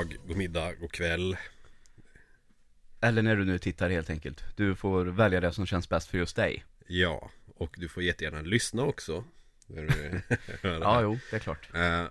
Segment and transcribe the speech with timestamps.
[0.00, 1.36] dag, god middag, god kväll.
[3.00, 4.44] Eller när du nu tittar helt enkelt.
[4.56, 6.64] Du får välja det som känns bäst för just dig.
[6.86, 9.24] Ja, och du får jättegärna lyssna också.
[10.62, 11.74] Ja, jo, det är klart.
[11.74, 12.04] Eh,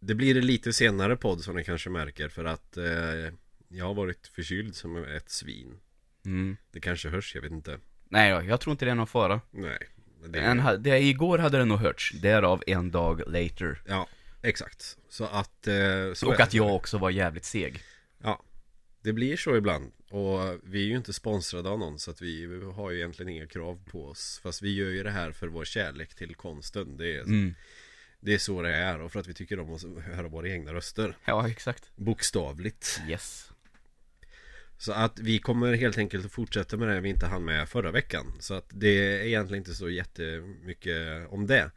[0.00, 2.84] Det blir en lite senare podd som ni kanske märker för att eh,
[3.68, 5.78] jag har varit förkyld som ett svin.
[6.24, 6.56] Mm.
[6.72, 7.78] Det kanske hörs, jag vet inte.
[8.08, 9.40] Nej, jag, tror inte det är någon fara.
[9.50, 9.78] Nej.
[10.26, 13.82] Det, En, det, igår hade det nog hörts, därav en dag later.
[13.86, 14.08] Ja,
[14.42, 14.96] exakt.
[15.08, 15.66] Så att...
[15.66, 17.82] eh, Så Och att jag också var jävligt seg.
[18.22, 18.42] Ja,
[19.02, 19.92] det blir så ibland.
[20.10, 23.32] Och vi är ju inte sponsrade av någon så att vi vi har ju egentligen
[23.32, 24.40] inga krav på oss.
[24.42, 26.96] Fast vi gör ju det här för vår kärlek till konsten.
[26.96, 27.54] Det är, Mm.
[28.20, 30.74] det är så det är och för att vi tycker om att höra våra egna
[30.74, 31.16] röster.
[31.24, 31.90] Ja, exakt.
[31.96, 33.00] Bokstavligt.
[33.08, 33.50] Yes.
[34.78, 37.90] Så att vi kommer helt enkelt att fortsätta med det vi inte hann med förra
[37.90, 38.36] veckan.
[38.40, 41.70] Så att det är egentligen inte så jättemycket om det.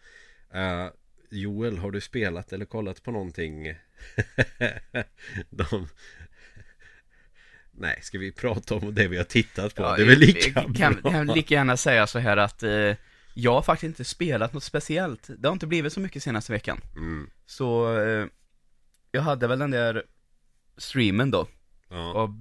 [0.53, 0.87] Eh,
[1.33, 3.63] Joel, har du spelat eller kollat på någonting?
[5.49, 5.87] De...
[7.71, 9.83] Nej, ska vi prata om det vi har tittat på?
[9.83, 11.11] Ja, det är väl lika jag kan, bra?
[11.11, 12.95] kan lika gärna säga så här att eh,
[13.33, 15.29] jag har faktiskt inte spelat något speciellt.
[15.37, 16.81] Det har inte blivit så mycket senaste veckan.
[16.95, 18.25] Mm, Så eh,
[19.11, 20.03] jag hade väl den där
[20.77, 21.47] streamen då,
[21.89, 22.37] ja, av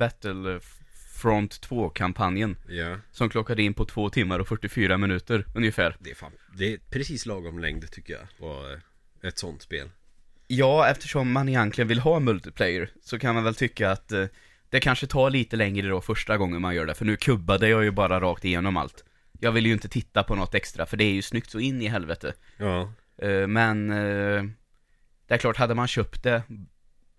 [1.22, 2.56] Battlefront 2-kampanjen.
[2.68, 5.96] ja, Som klockade in på 2 timmar och 44 minuter ungefär.
[6.00, 8.76] det är fan, det är precis lagom längd tycker jag på
[9.22, 9.90] eh, ett sånt spel.
[10.46, 14.26] Ja, eftersom man egentligen vill ha multiplayer så kan man väl tycka att eh,
[14.70, 17.84] det kanske tar lite längre då första gången man gör det, för nu kubbade jag
[17.84, 19.04] ju bara rakt igenom allt.
[19.40, 21.82] Jag vill ju inte titta på något extra, för det är ju snyggt så in
[21.82, 22.34] i helvete.
[22.56, 24.42] Ja, Eh, men eh,
[25.26, 26.42] det är klart, hade man köpt det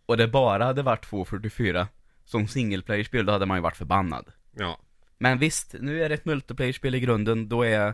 [0.06, 1.88] och det bara hade varit 2.44
[2.34, 4.32] som single player-spel, då hade man ju varit förbannad.
[4.52, 4.80] ja,
[5.18, 7.94] Men visst, nu är det ett multiplayer-spel i grunden, då är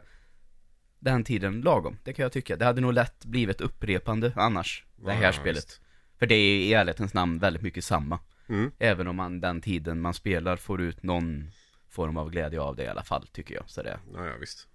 [0.99, 2.55] den tiden lagom, det kan jag tycka.
[2.57, 5.57] Det hade nog lätt blivit upprepande annars, det här Ja, spelet.
[5.57, 5.81] visst.
[6.19, 8.19] För det är i ärlighetens namn väldigt mycket samma.
[8.49, 8.71] Mm.
[8.79, 11.51] Även om man den tiden man spelar får ut någon
[11.89, 13.63] form av glädje av det i alla fall, tycker jag.
[13.69, 14.67] Så det, Ja, ja visst.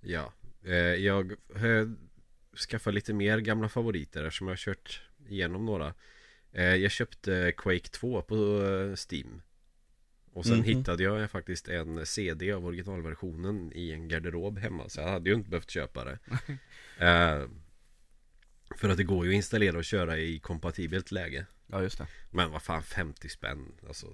[0.00, 0.32] Ja,
[0.64, 1.94] eh, jag har
[2.70, 5.94] skaffat lite mer gamla favoriter eftersom jag har kört igenom några.
[6.52, 9.42] Eh, jag köpte Quake 2 på eh, Steam.
[10.32, 10.64] Och sen Mhm.
[10.64, 14.88] hittade jag faktiskt en CD av originalversionen i en garderob hemma.
[14.88, 16.18] Så jag hade ju inte behövt köpa det.
[16.98, 17.48] eh,
[18.76, 21.46] för att det går ju att installera och köra i kompatibelt läge.
[21.66, 22.06] ja just det.
[22.30, 24.06] Men vad fan 50 spänn Alltså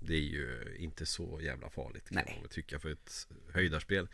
[0.00, 2.38] Det är ju inte så jävla farligt kan Nej.
[2.40, 4.08] man tycka för ett höjdarspel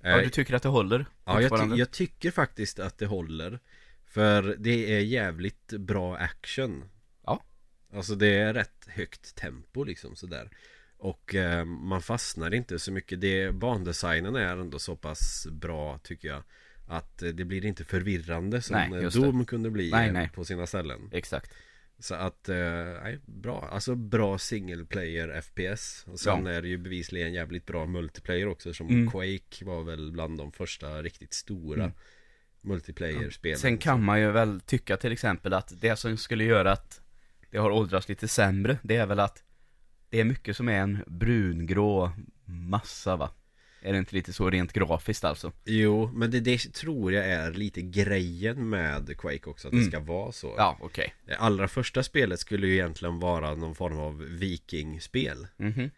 [0.00, 1.06] Ja, du tycker att det håller?
[1.24, 3.58] ja, jag, ty- jag tycker faktiskt att det håller
[4.06, 6.84] För det är jävligt bra action.
[7.94, 10.50] Alltså det är rätt högt tempo liksom sådär
[10.96, 16.28] Och eh, man fastnar inte så mycket det, Bandesignen är ändå så pass bra tycker
[16.28, 16.42] jag
[16.88, 19.22] Att eh, det blir inte förvirrande som Nej, eh, just det.
[19.22, 20.28] Doom kunde bli Nej, eh, nej.
[20.34, 21.54] på sina ställen Exakt.
[21.98, 22.56] så att, eh,
[23.02, 23.68] nej, bra.
[23.72, 26.04] Alltså bra single player FPS.
[26.06, 26.52] Och sen Ja.
[26.52, 28.74] är det ju bevisligen jävligt bra multiplayer också.
[28.74, 29.10] Som Mm.
[29.10, 31.94] Quake var väl bland de första riktigt stora Mm.
[32.60, 33.58] multiplayer-spelen.
[33.58, 37.00] Sen kan man ju väl tycka till exempel att det som skulle göra att
[37.54, 39.42] det har åldrats lite sämre, det är väl att
[40.10, 42.12] det är mycket som är en brungrå
[42.44, 43.30] massa va?
[43.82, 45.52] Är det inte lite så rent grafiskt alltså?
[45.64, 49.68] Jo, men det, det tror jag är lite grejen med Quake också.
[49.68, 49.90] Att det Mm.
[49.90, 50.54] ska vara så.
[50.56, 51.14] Ja, okej.
[51.26, 55.46] Det allra första spelet skulle ju egentligen vara någon form av vikingspel.
[55.56, 55.90] Mhm.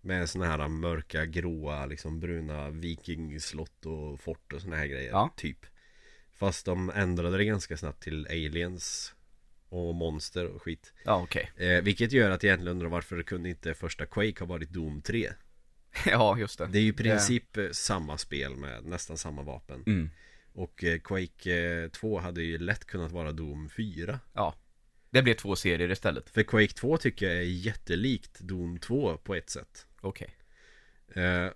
[0.00, 5.10] Med såna här mörka, gråa, liksom bruna vikingslott och fort och såna här grejer.
[5.10, 5.34] Ja.
[5.36, 5.66] Typ.
[6.32, 9.14] Fast de ändrade det ganska snabbt till aliens
[9.70, 10.92] och monster och skit.
[11.04, 11.50] Ja, okej.
[11.56, 14.70] Eh, vilket gör att jag egentligen undrar varför det kunde inte första Quake ha varit
[14.70, 15.32] Doom 3?
[16.06, 16.66] ja, just det.
[16.66, 19.82] Det är ju i princip eh, samma spel med nästan samma vapen.
[19.86, 20.10] Mm.
[20.52, 24.20] Och eh, Quake eh, 2 hade ju lätt kunnat vara Doom 4.
[24.32, 24.54] Ja.
[25.10, 26.30] Det blir två serier istället.
[26.30, 29.86] För Quake 2 tycker jag är jättelikt Doom 2 på ett sätt.
[30.00, 30.36] Okej.
[31.14, 31.48] Eh,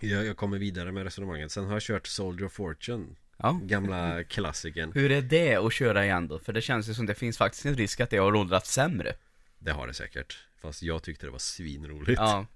[0.00, 1.52] jag, jag kommer vidare med resonemanget.
[1.52, 3.06] Sen har jag kört Soldier of Fortune.
[3.44, 3.60] Ja.
[3.62, 4.92] Gamla klassikern.
[4.94, 6.38] Hur är det att köra igen då?
[6.38, 9.14] För det känns ju som det finns faktiskt en risk att det har åldrats sämre.
[9.58, 10.38] Det har det säkert.
[10.60, 12.20] Fast jag tyckte det var svinroligt.
[12.20, 12.46] Ja.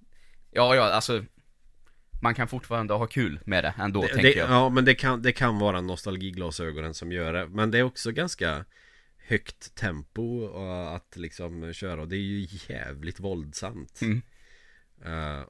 [0.50, 1.24] Ja, ja, alltså.
[2.22, 4.50] Man kan fortfarande ha kul med det ändå, det, tänker det, jag.
[4.50, 7.46] ja men det kan, det kan vara nostalgiglasögonen som gör det.
[7.46, 8.64] Men det är också ganska
[9.16, 12.00] högt tempo och att liksom köra.
[12.00, 14.00] Och det är ju jävligt våldsamt.
[14.02, 14.22] Mm.
[15.04, 15.44] Eh,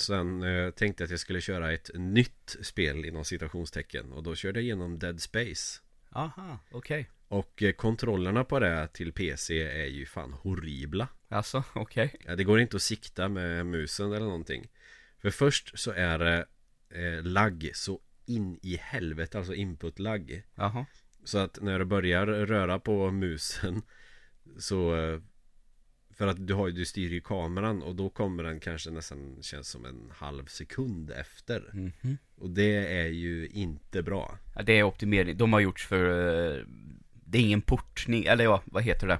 [0.00, 4.12] sen eh, tänkte jag att jag skulle köra ett nytt spel inom citationstecken.
[4.12, 5.80] Och då körde jag igenom Dead Space.
[6.10, 7.10] Aha, okej.
[7.28, 11.08] Och eh, kontrollerna på det till PC är ju fan horribla.
[11.28, 12.14] Alltså, okej.
[12.26, 14.68] Ja, det går inte att sikta med musen eller någonting.
[15.18, 16.46] För först så är det
[16.90, 20.42] eh, lagg så in i helvete, alltså input-lagg.
[20.54, 20.86] Jaha.
[21.24, 23.82] Så att när du börjar röra på musen
[24.58, 25.20] Så eh,
[26.18, 29.68] För att du har du styr ju kameran och då kommer den kanske nästan känns
[29.68, 32.16] som en halv sekund efter Mhm.
[32.36, 35.36] Och det är ju inte bra Ja, det är optimering.
[35.36, 36.04] De har gjorts för...
[36.58, 36.64] eh,
[37.28, 39.18] Det är ingen portning, eller ja, vad heter det?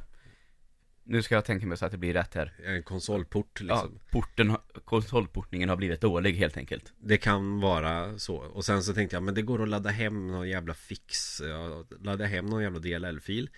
[1.09, 2.53] Nu ska jag tänka mig så att det blir rätt här.
[2.65, 6.93] En konsolport Ja, liksom porten, har- konsolportningen har blivit dålig helt enkelt.
[6.99, 10.29] Det kan vara så Och sen så tänkte jag men det går att ladda hem
[10.29, 13.51] någon jävla fix Jag laddade hem någon jävla DLL-fil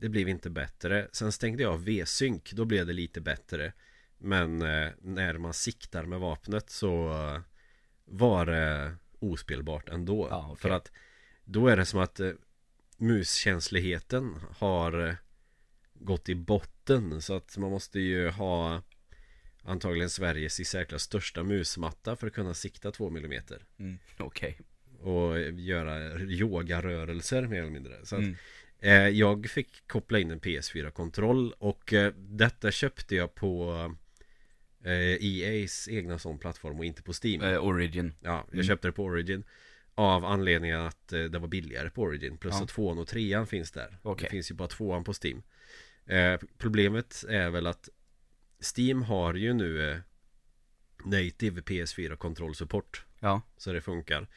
[0.00, 3.72] Det blev inte bättre Sen stängde jag av V-sync Då blev det lite bättre
[4.18, 7.40] Men eh, när man siktar med vapnet så eh,
[8.04, 10.60] Var det ospelbart ändå Ja, okej.
[10.60, 10.92] För att
[11.44, 12.32] Då är det som att eh,
[12.96, 15.14] Muskänsligheten har eh,
[15.94, 18.82] Gått i botten Så att man måste ju ha
[19.62, 23.42] Antagligen Sveriges i särklass största musmatta för att kunna sikta 2 mm
[23.78, 24.60] Mm, Okej.
[25.00, 28.36] Och göra yogarörelser mer eller mindre Så att Mm.
[28.80, 33.72] Eh, jag fick koppla in en PS4-kontroll Och eh, detta köpte jag på
[34.84, 34.90] eh,
[35.20, 38.14] EA's egna sån plattform och inte på Steam Eh, Origin.
[38.20, 38.66] Ja, jag Mm.
[38.66, 39.44] köpte det på Origin
[39.94, 42.62] Av anledningen att det var billigare på Origin Plus Ja.
[42.62, 44.24] att tvåan och trean finns där Okej.
[44.24, 45.42] Det finns ju bara tvåan på Steam
[46.06, 47.88] eh, Problemet är väl att
[48.76, 49.98] Steam har ju nu eh,
[51.04, 53.42] Native PS4 kontrollsupport Ja.
[53.56, 54.28] Så det funkar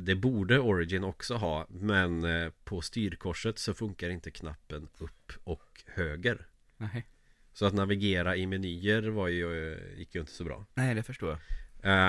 [0.00, 5.82] Det borde Origin också ha Men eh, på styrkorset så funkar inte knappen upp och
[5.86, 6.46] höger
[6.76, 7.06] Nej.
[7.52, 11.02] Så att navigera i menyer var ju, eh, gick ju inte så bra Nej, det
[11.02, 11.38] förstår jag.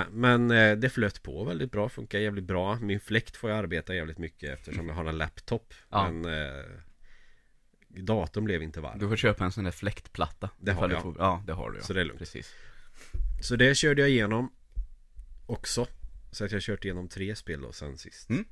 [0.00, 3.58] Eh, Men eh, det flöt på väldigt bra, funkar jävligt bra Min fläkt får jag
[3.58, 6.10] arbeta jävligt mycket eftersom jag har en laptop Ja.
[6.10, 6.64] Men eh,
[7.88, 10.50] Datorn blev inte varm Du får köpa en sån där fläktplatta.
[10.58, 11.02] Det har jag.
[11.02, 11.82] får- Ja, det har du ja.
[11.84, 12.54] Så det är lugnt Precis.
[13.42, 14.52] Så det körde jag igenom
[15.46, 15.86] Också
[16.30, 18.44] Så att jag kört igenom tre spel då sen sist Mm.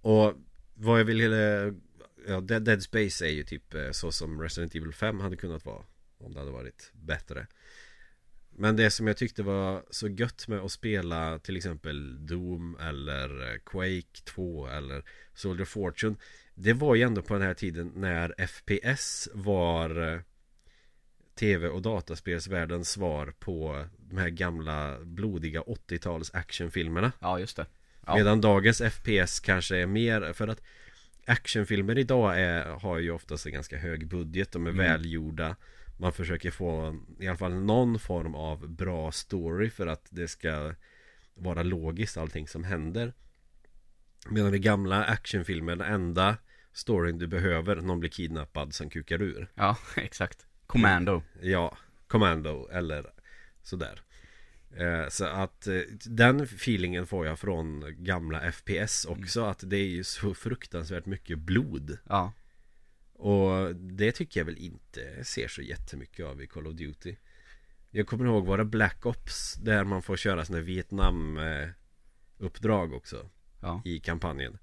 [0.00, 0.34] Och
[0.74, 1.72] vad jag ville
[2.26, 5.84] Ja, Dead, Space är ju typ eh, så som Resident Evil 5 hade kunnat vara
[6.18, 7.46] Om det hade varit bättre
[8.50, 13.52] Men det som jag tyckte var så gött med att spela till exempel Doom eller
[13.52, 16.16] eh, Quake 2 eller Soldier Fortune
[16.54, 20.20] Det var ju ändå på den här tiden när FPS var eh,
[21.34, 27.66] Tv och dataspelsvärldens svar på de här gamla blodiga 80-tals actionfilmerna Ja, just det.
[28.06, 28.14] Ja.
[28.16, 30.62] Medan dagens FPS kanske är mer för att
[31.26, 34.84] Actionfilmer idag är, har ju oftast en ganska hög budget De är Mm.
[34.84, 35.56] välgjorda
[35.96, 40.74] Man försöker få i alla fall någon form av bra story för att det ska
[41.34, 43.12] Vara logiskt allting som händer
[44.28, 46.36] Medan i gamla actionfilmer Den enda
[46.72, 50.46] storyn du behöver Någon blir kidnappad som kukar ur Ja, exakt.
[50.66, 51.22] Commando.
[51.42, 53.06] Ja, Commando eller
[53.62, 54.02] sådär.
[54.76, 59.86] Eh, Så att eh, den feelingen får jag från gamla FPS också Att det är
[59.88, 61.98] ju så fruktansvärt mycket blod.
[62.08, 62.32] Ja.
[63.12, 67.16] Och det tycker jag väl inte ser så jättemycket av i Call of Duty.
[67.90, 71.68] Jag kommer ihåg våra Black Ops Där man får köra sådana Vietnam eh,
[72.38, 73.30] Uppdrag också
[73.62, 73.82] Ja.
[73.84, 74.58] i kampanjen.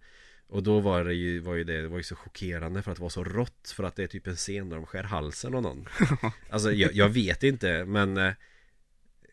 [0.47, 2.97] Och då var det ju, var ju det, det var ju så chockerande för att
[2.97, 5.55] det var så rått För att det är typ en scen där de skär halsen
[5.55, 5.87] av någon.
[6.49, 8.33] Alltså jag, jag vet inte men eh,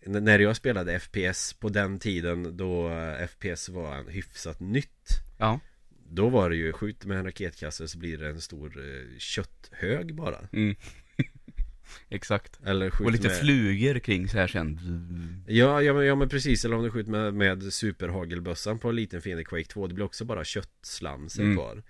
[0.06, 2.90] När jag spelade FPS på den tiden då
[3.28, 5.08] FPS var en hyfsat nytt
[5.38, 5.60] Ja.
[6.08, 10.14] Då var det ju skjut med en raketkastare så blir det en stor eh, kötthög
[10.14, 10.74] bara Mm.
[12.08, 12.60] Exakt.
[12.64, 13.36] Eller skjut Och lite med...
[13.36, 15.44] flugor kring så här sen.
[15.46, 18.96] Ja, ja, men, ja men precis, eller om du skjuter med, med superhagelbössan på en
[18.96, 21.56] liten fiende Quake 2 Det blir också bara köttslamsen Mm.
[21.56, 21.82] kvar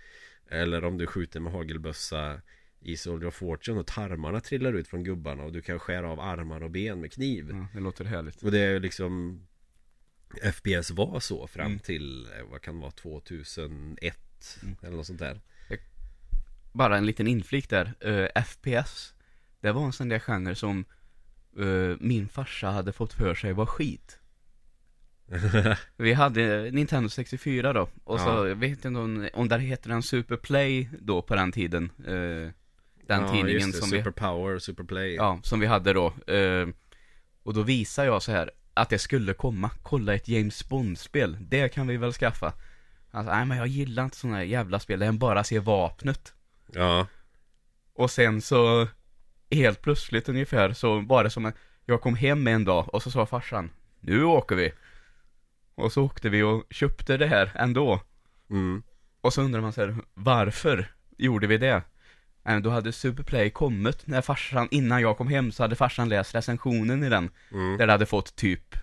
[0.50, 2.40] Eller om du skjuter med hagelbössa
[2.84, 6.20] i Soldier of Fortune och tarmarna trillar ut från gubbarna och du kan skära av
[6.20, 8.42] armar och ben med kniv Ja, det låter härligt.
[8.42, 9.40] Och det är liksom
[10.52, 11.78] FPS var så fram Mm.
[11.78, 14.76] till, eh, vad kan det vara, 2001 Mm.
[14.82, 15.40] eller något sånt där
[16.72, 17.94] Bara en liten inflik där.
[18.00, 19.14] Eh, FPS.
[19.60, 20.84] Det var en sån där genre som
[21.58, 24.18] eh, min farsa hade fått för sig var skit.
[25.96, 27.88] Vi hade Nintendo 64 då.
[28.04, 28.48] Och så, Ja.
[28.48, 31.90] jag vet inte om, om där heter den Superplay då på den tiden.
[32.06, 32.50] Eh,
[33.06, 36.06] den ja, tidningen just det, som vi Superpower, Superplay Ja, som vi hade då.
[36.26, 36.68] Eh,
[37.42, 39.70] och då visar jag så här att det skulle komma.
[39.82, 41.36] Kolla ett James Bond-spel.
[41.40, 42.52] Det kan vi väl skaffa.
[43.10, 44.98] Alltså, nej men jag gillar inte sådana jävla spel.
[44.98, 46.34] där jag bara ser vapnet.
[46.72, 47.06] Ja,
[47.94, 48.88] Och sen så,
[49.50, 51.54] helt plötsligt ungefär, så var det som att
[51.86, 53.70] jag kom hem en dag och så sa farsan,
[54.00, 54.72] nu åker vi.
[55.74, 58.00] Och så åkte vi och köpte det här ändå.
[58.50, 58.82] mm.
[59.20, 61.82] Och så undrar man så här, varför gjorde vi det?
[62.44, 66.34] Nej, Då hade Superplay kommit när farsan, innan jag kom hem så hade farsan läst
[66.34, 67.30] recensionen i den.
[67.52, 67.76] Mm.
[67.78, 68.74] Där det hade fått typ,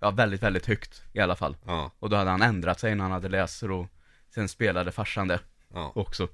[0.00, 1.56] ja väldigt, väldigt högt i alla fall.
[1.66, 3.88] Ja, Och då hade han ändrat sig när han hade läst så då,
[4.34, 5.40] sen spelade farsan det.
[5.74, 6.28] Ja, också.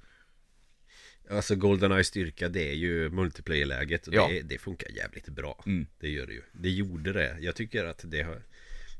[1.30, 4.28] alltså Goldeneye styrka det är ju multiplayer-läget och Ja.
[4.28, 5.62] det, det funkar jävligt bra.
[5.66, 5.86] Mm.
[6.00, 6.42] Det gör det ju.
[6.52, 7.36] Det gjorde det.
[7.40, 8.42] Jag tycker att det har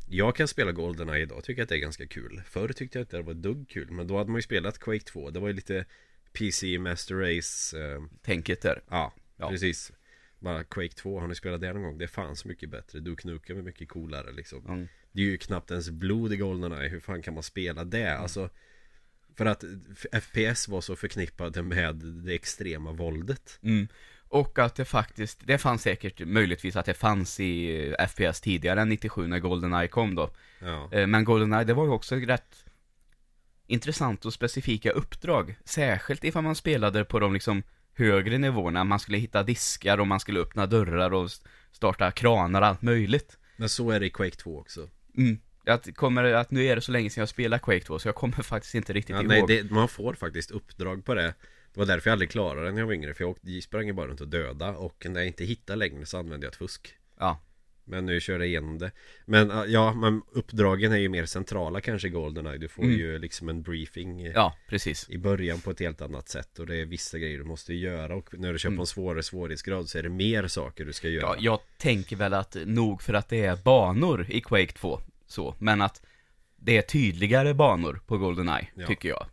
[0.09, 2.43] Jag kan spela Goldeneye idag, tycker att det är ganska kul.
[2.51, 5.05] Förr tyckte jag inte det var dugg kul, men då hade man ju spelat Quake
[5.05, 5.31] 2.
[5.31, 5.85] Det var ju lite
[6.33, 8.83] PC Master Race eh, Tänket där.
[8.91, 9.49] Ja, Ja.
[9.49, 9.93] precis
[10.39, 11.99] Bara Quake 2, har ni spelat det någon gång?
[11.99, 14.89] Det är fan så mycket bättre Duke Nukem är mycket coolare liksom Mm.
[15.13, 18.17] Det är ju knappt ens blod i Goldeneye Hur fan kan man spela det?
[18.17, 18.51] Alltså
[19.37, 19.65] För att
[20.23, 23.89] FPS var så förknippade med det extrema våldet Mm.
[24.29, 28.81] Och att det faktiskt, det fanns säkert möjligtvis att det fanns i eh, FPS tidigare
[28.81, 30.31] än 97 när Goldeneye kom då.
[30.61, 32.65] Ja, Eh, Men Goldeneye, det var ju också rätt
[33.73, 35.57] intressant och specifika uppdrag.
[35.65, 37.63] Särskilt ifall man spelade på de liksom
[37.95, 38.85] högre nivåerna.
[38.85, 41.31] Man skulle hitta diskar och man skulle öppna dörrar och
[41.73, 43.39] starta kranar och allt möjligt.
[43.57, 45.39] men så är det i Quake 2 också Mm.
[45.67, 48.15] Att, kommer, att nu är det så länge sedan jag spelade Quake 2 så jag
[48.15, 49.29] kommer faktiskt inte riktigt ja, ihåg.
[49.29, 51.35] nej, det, Man får faktiskt uppdrag på det
[51.73, 53.87] Det var därför jag aldrig klarade det när jag var yngre För jag åkte, sprang
[53.87, 56.59] ju bara runt och döda Och när jag inte hittade längre så använde jag ett
[56.59, 57.41] fusk Ja.
[57.85, 58.91] Men nu kör jag igenom det
[59.25, 62.97] Men äh, ja, men uppdragen är ju mer centrala kanske i Goldeneye Du får Mm.
[62.99, 65.11] ju liksom en briefing Ja, precis.
[65.11, 68.15] i början på ett helt annat sätt Och det är vissa grejer du måste göra
[68.17, 68.81] Och när du kör på Mm.
[68.81, 72.35] en svårare svårighetsgrad så är det mer saker du ska göra Ja, jag tänker väl
[72.35, 76.03] att nog för att det är banor i Quake 2 så, men att
[76.57, 78.87] det är tydligare banor på Goldeneye, Ja.
[78.87, 79.27] tycker jag.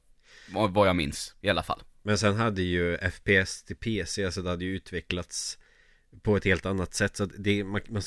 [0.54, 1.82] Vad vad jag minns, i alla fall.
[2.04, 5.59] Men sen hade ju FPS till PC Alltså det hade ju utvecklats
[6.22, 7.16] På ett helt annat sätt.
[7.16, 8.02] Så att det, man, man,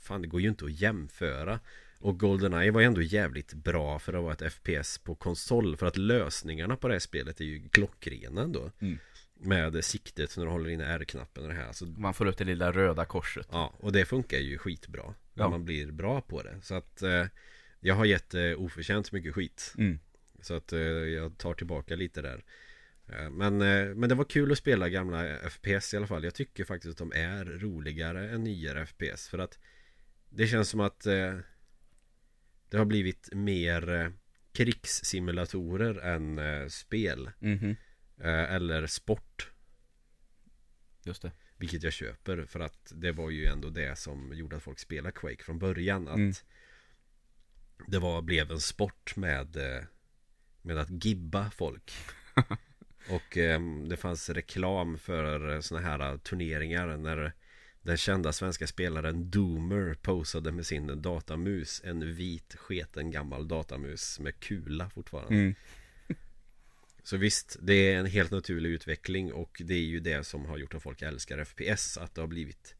[0.00, 1.60] Fan det går ju inte att jämföra.
[1.98, 5.76] Och Goldeneye var ju ändå jävligt bra för att vara ett FPS på konsol.
[5.76, 8.70] För att lösningarna på det här spelet är ju klockrena ändå.
[8.80, 8.98] Mm.
[9.34, 11.66] Med siktet när du håller inne R-knappen och det här.
[11.66, 13.48] Alltså, Man får upp det lilla röda korset.
[13.50, 15.14] Ja, och det funkar ju skitbra.
[15.34, 15.48] När Ja.
[15.48, 16.56] man blir bra på det.
[16.62, 17.26] Så att eh,
[17.80, 19.74] Jag har gett eh, oförtjänt mycket skit.
[19.78, 19.98] Mm.
[20.40, 22.44] Så att eh, jag tar tillbaka lite där
[23.30, 26.24] men, eh, men det var kul att spela gamla FPS i alla fall.
[26.24, 29.58] Jag tycker faktiskt att de är roligare än nyare FPS För att
[30.30, 31.38] Det känns som att eh,
[32.68, 34.08] Det har blivit mer eh,
[34.52, 37.30] Krigssimulatorer än eh, spel.
[37.38, 37.76] Mhm,
[38.20, 39.50] eh, Eller sport.
[41.04, 41.32] Just det.
[41.56, 45.12] Vilket jag köper för att det var ju ändå det som gjorde att folk spelade
[45.12, 46.32] Quake från början att Mm.
[47.86, 49.82] Det var, blev en sport med eh,
[50.62, 51.92] Med att gibba folk
[53.08, 57.32] Och ehm, det fanns reklam för såna här turneringar när
[57.82, 64.40] Den kända svenska spelaren Doomer posade med sin datamus En vit sketen gammal datamus med
[64.40, 65.34] kula fortfarande.
[65.34, 65.54] Mm.
[67.02, 70.58] så visst, det är en helt naturlig utveckling och det är ju det som har
[70.58, 72.74] gjort att folk älskar FPS Att det har blivit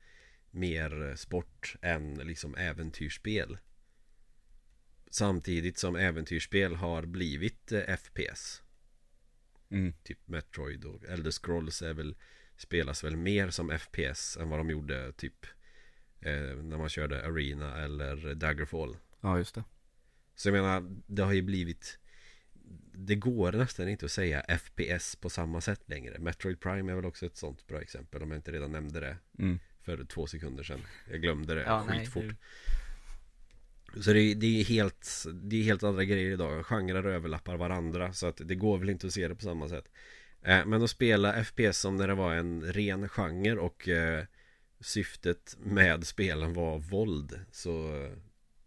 [0.51, 3.59] mer sport än liksom äventyrsspel.
[5.11, 8.63] Samtidigt som äventyrsspel har blivit eh, FPS
[9.73, 9.93] Mm.
[10.03, 12.15] Typ Metroid och Elder Scrolls är väl
[12.57, 15.47] Spelas väl mer som FPS än vad de gjorde typ
[16.21, 19.65] eh, När man körde Arena eller Daggerfall Ja, just det.
[20.35, 21.99] så jag menar, det har ju blivit
[22.95, 27.05] Det går nästan inte att säga FPS på samma sätt längre Metroid Prime är väl
[27.05, 29.59] också ett sånt bra exempel om jag inte redan nämnde det Mm.
[29.81, 32.37] För två sekunder sedan Jag glömde det Ja, nej, skitfort det-
[34.01, 38.13] Så det, är- det är helt Det är helt andra grejer idag Genrer överlappar varandra
[38.13, 39.85] Så att det går väl inte att se det på samma sätt
[40.43, 44.25] eh, Men att spela FPS som när det var en ren genre och eh,
[44.81, 47.91] Syftet med spelen var våld Så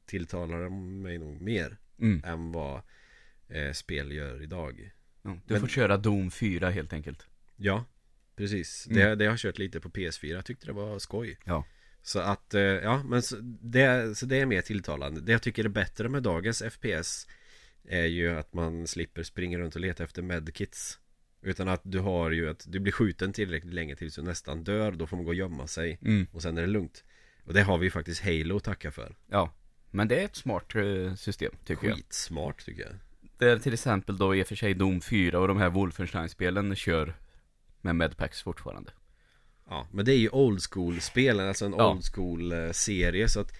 [0.06, 2.22] tilltalar de mig nog mer Mm.
[2.26, 2.82] än vad
[3.50, 4.92] eh, spel gör idag
[5.22, 7.28] Ja, du Men- får köra Doom 4 helt enkelt.
[7.56, 7.86] Ja,
[8.36, 9.00] precis Mm.
[9.00, 11.66] det, det har jag kört lite på PS4 Jag tyckte det var skoj Ja.
[12.06, 15.66] Så att, eh, ja men så det, så det är mer tilltalande Det jag tycker
[15.66, 17.28] är bättre med dagens FPS
[17.88, 21.00] Är ju att man slipper springa runt och leta efter medkits
[21.42, 24.92] Utan att du har ju att du blir skjuten tillräckligt länge tills du nästan dör
[24.92, 26.28] Då får man gå och gömma sig Mm.
[26.32, 27.04] Och sen är det lugnt
[27.44, 29.54] Och det har vi ju faktiskt Halo att tacka för Ja.
[29.92, 31.96] Men det är ett smart eh, system, tycker jag.
[31.96, 32.92] Skitsmart tycker jag
[33.38, 36.76] Det är till exempel då i och för sig Doom 4 och de här Wolfenstein-spelen
[36.76, 37.14] kör
[37.82, 38.92] med medpacks fortfarande.
[39.70, 41.92] Ja, men det är ju old school-spelen, alltså en Ja.
[41.92, 43.52] old school-serie så att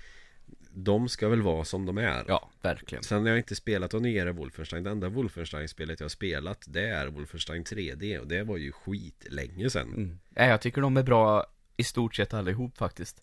[0.78, 3.04] De ska väl vara som de är Ja, verkligen.
[3.04, 6.88] Sen har jag inte spelat av nyare Wolfenstein Det enda Wolfenstein-spelet jag har spelat Det
[6.90, 10.20] är Wolfenstein 3D och det var ju skit länge sedan Mm.
[10.36, 11.46] Ja, jag tycker de är bra
[11.78, 13.22] i stort sett allihop faktiskt.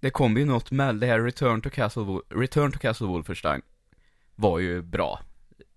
[0.00, 3.62] Det kom ju något med det här Return to Castle, Return to Castle Wolfenstein
[4.36, 5.20] var ju bra.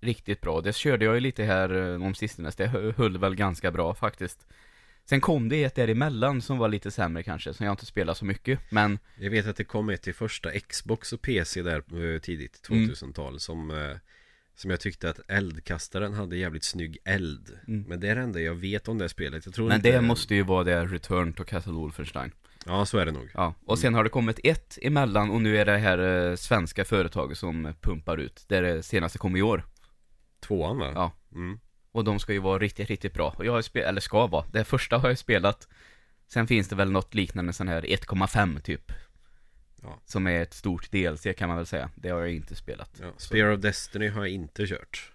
[0.02, 0.62] Riktigt bra.
[0.62, 2.52] Det körde jag ju lite här eh, om sistone.
[2.58, 4.48] Det hö- höll väl ganska bra faktiskt.
[5.10, 8.26] Sen kom det ett däremellan som var lite sämre kanske, som jag inte spelade så
[8.26, 8.60] mycket.
[8.72, 12.70] Men, Jag vet att det kom ett till första Xbox och PC där eh, tidigt
[12.70, 12.90] Mm.
[12.90, 13.98] 2000-tal som eh,
[14.56, 17.84] Som jag tyckte att eldkastaren hade jävligt snygg eld Mm.
[17.88, 19.92] Men det är det enda jag vet om det spelet Jag tror Men inte...
[19.92, 22.32] det måste ju vara det Return to Castle Wolfenstein.
[22.66, 25.58] Ja, så är det nog Ja, och sen har det kommit ett emellan och nu
[25.58, 28.46] är det här eh, svenska företaget som pumpar ut.
[28.48, 29.64] Det är det senaste kom i år.
[30.40, 30.92] Tvåan va?
[30.96, 31.12] Ja.
[31.36, 31.60] mm.
[31.94, 33.36] Och de ska ju vara riktigt, riktigt bra.
[33.38, 34.46] Och jag har ju spelat, eller ska vara.
[34.52, 35.68] Det första har jag spelat.
[36.28, 38.92] Sen finns det väl något liknande sån här 1,5 typ.
[39.82, 40.00] Ja.
[40.06, 41.90] Som är ett stort DLC kan man väl säga.
[41.96, 42.98] Det har jag inte spelat.
[43.02, 43.12] ja.
[43.18, 45.12] Spear of Destiny har jag inte kört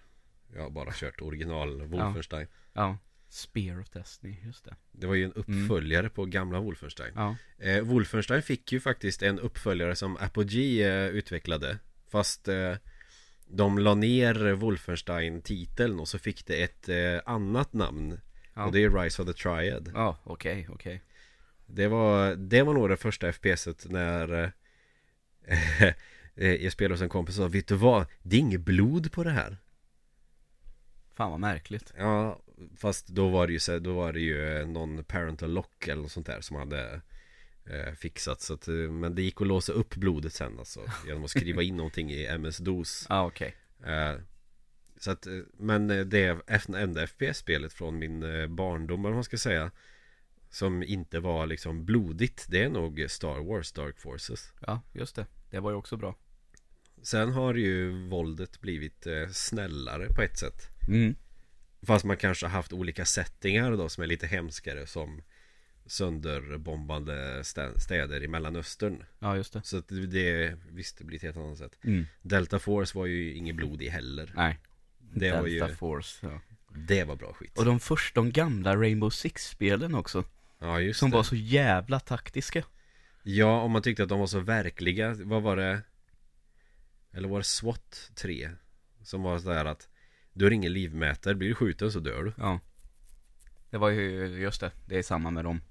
[0.55, 2.97] Jag har bara kört original Wolfenstein Ja.
[3.29, 4.75] Spear of Destiny, just det.
[4.91, 7.35] Det var ju en uppföljare på gamla Wolfenstein Ja.
[7.59, 11.77] eh, Wolfenstein fick ju faktiskt en uppföljare som Apogee eh, utvecklade
[12.11, 12.73] Fast eh,
[13.49, 18.19] de la ner Wolfenstein-titeln och så fick det ett eh, annat namn
[18.53, 18.65] Ja.
[18.65, 21.03] Och det är Rise of the Triad Ja, okej, okej.
[21.65, 24.33] Det var, det var nog det första FPSet när
[25.47, 25.83] eh,
[26.35, 28.05] eh, Jag spelade hos en kompis och sa Vet du vad?
[28.21, 29.57] Det är inget blod på det här
[31.13, 31.93] Fan vad märkligt.
[31.97, 32.41] Ja,
[32.77, 36.11] fast då var det ju, då var det ju eh, någon parental lock eller något
[36.11, 37.01] sånt där som hade
[37.69, 41.23] eh, fixat så att, eh, Men det gick att låsa upp blodet sen alltså Genom
[41.23, 43.55] att skriva in någonting i MS-DOS Ja, okej.
[43.85, 44.13] eh,
[44.99, 46.37] Så att, eh, men eh, det
[46.77, 48.19] enda FPS-spelet från min
[48.55, 49.71] barndom vad man ska säga
[50.49, 55.25] Som inte var liksom blodigt Det är nog Star Wars Dark Forces Ja, just det.
[55.49, 56.15] Det var ju också bra.
[57.01, 61.15] Sen har ju våldet blivit snällare på ett sätt Mm.
[61.81, 65.21] Fast man kanske har haft olika settingar då som är lite hemskare som
[65.89, 69.61] Sönderbombande stä- städer i Mellanöstern Ja, just det.
[69.63, 72.05] Så att det, visst det blir ett helt annat sätt Mm.
[72.21, 74.59] Delta Force var ju inget blod i heller Nej.
[74.99, 76.41] Det var ju Delta Force, ja.
[76.87, 80.23] Det var bra skit Och de första, de gamla Rainbow Six-spelen också.
[80.59, 82.63] Ja just Som det var så jävla taktiska.
[83.23, 85.81] Ja om man tyckte att de var så verkliga Vad var det?
[87.11, 88.49] Eller var det SWAT 3?
[89.03, 89.87] Som var sådär att
[90.33, 92.59] Du har ingen livmätare, blir du skjuten så dör du Ja.
[93.69, 95.61] Det var ju, just det, det är samma med dem.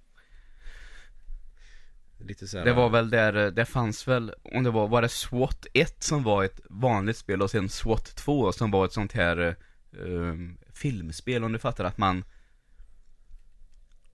[2.18, 5.08] Lite såhär Det var väl där, eh, det fanns väl, om det var, var det
[5.08, 9.12] SWAT 1 som var ett vanligt spel och sen SWAT 2 som var ett sånt
[9.12, 9.54] här eh,
[9.98, 12.24] um, filmspel om du fattar att man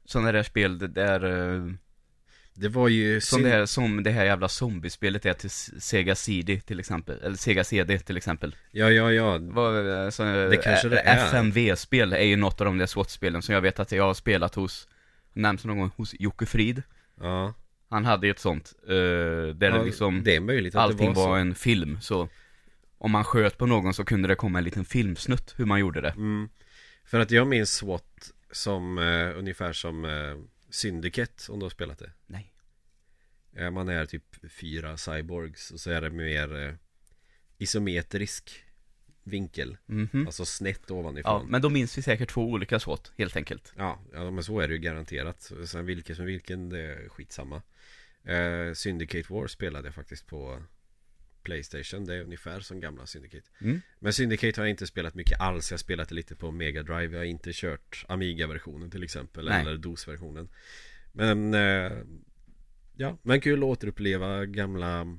[0.06, 1.72] Sådana där spel där, uh,
[2.54, 6.60] Det var ju som, det här, som det här jävla zombiespelet är till Sega CD
[6.60, 8.56] till exempel, eller Sega CD till exempel.
[8.70, 9.38] Ja ja ja.
[9.40, 11.26] Vad, eh, så, Det kanske det eh, är.
[11.26, 14.54] FMV-spel är ju något av de där SWAT-spelen som jag vet att jag har spelat
[14.54, 14.88] hos
[15.32, 16.82] Nämns någon gång hos Jocke Frid.
[17.20, 17.54] Ja
[17.94, 21.16] Han hade ett sånt, eh, där Ja, det liksom Det är möjligt att Allting det
[21.16, 22.28] var, var, en film, så
[22.98, 26.00] Om man sköt på någon så kunde det komma en liten filmsnutt hur man gjorde
[26.00, 26.10] det.
[26.10, 26.48] Mm.
[27.04, 30.36] För att jag minns SWAT som eh, ungefär som eh,
[30.70, 32.10] Syndicate om du har spelat det.
[32.26, 32.52] Nej.
[33.56, 36.78] Eh, Man är typ fyra cyborgs och så är det mer
[37.58, 38.63] isometrisk
[39.24, 39.76] vinkel.
[39.86, 40.26] Mhm.
[40.26, 43.72] Alltså snett Ja, ovanifrån men då minns vi säkert två olika SWAT, helt enkelt.
[43.76, 45.52] Ja, ja men så är det ju garanterat.
[45.66, 47.62] Sen vilken som vilken, det är skitsamma.
[48.24, 50.62] Eh, Syndicate War spelade jag faktiskt på
[51.42, 52.04] Playstation.
[52.04, 53.50] Det är ungefär som gamla Syndicate.
[53.60, 53.80] Mm.
[53.98, 55.70] Men Syndicate har jag inte spelat mycket alls.
[55.70, 57.12] Jag har spelat det lite på Mega Drive.
[57.12, 59.60] Jag har inte kört Amiga-versionen till exempel Nej.
[59.60, 60.48] Eller DOS-versionen.
[61.12, 61.92] Men eh,
[62.96, 65.18] Ja, men kul att återuppleva gamla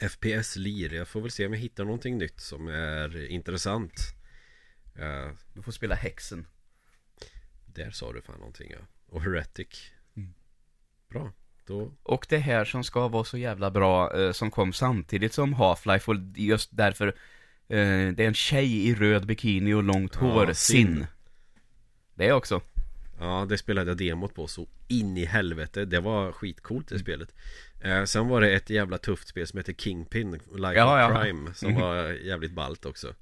[0.00, 3.92] FPS-lir Jag får väl se om jag hittar någonting nytt som är intressant.
[4.98, 6.46] Eh, Du får spela häxen.
[7.66, 8.78] där sa du fan någonting ja.
[9.06, 9.90] Och Heretic.
[10.16, 10.34] Mm.
[11.08, 11.32] Bra.
[11.66, 15.54] Då Och det här som ska vara så jävla bra, eh, som kom samtidigt som
[15.54, 17.06] Half-Life och just därför
[17.68, 20.86] eh, Det är en tjej i röd bikini och långt Ja, hår, Sin.
[20.86, 21.06] Sin
[22.14, 22.60] Det också
[23.22, 26.98] Ja det spelade jag demot på så in i helvete Det var skitcoolt Mm.
[26.98, 27.34] det spelet
[27.80, 31.22] eh, Sen var det ett jävla tufft spel som heter Kingpin Life Ja, of ja.
[31.22, 31.80] Crime Som Mhm.
[31.80, 33.14] var jävligt ballt också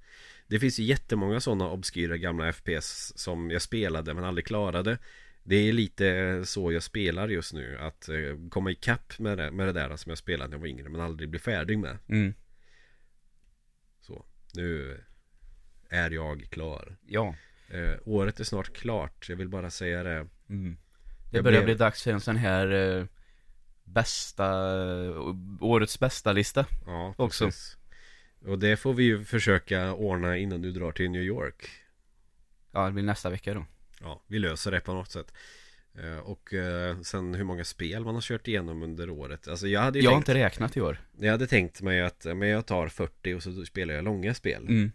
[0.46, 4.98] Det finns ju jättemånga sådana obskyra gamla FPS Som jag spelade men aldrig klarade
[5.44, 9.66] Det är lite så jag spelar just nu Att eh, komma ikapp med det, med
[9.66, 12.34] det där som jag spelade när jag var yngre Men aldrig bli färdig med mm.
[14.00, 15.00] Så Nu
[15.88, 17.34] är jag klar Ja
[17.70, 20.76] eh, Året är snart klart Jag vill bara säga det mm.
[21.30, 23.04] Det börjar blev- bli dags för en sån här eh,
[23.84, 24.48] Bästa,
[25.60, 27.44] årets bästa lista Ja, Också.
[27.44, 27.76] precis.
[28.46, 31.70] Och det får vi ju försöka ordna innan du drar till New York
[32.72, 33.64] Ja, det blir nästa vecka då
[34.00, 35.32] Ja, vi löser det på något sätt
[36.02, 39.80] Eh, Och eh, sen hur många spel man har kört igenom under året Alltså jag
[39.80, 42.48] hade Jag har tänkt, inte räknat i år Jag hade tänkt mig att eh, men
[42.48, 44.92] jag tar 40 och så spelar jag långa spel mm.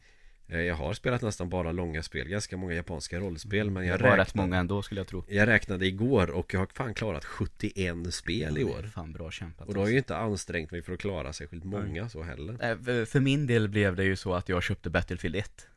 [0.47, 3.99] Eh, Jag har spelat nästan bara långa spel, ganska många japanska rollspel men Det jag
[3.99, 5.23] var rätt räknade, många ändå skulle jag tro.
[5.27, 8.83] jag räknade igår och jag har fan klarat 71 spel i år.
[8.93, 9.67] Fan bra kämpat.
[9.67, 12.53] Och då har jag ju inte ansträngt mig för att klara särskilt många så heller.
[12.71, 15.67] Eh, för- min del blev det ju så att jag köpte Battlefield 1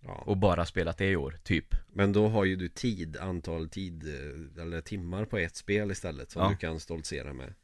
[0.00, 0.22] Ja.
[0.26, 1.66] och bara spelat det i år, typ.
[1.92, 6.30] Men då har ju du tid, antal tid eh, eller timmar på ett spel istället
[6.30, 6.48] som Ja.
[6.48, 7.54] du kan stoltsera med.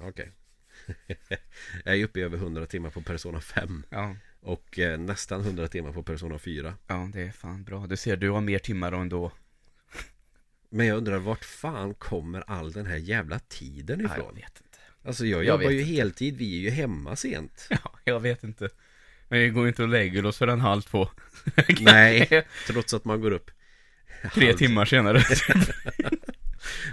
[0.00, 0.30] Okej.
[1.84, 4.16] Jag är uppe i över 100 timmar på Persona 5 Ja.
[4.40, 6.74] och eh, nästan 100 timmar på Persona 4.
[6.86, 7.86] Ja, det är fan bra.
[7.86, 9.32] Du ser, du har mer timmar ändå.
[10.70, 14.34] Men jag undrar vart fan kommer all den här jävla tiden Ja, jag ifrån?
[14.34, 14.78] vet inte.
[15.04, 15.92] Alltså jag Jag jobbar ju inte.
[15.92, 17.66] heltid, vi är ju hemma sent.
[17.70, 18.68] Ja, jag vet inte.
[19.28, 21.08] Men vi går inte och lägger oss förrän halv två.
[21.80, 23.50] Nej, trots att man går upp.
[24.34, 25.22] Tre halv- timmar senare.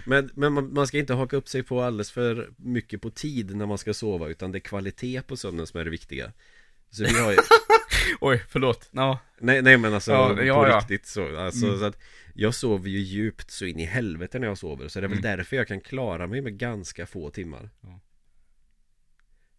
[0.05, 3.55] Men, men man, man ska inte haka upp sig på alldeles för mycket på tid
[3.55, 6.31] när man ska sova utan det är kvalitet på sömnen som är det viktiga.
[6.89, 7.37] Så vi har ju,
[8.21, 8.89] Oj, förlåt.
[8.91, 11.79] Ja, nej, nej men alltså Ja, på ja, riktigt så, alltså, Mm.
[11.79, 11.99] så att
[12.33, 15.19] Jag sover ju djupt så in i helvete när jag sover så det är väl
[15.19, 15.37] Mm.
[15.37, 17.99] därför jag kan klara mig med ganska få timmar Ja.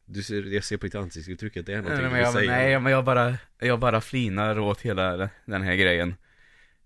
[0.05, 2.23] Du ser, jag ser på ditt ansiktsuttryck att det är någonting nej, du men vill
[2.25, 6.15] jag, säga nej, men jag bara, jag bara flinar åt hela den här grejen.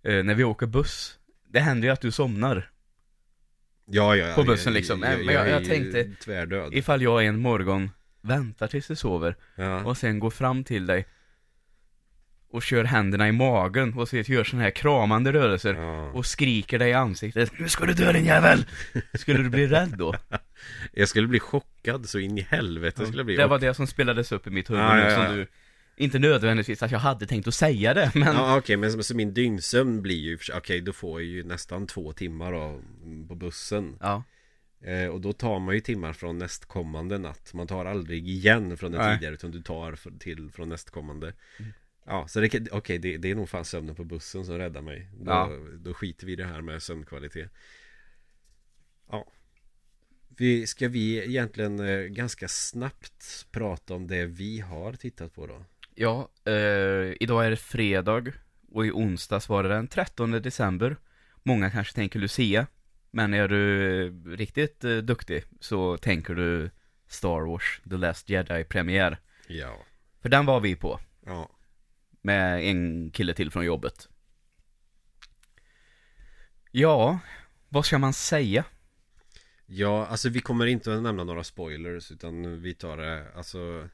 [0.03, 2.71] Eh, när vi åker buss, det händer ju att du somnar.
[3.87, 5.03] Ja, ja, ja, på bussen jag- liksom.
[5.03, 7.91] jag, Nej, men jag- jag tänkte- Tvärdöd Ifall jag en morgon
[8.23, 9.85] väntar tills du sover ja.
[9.85, 11.07] och sen går fram till dig
[12.51, 16.11] och kör händerna i magen och så gör sådana här kramande rörelser Ja.
[16.11, 18.67] och skriker dig i ansiktet Nu ska du dö din jävel!
[19.15, 20.15] Skulle du bli rädd då?
[20.93, 23.87] Jag skulle bli chockad så in i helvete skulle jag bli Det var det som
[23.87, 25.27] spelades upp i mitt huvud Ja, ja, ja.
[25.27, 25.47] som du
[25.97, 29.17] Inte nödvändigtvis att jag hade tänkt att säga det, men Ja okej men så, så
[29.17, 33.35] min dygnsömn blir ju Okej då får jag ju nästan två timmar då, mm, på
[33.35, 34.23] bussen Ja,
[34.81, 38.93] eh, Och då tar man ju timmar från nästkommande natt Man tar aldrig igen från
[38.93, 39.17] den Nej.
[39.17, 41.73] tidigare utan du tar för, till från nästkommande Mm.
[42.07, 45.09] Ja så det okej det, det är nog fan sömnen på bussen som räddar mig
[45.19, 45.51] Då, Ja.
[45.79, 47.51] då skiter vi i det här med sömnkvalitet
[49.11, 49.33] Ja
[50.37, 55.65] vi, Ska vi egentligen eh, ganska snabbt prata om det vi har tittat på då?
[55.95, 58.33] Ja eh, idag är det fredag
[58.73, 60.97] och i onsdags var det den 13 december.
[61.43, 62.67] Många kanske tänker Lucia
[63.11, 66.71] Men är du riktigt eh, duktig så tänker du
[67.09, 69.19] Star Wars The Last Jedi premiär.
[69.47, 69.79] Ja.
[70.21, 71.01] För den var vi på.
[71.27, 71.51] Ja.
[72.23, 74.09] Med en kille till från jobbet.
[76.71, 77.19] Ja,
[77.69, 78.65] vad ska man säga?
[79.67, 83.89] Ja, alltså vi kommer inte att nämna några spoilers utan vi tar det, alltså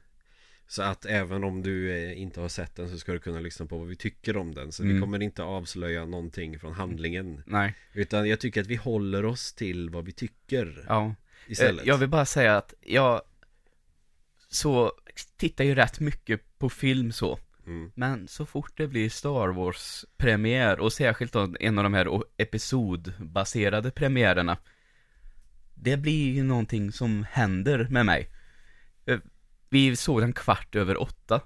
[0.71, 3.65] Så att även om du eh, inte har sett den så ska du kunna lyssna
[3.65, 4.71] på vad vi tycker om den.
[4.71, 5.01] Så vi Mm.
[5.01, 7.43] kommer inte avslöja någonting från handlingen.
[7.45, 11.15] Nej, Utan jag tycker att vi håller oss till vad vi tycker ja.
[11.47, 11.81] istället.
[11.81, 13.21] Eh, Jag vill bara säga att jag
[14.49, 14.91] så
[15.37, 17.39] tittar ju rätt mycket på film så.
[17.65, 17.91] Mm.
[17.95, 22.07] Men så fort det blir Star Wars premiär och särskilt då en av de här
[22.37, 24.57] episodbaserade premiärerna
[25.73, 28.29] Det blir ju någonting som händer med mig.
[29.05, 29.19] Eh,
[29.73, 31.41] Vi såg den kvart över åtta.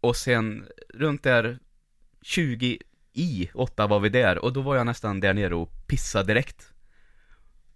[0.00, 1.58] Och sen runt där
[2.22, 2.78] 20
[3.12, 6.72] i åtta var vi där och då var jag nästan där nere och pissade direkt.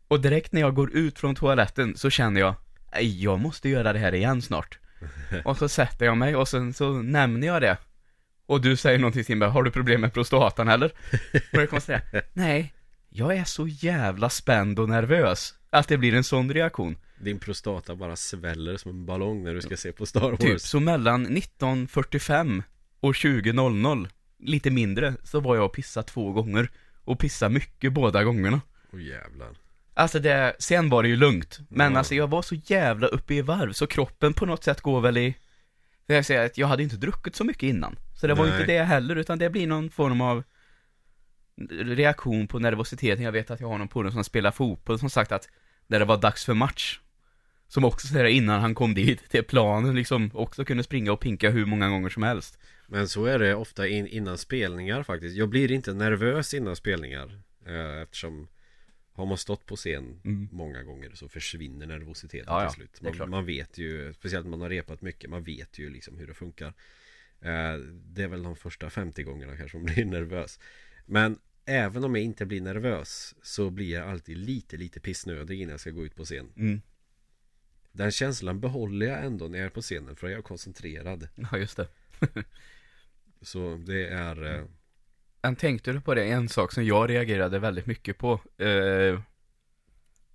[0.08, 2.54] Och direkt när jag går ut från toaletten så känner jag
[2.92, 4.78] "Nej, Jag måste göra det här igen snart.
[5.44, 7.76] Och så sätter jag mig och sen så nämner jag det.
[8.46, 10.92] Och du säger någonting till mig, har du problem med prostatan eller?
[11.52, 12.74] Och jag kommer säga, nej
[13.08, 17.94] Jag är så jävla spänd och nervös Att det blir en sån reaktion Din prostata
[17.96, 20.38] bara sväller som en ballong när du ska se på Star Wars.
[20.40, 22.62] Typ, så mellan 1945
[23.00, 26.70] och 2000 Lite mindre, så var jag och pissade två gånger.
[27.04, 28.60] Och pissade mycket båda gångerna.
[28.92, 29.48] Åh jävlar.
[29.94, 31.58] Alltså det, sen var det ju lugnt.
[31.68, 31.98] Men Ja.
[31.98, 35.16] alltså jag var så jävla uppe i varv så kroppen på något sätt går väl
[35.16, 35.36] i
[36.06, 37.96] Det jag säger att jag hade inte druckit så mycket innan.
[38.20, 38.52] Så det var Nej.
[38.60, 40.42] inte det heller utan det blir någon form av
[41.70, 43.24] Reaktion på nervositeten.
[43.24, 45.48] Jag vet att jag har någon polare som spelar fotboll som sagt att
[45.86, 47.00] När det var dags för match
[47.70, 51.50] Som också säger innan han kom dit till planen liksom Också kunde springa och pinka
[51.50, 52.58] hur många gånger som helst.
[52.86, 55.36] Men så är det ofta in, innan spelningar faktiskt.
[55.36, 58.48] Jag blir inte nervös innan spelningar eh, Eftersom
[59.12, 60.48] Har man stått på scen Mm.
[60.52, 63.18] många gånger så försvinner nervositeten Ja, ja, till slut.
[63.18, 66.26] man, man vet ju, speciellt när man har repat mycket Man vet ju liksom hur
[66.26, 66.68] det funkar.
[67.40, 70.58] Eh, Det är väl de första 50 gångerna kanske man blir nervös.
[71.06, 75.70] Men Även om jag inte blir nervös Så blir jag alltid lite, lite pissnödig innan
[75.70, 76.52] jag ska gå ut på scen.
[76.56, 76.80] Mm.
[77.92, 81.58] Den känslan behåller jag ändå när jag är på scenen för jag är koncentrerad Ja
[81.58, 81.88] just det
[83.42, 84.64] Så det är eh,
[85.42, 89.20] Men tänkte du på det, en sak som jag reagerade väldigt mycket på eh,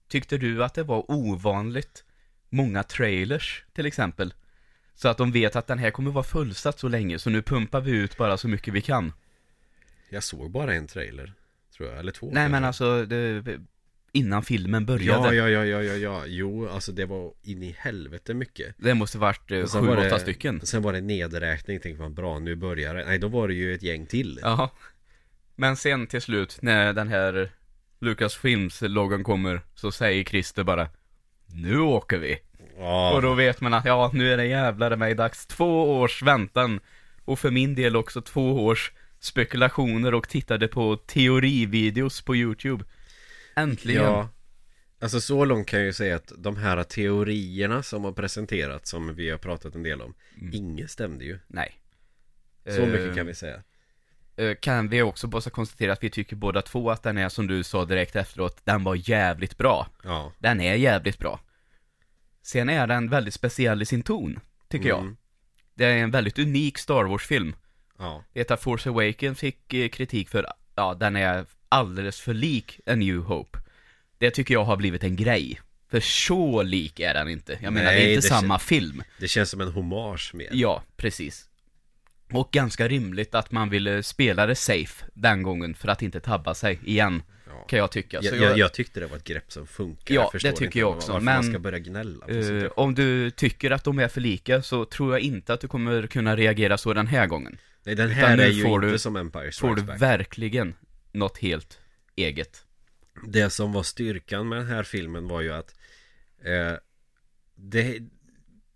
[0.07, 2.03] Tyckte du att det var ovanligt
[2.49, 4.33] många trailers till exempel?
[4.93, 7.81] Så att de vet att den här kommer vara fullsatt så länge, så nu pumpar
[7.81, 9.13] vi ut bara så mycket vi kan.
[10.09, 11.33] Jag såg bara en trailer
[11.77, 13.41] Tror jag, eller två Nej men alltså, det,
[14.15, 15.35] innan filmen Ja, började.
[15.35, 19.17] ja, ja, ja, ja, ja, jo, alltså det var in i helvete mycket Det måste
[19.17, 20.61] varit eh, sju, var det- åtta stycken.
[20.65, 23.73] Sen var det nedräkning, tänkte man bra, nu börjar det Nej, då var det ju
[23.73, 24.69] ett gäng till Jaha.
[25.55, 27.49] Men sen till slut, när den här
[27.99, 30.89] Lucas Films logon kommer, så säger Christer bara
[31.47, 32.37] Nu åker vi!
[32.77, 35.45] Ja, Och då vet man att ja, nu är det jävlar mig dags.
[35.47, 36.79] Två års väntan.
[37.25, 42.83] Och för min del också två års spekulationer och tittade på teorivideos på YouTube.
[43.55, 44.03] Äntligen.
[44.03, 44.29] Ja
[44.99, 49.15] Alltså så långt kan jag ju säga att de här teorierna som har presenterats som
[49.15, 50.13] vi har pratat en del om
[50.53, 51.79] Inget stämde ju Nej.
[52.65, 53.63] Så Eh, mycket kan vi säga
[54.35, 57.47] eh, Kan vi också bara konstatera att vi tycker båda två att den är som
[57.47, 59.87] du sa direkt efteråt, den var jävligt bra.
[60.03, 61.39] Ja Den är jävligt bra.
[62.41, 65.01] Sen är den väldigt speciell i sin ton, tycker jag.
[65.01, 65.17] Mm.
[65.73, 67.55] Det är en väldigt unik Star Wars-film.
[67.97, 72.79] Ja Vet att Force Awakens fick eh, kritik för, ja, den är alldeles för lik
[72.85, 73.59] A New Hope.
[74.17, 75.61] Det tycker jag har blivit en grej.
[75.91, 77.57] För så lik är den inte.
[77.61, 79.03] Jag menar, det Nej, är inte det samma film.
[79.19, 81.45] Det känns som en hommage mer Ja, precis.
[82.31, 86.53] Och ganska rimligt att man ville spela det safe den gången för att inte tabba
[86.53, 87.65] sig igen, Ja.
[87.69, 88.19] kan jag tycka.
[88.21, 90.89] Jag, jag, jag tyckte det var ett grepp som funkar Ja, jag det tycker jag
[90.91, 92.79] också, men- man ska börja gnälla där.
[92.79, 96.07] om du tycker att de är för lika så tror jag inte att du kommer
[96.07, 97.57] kunna reagera så den här gången.
[97.83, 99.87] Nej den utan här nu är ju får inte du- som Empire Får Strikes du
[99.87, 100.73] Back verkligen
[101.15, 101.79] något helt
[102.15, 102.65] eget.
[103.27, 105.75] Det som var styrkan med den här filmen var ju att
[106.43, 106.73] eh,
[107.55, 107.99] det,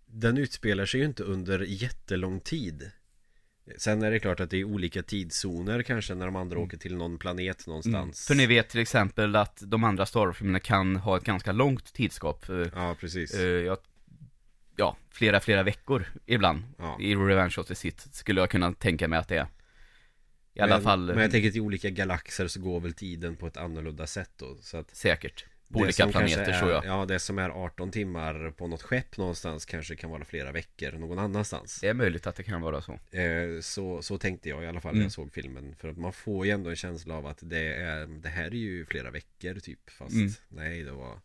[0.06, 2.90] Den utspelar sig ju inte under jättelång tid
[3.76, 6.96] Sen är det klart att det är olika tidszoner kanske när de andra åker till
[6.96, 11.16] någon planet någonstans För ni vet till exempel att de andra Star Wars-filmerna kan ha
[11.16, 12.48] ett ganska långt tidskap.
[12.48, 13.78] eh, Ja precis eh, jag,
[14.76, 16.62] ja, flera, flera veckor ibland.
[16.78, 16.96] Ja.
[17.00, 19.46] I Revenge of the Sith skulle jag kunna tänka mig att det är.
[20.60, 23.36] I alla men, fall, Men jag tänker att i olika galaxer så går väl tiden
[23.36, 25.44] på ett annorlunda sätt då Så att säkert.
[25.72, 26.84] På olika planeter är, tror jag.
[26.84, 30.92] Ja det som är 18 timmar på något skepp någonstans kanske kan vara flera veckor
[30.92, 32.92] någon annanstans Det är möjligt att det kan vara så.
[32.92, 35.02] Eh, så, så tänkte jag i alla fall när Mm.
[35.04, 38.06] jag såg filmen För att man får ju ändå en känsla av att det är
[38.06, 40.30] Det här är ju flera veckor typ Fast Mm.
[40.48, 41.20] nej det var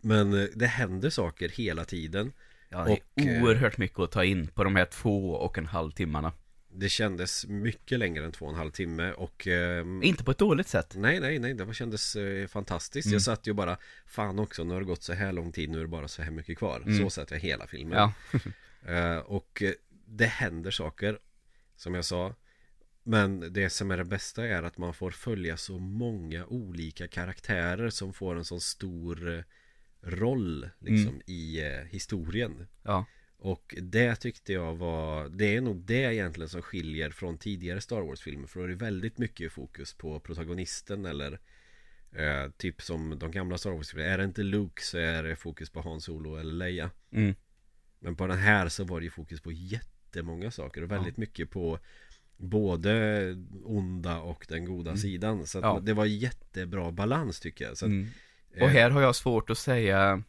[0.00, 2.32] Men eh, det händer saker hela tiden
[2.68, 5.58] Ja, det är Och, eh, oerhört mycket att ta in på de här två och
[5.58, 6.32] en halv timmarna.
[6.80, 10.38] Det kändes mycket längre än två och en halv timme och ehm, Inte på ett
[10.38, 10.94] dåligt sätt.
[10.96, 13.12] Nej nej nej det var, kändes eh, fantastiskt Mm.
[13.12, 15.78] Jag satt ju bara Fan också nu har det gått så här lång tid Nu
[15.78, 16.98] är det bara så här mycket kvar Mm.
[16.98, 18.12] Så satt jag hela filmen Ja.
[18.92, 19.72] Eh, Och eh,
[20.06, 21.18] det händer saker
[21.76, 22.34] Som jag sa
[23.02, 27.90] Men det som är det bästa är att man får följa så många olika karaktärer
[27.90, 29.42] Som får en sån stor eh,
[30.02, 31.22] roll liksom Mm.
[31.26, 33.04] i eh, historien Ja.
[33.40, 38.00] Och det tyckte jag var Det är nog det egentligen som skiljer från tidigare Star
[38.00, 41.38] Wars-filmer För då är det väldigt mycket fokus på protagonisten eller
[42.12, 45.70] eh, Typ som de gamla Star Wars-filmerna Är det inte Luke så är det fokus
[45.70, 47.34] på Han Solo eller Leia Mm.
[48.00, 51.50] Men på den här så var det ju fokus på jättemånga saker och väldigt mycket
[51.50, 51.78] på
[52.36, 55.74] Både onda och den goda sidan Så att Mm.
[55.76, 55.80] Ja.
[55.80, 58.08] det var jättebra balans tycker jag så att, Mm.
[58.54, 60.22] eh, Och här har jag svårt att säga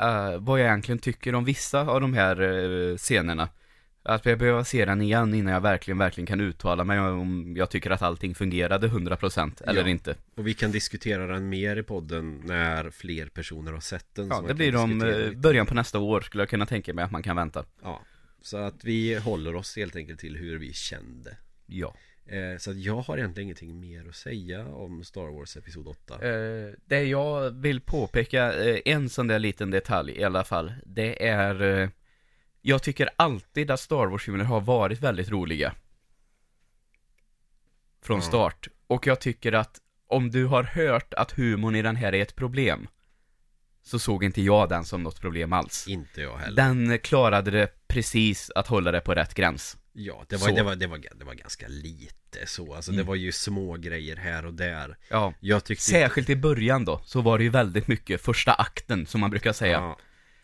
[0.00, 3.48] eh, vad jag egentligen tycker om vissa av de här eh, scenerna.
[4.02, 7.70] Att jag behöver se den igen innan jag verkligen, verkligen kan uttala mig om jag
[7.70, 9.88] tycker att allting fungerade 100% eller Ja.
[9.88, 10.14] inte.
[10.36, 14.44] Och vi kan diskutera den mer i podden när fler personer har sett den Ja,
[14.48, 17.10] det blir om diskutera eh, början på nästa år skulle jag kunna tänka mig att
[17.10, 17.64] man kan vänta.
[17.82, 18.02] Ja,
[18.42, 21.94] så att vi håller oss helt enkelt till hur vi kände Ja.
[22.26, 26.14] Eh, Så att jag har egentligen ingenting mer att säga om Star Wars Episod 8
[26.28, 31.26] Eh, det jag vill påpeka, eh, en sån där liten detalj i alla fall, det
[31.28, 31.88] är eh,
[32.60, 35.74] Jag tycker alltid att Star Wars-filmer har varit väldigt roliga.
[38.02, 38.22] Från Ja.
[38.22, 38.68] start.
[38.86, 42.36] Och jag tycker att om du har hört att humorn i den här är ett
[42.36, 42.88] problem,
[43.82, 45.88] så såg inte jag den som något problem alls.
[45.88, 49.76] Inte jag heller Den klarade det precis att hålla det på rätt gräns.
[49.98, 50.54] Ja, det var, Så.
[50.56, 53.06] det, var, det, var, det var ganska lite så Alltså det Mm.
[53.06, 55.34] var ju små grejer här och där Ja.
[55.40, 59.20] Jag tyckte Särskilt i början då, så var det ju väldigt mycket första akten, som
[59.20, 59.72] man brukar säga.
[59.72, 59.98] Ja,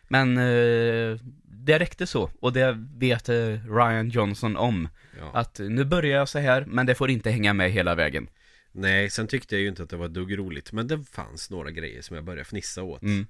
[0.08, 3.34] Men eh, det räckte så, och det vet eh,
[3.74, 4.88] Ryan Johnson om.
[5.18, 5.30] ja.
[5.34, 8.28] Att nu börjar jag så här, men det får inte hänga med hela vägen.
[8.72, 11.70] Nej, sen tyckte jag ju inte att det var dugg roligt Men det fanns några
[11.70, 13.26] grejer som jag började fnissa åt Mm.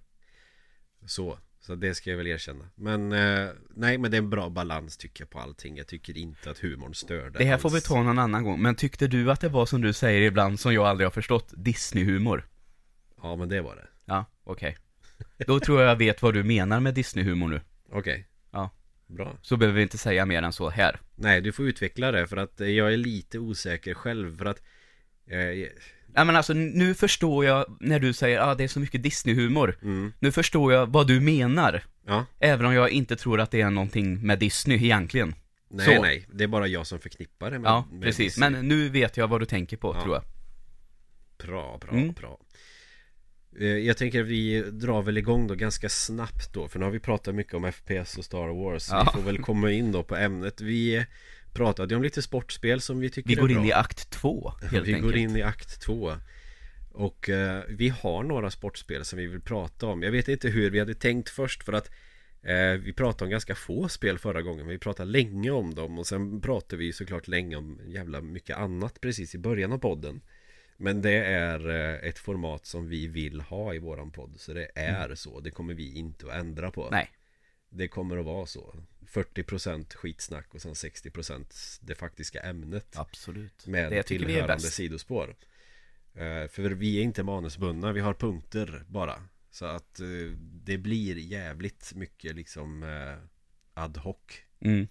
[1.06, 4.48] Så, så det ska jag väl erkänna Men eh, nej men det är en bra
[4.48, 7.76] balans tycker jag på allting Jag tycker inte att humorn störde Det här får alls.
[7.76, 10.60] vi ta någon annan gång, men tyckte du att det var som du säger ibland,
[10.60, 12.48] som jag aldrig har förstått, Disney-humor?
[13.22, 14.76] Ja men det var det Ja, okej.
[15.46, 17.60] Då tror jag jag vet vad du menar med Disney-humor nu.
[17.90, 18.28] Okej.
[18.50, 18.70] Ja.
[19.06, 19.38] Bra.
[19.42, 21.00] Så behöver vi inte säga mer än så här.
[21.14, 24.62] Nej, du får utveckla det för att jag är lite osäker själv för att
[25.26, 25.68] eh,
[26.14, 29.78] Ja men alltså nu förstår jag när du säger ah, det är så mycket Disney-humor.
[29.82, 31.84] mm, Nu förstår jag vad du menar.
[32.06, 35.34] Ja, Även om jag inte tror att det är någonting med Disney egentligen.
[35.70, 36.02] nej Så.
[36.02, 38.34] nej, det är bara jag som förknippar det med Ja, med precis.
[38.34, 38.50] Disney.
[38.50, 40.02] Men nu vet jag vad du tänker på, Ja.
[40.02, 40.24] tror jag.
[41.46, 42.12] Bra, bra, Mm.
[42.12, 42.38] bra
[43.60, 46.92] Eh, Jag tänker att vi drar väl igång då ganska snabbt då För nu har
[46.92, 49.02] vi pratat mycket om FPS och Star Wars Ja.
[49.14, 51.06] Vi får väl komma in då på ämnet Vi
[51.52, 53.58] pratade om lite sportspel som vi tycker Vi är går bra.
[53.58, 55.02] in i akt två, helt Vi enkelt.
[55.02, 56.12] går in i akt två.
[56.92, 60.02] Och eh, vi har några sportspel som vi vill prata om.
[60.02, 61.90] Jag vet inte hur vi hade tänkt först för att
[62.42, 66.06] eh, Vi pratade om ganska få spel förra gången Vi pratade länge om dem och
[66.06, 70.20] sen pratade vi såklart länge om jävla mycket annat precis i början av podden.
[70.76, 74.68] Men det är eh, ett format som vi vill ha i våran podd Så det
[74.74, 76.88] är så, det kommer vi inte att ändra på.
[76.90, 77.10] Nej,
[77.74, 78.74] Det kommer att vara så.
[79.06, 82.98] 40% skitsnack och sen 60% det faktiska ämnet.
[82.98, 83.66] Absolut.
[83.66, 85.36] med det tillhörande sidospår.
[86.14, 89.22] Eh, För vi är inte manusbundna, vi har punkter bara.
[89.50, 90.06] Så att eh,
[90.38, 93.16] det blir jävligt mycket liksom eh,
[93.74, 94.16] ad hoc.
[94.60, 94.88] Mm.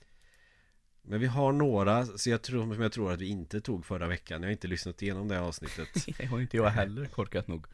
[1.02, 4.08] Men vi har några, så jag tror, som jag tror att vi inte tog förra
[4.08, 4.42] veckan.
[4.42, 6.06] Jag har inte lyssnat igenom det avsnittet.
[6.18, 7.66] Det har inte jag heller, korkat nog.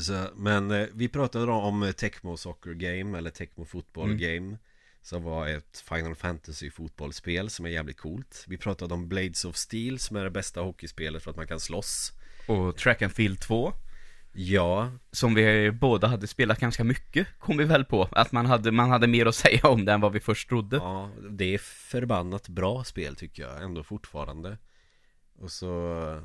[0.00, 4.18] Så, Men eh, vi pratade då om Tecmo Soccer Game eller Tecmo Football Mm.
[4.18, 4.58] Game
[5.02, 9.56] Som var ett Final Fantasy fotbollsspel som är jävligt coolt Vi pratade om Blades of
[9.56, 12.12] Steel som är det bästa hockeyspelet för att man kan slåss
[12.48, 13.72] Och Track and Field 2,
[14.38, 18.08] Ja, som vi båda hade spelat ganska mycket, kom vi väl på.
[18.12, 20.76] Att man hade, man hade mer att säga om det än vad vi först trodde.
[20.76, 24.58] Ja, det är förbannat bra spel tycker jag ändå fortfarande
[25.38, 26.22] Och så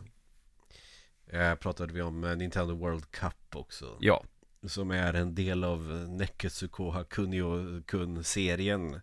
[1.32, 3.98] eh, pratade vi om eh, Nintendo World Cup också.
[4.00, 4.24] Ja,
[4.68, 9.02] Som är en del av eh, Neketsukoha Kunio-kun-serien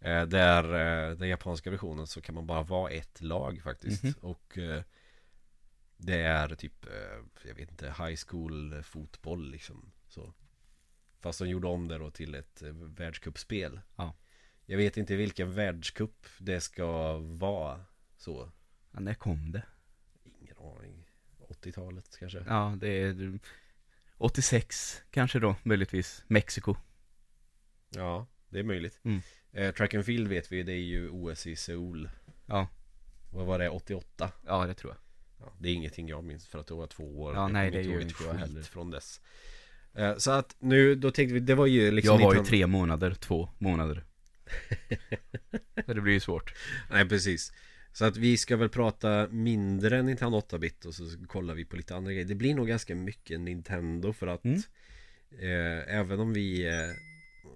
[0.00, 4.02] eh, Där eh, den japanska versionen så kan man bara vara ett lag faktiskt.
[4.04, 4.14] Mhm.
[4.20, 4.82] Och eh,
[5.96, 6.86] det är typ,
[7.44, 9.92] jag vet inte, high school fotboll liksom.
[10.08, 10.34] Så.
[11.20, 13.80] Fast de gjorde om det då till ett världscupspel.
[13.96, 14.14] Ja.
[14.66, 17.84] Jag vet inte vilken världscup det ska vara
[18.16, 18.50] så.
[18.90, 19.62] Ja när kom det?
[20.24, 21.01] Ingen aning
[21.52, 23.38] 80-talet kanske Ja, det är
[24.18, 26.24] 86 kanske då, möjligtvis.
[26.26, 26.76] Mexiko.
[27.90, 29.20] Ja, det är möjligt Mm.
[29.52, 32.10] eh, Track and field vet vi, det är ju OS i Seoul
[32.46, 32.68] Ja,
[33.32, 34.30] Vad var det, 88?
[34.46, 34.98] ja det tror jag.
[35.46, 37.70] Ja, det är ingenting jag minns för att det var två år Ja, Jag nej,
[37.70, 38.62] det gör ett inte jag skit heller.
[38.62, 39.20] från dess
[39.94, 42.66] eh, Så att nu, då tänkte vi, det var ju liksom jag var ju tre
[42.66, 44.04] månader, två månader.
[45.86, 46.54] Så det blir ju svårt.
[46.90, 47.52] Nej precis
[47.92, 51.76] Så att vi ska väl prata mindre än Nintendo 8-bit och så kollar vi på
[51.76, 54.58] lite andra grejer Det blir nog ganska mycket Nintendo för att Mm.
[55.40, 56.72] eh, Även om vi eh,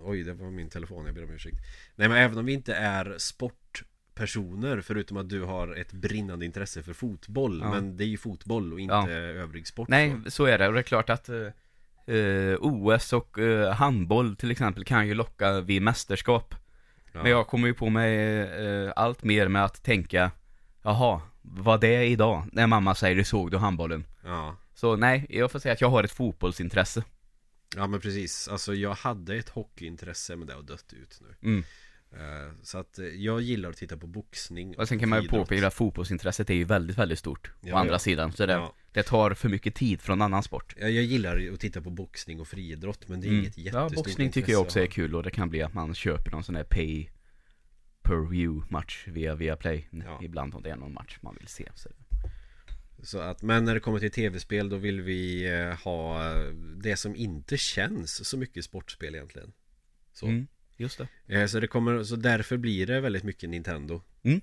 [0.05, 1.57] Oj det var min telefon, jag ber om ursäkt
[1.97, 6.83] Nej men även om vi inte är sportpersoner Förutom att du har ett brinnande intresse
[6.83, 7.71] för fotboll Ja.
[7.71, 9.11] Men det är ju fotboll och inte Ja.
[9.11, 10.31] övrig sport Nej, så.
[10.31, 10.67] så är det.
[10.69, 15.15] Och det är klart att eh, eh, OS och eh, handboll till exempel kan ju
[15.15, 16.55] locka vid mästerskap.
[17.17, 17.23] Ja.
[17.23, 20.31] Men jag kommer ju på mig eh, allt mer med att tänka,
[20.83, 22.45] jaha, vad det är idag?
[22.53, 24.05] När mamma säger, såg du handbollen?
[24.25, 27.05] ja Så nej, jag får säga att jag har ett fotbollsintresse.
[27.77, 31.65] Ja men precis, alltså jag hade ett hockeyintresse men det har dött ut nu Mm.
[32.21, 35.29] Eh, Så att eh, jag gillar att titta på boxning Och sen kan man ju
[35.29, 37.51] påpeka att fotbollsintresset är ju väldigt, väldigt stort.
[37.61, 37.99] Ja, å andra ja.
[37.99, 38.75] sidan, så det, Ja.
[38.93, 40.75] det tar för mycket tid från annan sport.
[40.81, 43.95] Ja, Jag gillar att titta på boxning och friidrott men det är inget Ja, jättestort
[43.97, 46.57] boxning tycker jag också är kul och det kan bli att man köper någon sån
[46.57, 47.09] här pay
[48.03, 50.21] per view match via Viaplay Ja.
[50.23, 51.69] ibland om det är någon match man vill se.
[51.75, 51.89] Så.
[53.03, 56.33] Så att, men när det kommer till tv-spel då vill vi eh, ha
[56.77, 59.53] det som inte känns så mycket sportspel egentligen
[60.13, 61.09] Så, Mm, just det.
[61.35, 64.41] eh, så det kommer, så därför blir det väldigt mycket Nintendo Mm.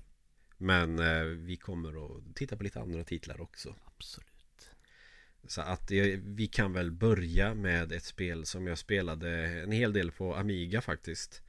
[0.56, 4.28] Men eh, vi kommer att titta på lite andra titlar också Absolut.
[5.46, 9.92] Så att det, vi kan väl börja med ett spel som jag spelade en hel
[9.92, 11.42] del på Amiga faktiskt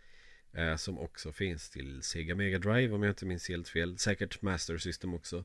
[0.53, 4.41] eh, Som också finns till Sega Mega Drive om jag inte minns helt fel Säkert
[4.41, 5.43] Master System också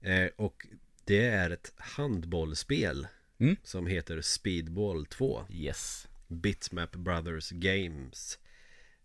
[0.00, 0.66] eh, Och
[1.04, 3.06] det är ett handbollsspel
[3.38, 3.56] Mm.
[3.62, 6.08] Som heter Speedball 2 Yes.
[6.28, 8.38] Bitmap Brothers Games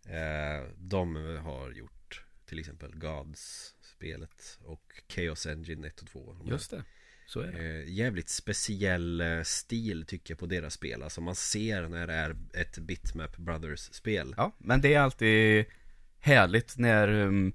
[0.08, 6.52] eh, De har gjort till exempel Gods-spelet och Chaos Engine 1 och 2 De här
[6.52, 6.84] Just det.
[7.26, 7.58] Så är det.
[7.82, 12.12] Eh, jävligt speciell eh, stil tycker jag på deras spel Alltså man ser när det
[12.12, 15.64] är ett Bitmap Brothers-spel Ja, men det är alltid
[16.18, 17.52] härligt när um,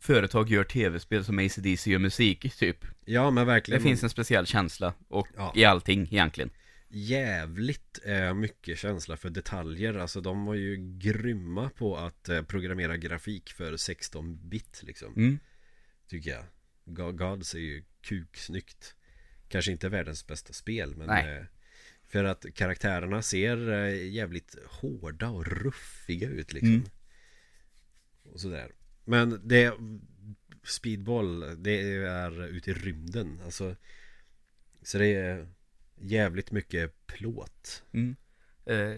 [0.00, 2.84] företag gör tv-spel som ACDC gör musik, typ.
[3.04, 5.52] Ja men Det verkligen finns en speciell känsla och Ja.
[5.56, 6.50] i allting egentligen.
[6.88, 9.94] Jävligt eh, mycket känsla för detaljer.
[9.94, 15.14] Alltså de var ju grymma på att eh, programmera grafik för 16-bit liksom.
[15.16, 15.38] Mm.
[16.08, 16.44] Tycker jag.
[16.84, 18.94] Go- Gods är ju kuksnyggt.
[19.48, 21.44] Kanske inte världens bästa spel men eh,
[22.02, 26.74] För att karaktärerna ser eh, jävligt hårda och ruffiga ut liksom.
[26.74, 26.84] Mm.
[28.22, 28.72] Och sådär.
[29.04, 29.72] Men det
[30.62, 33.40] Speedball Det är ute i rymden.
[33.44, 33.76] Alltså
[34.82, 35.48] Så det är
[36.00, 38.16] Jävligt mycket plåt Mm.
[38.66, 38.96] Eh,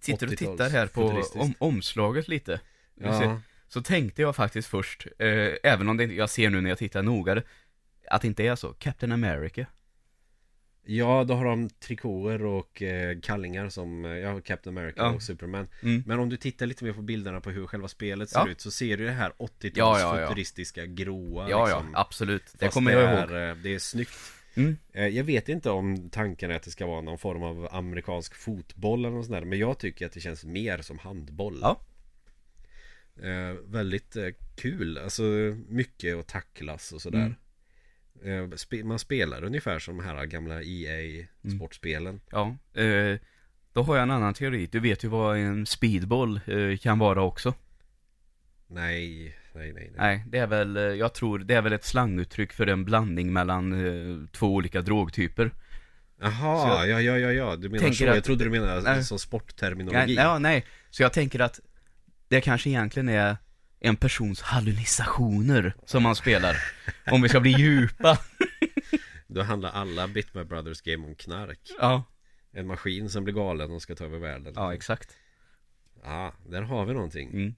[0.00, 2.60] sitter och 80-tals tittar här på om, omslaget lite.
[3.00, 6.78] Ja, Så tänkte jag faktiskt först, eh, även om det, jag ser nu när jag
[6.78, 7.42] tittar nogare,
[8.10, 8.72] att det inte är så.
[8.72, 9.66] Captain America.
[10.88, 15.10] ja då har de trikåer och eh, kallingar som eh, Ja, Captain America Ja.
[15.10, 16.02] och Superman Mm.
[16.06, 18.48] Men om du tittar lite mer på bilderna på hur själva spelet ser Ja.
[18.48, 21.90] ut Så ser du det här 80-tals Ja, futuristiska gråa Ja, liksom.
[21.92, 22.44] ja, absolut.
[22.52, 23.30] Det Fast kommer det jag ihåg.
[23.50, 24.10] eh, Det är snyggt
[24.56, 24.76] Mm.
[24.92, 28.34] Eh, Jag vet inte om tanken är att det ska vara någon form av amerikansk
[28.34, 31.80] fotboll eller något sånt där Men jag tycker att det känns mer som handboll Ja.
[33.22, 35.22] eh, Väldigt eh, kul, alltså
[35.68, 37.34] mycket att tacklas och sådär
[38.22, 38.44] Mm.
[38.44, 41.58] eh, spe- Man spelar ungefär som de här gamla EA Mm.
[42.30, 43.18] Ja, eh,
[43.72, 44.68] då har jag en annan teori.
[44.72, 47.54] Du vet ju vad en speedball eh, kan vara också.
[48.66, 49.92] Nej, nej, nej, nej.
[49.96, 53.32] Nej, det är väl, eh, jag tror, det är väl ett slanguttryck för en blandning
[53.32, 55.50] mellan eh, två olika drogtyper.
[56.20, 59.04] Jaha, ja, ja, ja, ja, du menar så, att- jag trodde du menade Nej.
[59.04, 60.64] som sportterminologi Nej, ja, nej.
[60.90, 61.60] Så jag tänker att
[62.28, 63.36] det kanske egentligen är
[63.80, 66.56] en persons hallucinationer som man spelar.
[67.10, 68.18] Om vi ska bli djupa.
[69.26, 72.04] Då handlar alla Bitmap Brothers game om knark Ja,
[72.52, 75.16] En maskin som blir galen och ska ta över världen ja exakt.
[76.04, 77.54] Ja, där har vi någonting Mm.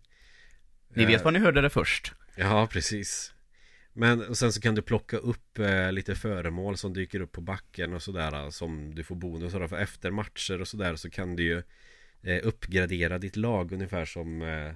[0.95, 2.12] Ni Eh, vet var ni hörde det först.
[2.36, 3.34] Ja, precis
[3.93, 7.41] Men och sen så kan du plocka upp eh, lite föremål som dyker upp på
[7.41, 9.68] backen och sådär eh, Som du får bonusar.
[9.68, 11.62] För efter matcher och sådär så kan du ju
[12.22, 14.72] eh, Uppgradera ditt lag ungefär som eh,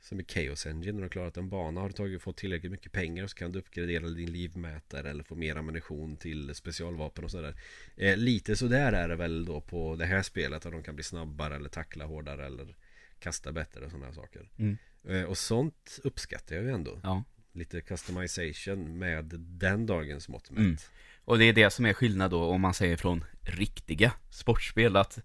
[0.00, 2.72] Som i Chaos Engine när du har klarat en bana Har du tagit, fått tillräckligt
[2.72, 7.30] mycket pengar så kan du uppgradera din livmätare Eller få mer ammunition till specialvapen och
[7.30, 7.54] sådär
[7.96, 11.04] eh, Lite sådär är det väl då på det här spelet Att de kan bli
[11.04, 12.76] snabbare eller tackla hårdare eller
[13.20, 14.78] Kasta bättre och sådana här saker Mm.
[15.08, 17.24] Eh, Och sånt uppskattar jag ju ändå Ja.
[17.52, 20.76] Lite customization med den dagens mått mätt Mm.
[21.24, 25.18] Och det är det som är skillnad då om man säger från riktiga sportspel att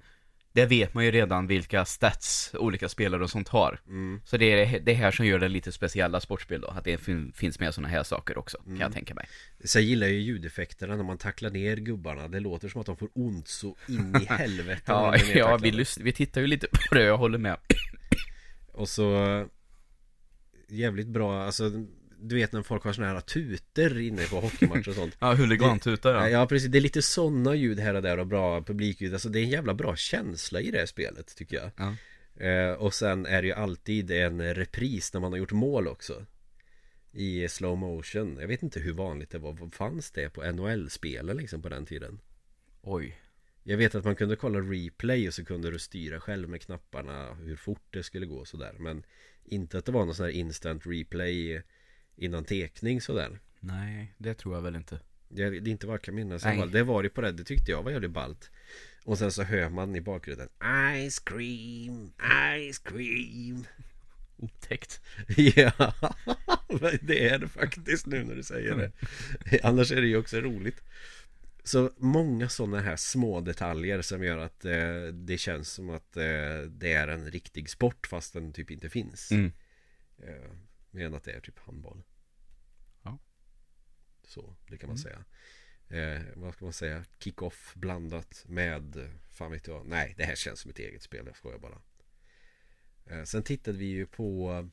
[0.56, 3.80] det vet man ju redan vilka stats olika spelare och sånt har.
[3.88, 4.22] Mm.
[4.26, 7.32] Så det är det här som gör det lite speciella sportspel då, att det fin-
[7.36, 8.82] finns med sådana här saker också, kan Mm.
[8.82, 9.28] jag tänka mig.
[9.64, 12.98] Så jag gillar ju ljudeffekterna när man tacklar ner gubbarna Det låter som att de
[12.98, 17.04] får ont så in i helvete Ja, ja vi, vi tittar ju lite på det,
[17.04, 17.58] jag håller med.
[18.72, 19.46] Och så
[20.68, 21.72] Jävligt bra, alltså
[22.20, 26.10] Du vet när folk har såna här tuter inne på hockeymatcher och sånt Ja, huligantuta
[26.12, 26.30] Ja.
[26.30, 26.48] ja.
[26.48, 29.44] precis, det är lite sådana ljud här och där och bra publikljud Alltså det är
[29.44, 31.96] en jävla bra känsla i det här spelet tycker jag Ja.
[32.46, 36.26] eh, Och sen är det ju alltid en repris när man har gjort mål också
[37.12, 41.62] I slow motion Jag vet inte hur vanligt det var, fanns det på NHL-spelen liksom
[41.62, 42.20] på den tiden?
[42.82, 43.18] Oj.
[43.64, 47.34] Jag vet att man kunde kolla replay och så kunde du styra själv med knapparna
[47.34, 49.04] hur fort det skulle gå och sådär Men
[49.46, 51.62] inte att det var någon sån här instant replay
[52.18, 55.00] innan tekning sådär Nej, det tror jag väl inte.
[55.30, 56.68] Det det är inte vad jag kan minnas Nej.
[56.72, 58.52] Det var det på det, det tyckte jag var jävligt ballt
[59.04, 60.50] Och sen så hör man i bakgrunden
[61.10, 62.12] Ice cream,
[62.72, 63.66] ice cream
[64.38, 65.02] Otäckt.
[65.56, 65.94] Ja,
[67.02, 68.92] det är det faktiskt nu när du säger det
[69.64, 70.82] Annars är det ju också roligt
[71.64, 76.24] Så många sådana här små detaljer som gör att eh, det känns som att eh,
[76.70, 79.52] det är en riktig sport fast den typ inte finns Mm.
[80.18, 80.52] eh,
[80.96, 82.04] Mer än att det är typ handboll
[83.04, 83.18] Ja.
[84.24, 85.04] Så, det kan man Mm.
[85.04, 85.24] säga
[86.04, 87.06] eh, Vad ska man säga?
[87.20, 91.36] Kick-off blandat med Fan vet jag Nej, det här känns som ett eget spel, jag
[91.36, 91.82] skojar bara
[93.06, 94.70] eh, Sen tittade vi ju på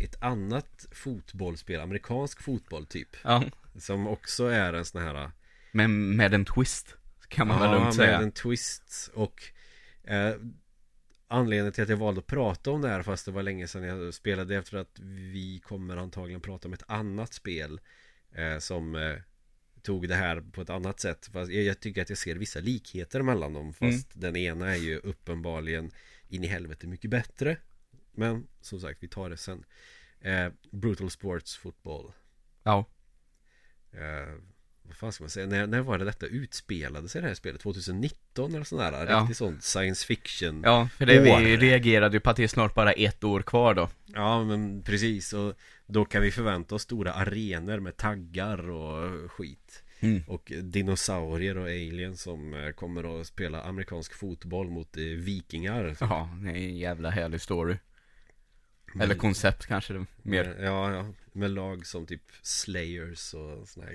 [0.00, 3.44] ett annat fotbollsspel, amerikansk fotboll typ Ja,
[3.78, 5.30] Som också är en sån här
[5.72, 6.96] men med en twist.
[7.28, 8.18] Kan man väl Ja, lugnt med säga.
[8.20, 9.42] en twist och
[10.04, 10.34] eh,
[11.34, 13.82] Anledningen till att jag valde att prata om det här fast det var länge sedan
[13.82, 14.98] jag spelade efter att
[15.32, 17.80] vi kommer antagligen prata om ett annat spel
[18.32, 19.16] eh, Som eh,
[19.82, 21.26] tog det här på ett annat sätt.
[21.32, 24.78] Fast jag, jag tycker att jag ser vissa likheter mellan dem fast den ena är
[24.78, 25.90] ju uppenbarligen
[26.28, 27.56] in i helvete mycket bättre.
[28.12, 29.64] Men som sagt vi tar det sen.
[30.20, 32.12] Eh, Brutal Sports Football.
[32.62, 32.86] Ja.
[34.86, 35.46] Vad fan ska man säga?
[35.46, 37.60] När, när var det detta utspelade sig det här spelet?
[37.60, 39.06] 2019 eller sådär?
[39.08, 39.20] Ja.
[39.20, 42.74] Riktigt sånt science fiction Ja, för det vi reagerade ju på att det är snart
[42.74, 43.88] bara ett år kvar då.
[44.06, 45.54] Ja men precis och
[45.86, 50.22] då kan vi förvänta oss stora arenor med taggar och skit Mm.
[50.26, 56.30] Och dinosaurier och aliens som eh, kommer att spela amerikansk fotboll mot eh, vikingar Ja,
[56.42, 57.76] det är en jävla härlig story.
[59.00, 60.56] Eller koncept kanske mer.
[60.60, 63.92] Ja, ja, med lag som typ Slayers och såna här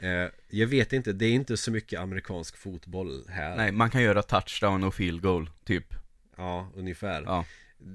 [0.00, 3.90] grejer eh, Jag vet inte, det är inte så mycket amerikansk fotboll här Nej, man
[3.90, 5.94] kan göra touchdown och field goal, typ.
[6.36, 7.44] Ja, ungefär Ja.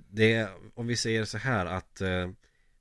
[0.09, 2.29] Det är, om vi säger så här att eh,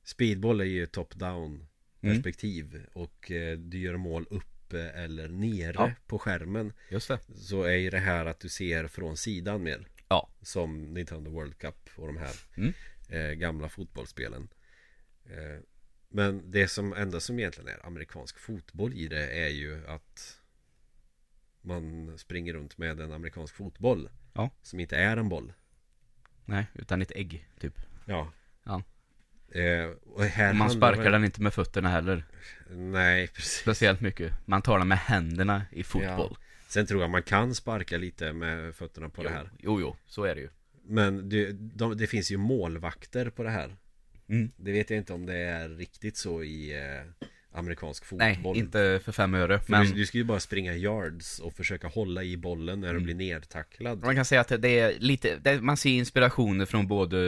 [0.04, 1.64] Speedboll är ju top-down
[2.02, 2.14] Mm.
[2.14, 5.90] perspektiv Och eh, du gör mål uppe eller nere Ja.
[6.06, 7.18] på skärmen Just det.
[7.36, 10.28] Så är ju det här att du ser från sidan mer Ja.
[10.42, 12.72] Som Nintendo World Cup och de här Mm.
[13.08, 14.48] eh, gamla fotbollsspelen
[15.24, 15.60] eh,
[16.08, 20.40] Men det som enda som egentligen är amerikansk fotboll i det är ju att
[21.60, 24.50] Man springer runt med en amerikansk fotboll Ja.
[24.62, 25.52] Som inte är en boll
[26.44, 27.74] Nej, utan ett ägg, typ.
[28.04, 28.32] Ja
[28.64, 28.82] Ja.
[29.60, 32.24] eh, och här Och man sparkar väl- den inte med fötterna heller.
[32.70, 34.32] Nej precis Speciellt mycket.
[34.46, 36.36] Man tar den med händerna i fotboll.
[36.68, 39.96] Sen tror jag man kan sparka lite med fötterna på jo, det här jo, jo,
[40.06, 40.48] så är det ju.
[40.82, 43.76] Men det, de, det finns ju målvakter på det här
[44.30, 44.50] Mm.
[44.56, 49.00] Det vet jag inte om det är riktigt så i eh, amerikansk fotboll Nej, inte
[49.04, 49.58] för fem öre.
[49.60, 52.88] För Men du, du ska ju bara springa yards och försöka hålla i bollen när
[52.88, 53.04] du Mm.
[53.04, 57.18] blir nedtacklad man kan säga att det är lite, det, man ser inspirationer från både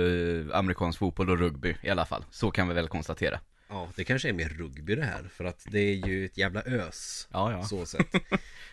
[0.52, 2.24] amerikansk fotboll och rugby i alla fall.
[2.30, 3.40] Så kan vi väl konstatera.
[3.68, 6.62] Ja, det kanske är mer rugby det här För att det är ju ett jävla
[6.62, 7.62] ös Ja, ja.
[7.62, 8.06] Så sett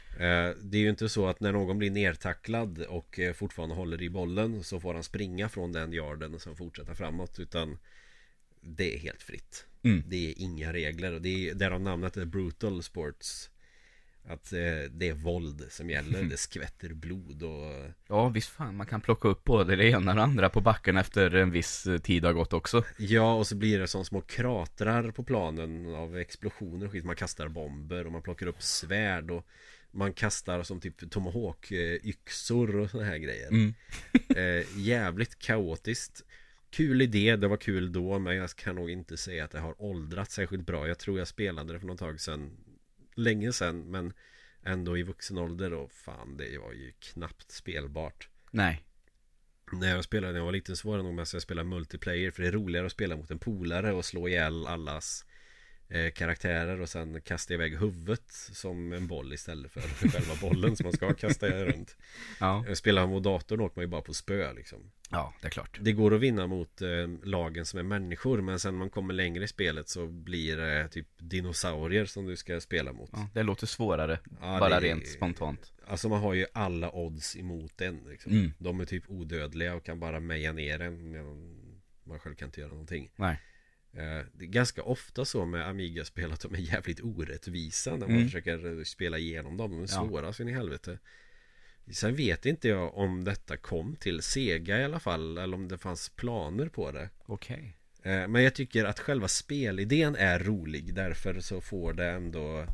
[0.61, 4.09] Det är ju inte så att när någon blir nedtacklad och eh, fortfarande håller i
[4.09, 7.77] bollen Så får han springa från den yarden och sen fortsätta framåt Utan
[8.61, 10.03] Det är helt fritt Mm.
[10.07, 13.49] Det är inga regler och det är därav namnet är brutal sports
[14.27, 18.87] Att eh, det är våld som gäller Det skvätter blod och Ja, visst fan, man
[18.87, 21.97] kan plocka upp både det ena och det andra på backen efter en viss eh,
[21.97, 22.83] tid har gått också.
[22.97, 27.05] Ja, och så blir det som små kratrar på planen av explosioner och skit.
[27.05, 29.45] Man kastar bomber och man plockar upp svärd och
[29.91, 33.47] man kastar som typ Tomahawk-yxor och såna här grejer.
[33.47, 33.73] Mm.
[34.37, 36.23] Eh, jävligt kaotiskt.
[36.69, 39.81] Kul idé, det var kul då, men jag kan nog inte säga att det har
[39.81, 40.87] åldrats särskilt bra.
[40.87, 42.51] Jag tror jag spelade det för något tag sedan,
[43.15, 44.13] länge sedan, men
[44.63, 48.29] ändå i vuxen ålder och fan, det var ju knappt spelbart.
[48.51, 48.83] Nej.
[49.71, 51.69] När jag spelade när jag var liten så var det nog mest att jag spelade
[51.69, 55.25] multiplayer För det är roligare att spela mot en polare och slå ihjäl allas
[55.89, 59.81] eh, karaktärer och sen kasta iväg huvudet som en boll istället för
[60.11, 61.95] själva bollen som man ska kasta runt
[62.39, 62.65] Ja.
[62.67, 65.51] Eh, Spelar man mot datorn åker man ju bara på spö liksom Ja, det är
[65.51, 65.77] klart.
[65.81, 66.89] Det går att vinna mot eh,
[67.23, 71.07] lagen som är människor men sen man kommer längre i spelet så blir det typ
[71.17, 75.73] dinosaurier som du ska spela mot Ja, det låter svårare, Ja, bara är- rent spontant.
[75.87, 78.31] Alltså man har ju alla odds emot en liksom.
[78.31, 78.51] Mm.
[78.57, 81.57] De är typ odödliga och kan bara meja ner en medan
[82.03, 83.39] man själv kan inte göra någonting Nej.
[83.97, 88.09] Eh, Det är ganska ofta så med Amiga-spel att de är jävligt orättvisa när man
[88.09, 88.23] Mm.
[88.25, 89.71] försöker spela igenom dem.
[89.71, 89.87] De är Ja.
[90.07, 90.99] svåra så in i helvete.
[91.91, 95.77] Sen vet inte jag om detta kom till Sega i alla fall eller om det
[95.77, 97.09] fanns planer på det.
[97.25, 97.77] Okej.
[98.03, 102.65] Eh, Men jag tycker att själva spelidén är rolig därför så får det ändå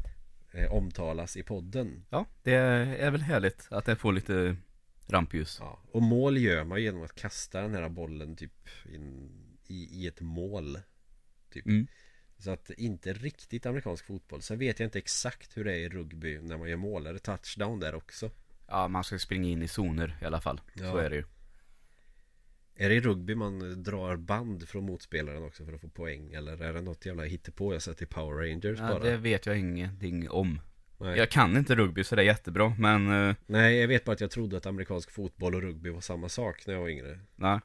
[0.51, 2.05] eh, omtalas i podden.
[2.09, 4.55] Ja, det är väl härligt att det får lite
[5.07, 5.57] rampljus.
[5.59, 5.80] Ja.
[5.91, 9.32] Och mål gör man genom att kasta den här bollen typ in,
[9.67, 10.80] i, i ett mål.
[11.54, 11.66] Typ.
[11.66, 11.88] Mm.
[12.38, 14.41] Så att inte riktigt amerikansk fotboll.
[14.41, 17.08] Sen vet jag inte exakt hur det är i rugby när man gör mål.
[17.08, 18.32] Är det touchdown där också?
[18.68, 20.62] Ja, man ska springa in i zoner i alla fall.
[20.76, 21.01] Så Ja.
[21.01, 21.24] är det ju.
[22.76, 26.34] Är det i rugby man drar band från motspelaren också för att få poäng?
[26.34, 29.04] Eller är det något jävla hittepå jag sett i Power Rangers Ja, bara?
[29.04, 30.62] det vet jag ingenting om.
[30.97, 31.18] Nej.
[31.18, 34.22] Jag kan inte rugby så det är jättebra, men eh, Nej, jag vet bara att
[34.22, 37.20] jag trodde att amerikansk fotboll och rugby var samma sak när jag var yngre.
[37.36, 37.60] nej.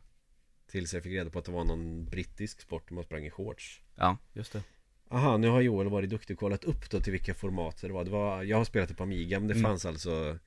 [0.70, 3.30] Tills jag fick reda på att det var någon brittisk sport där man sprang i
[3.30, 3.80] shorts.
[3.94, 4.62] Ja, just det.
[5.10, 8.04] Aha, nu har Joel varit duktig och kollat upp då till vilka format det var.
[8.04, 9.62] Det var jag har spelat det på Amiga men det Mm.
[9.70, 10.38] fanns alltså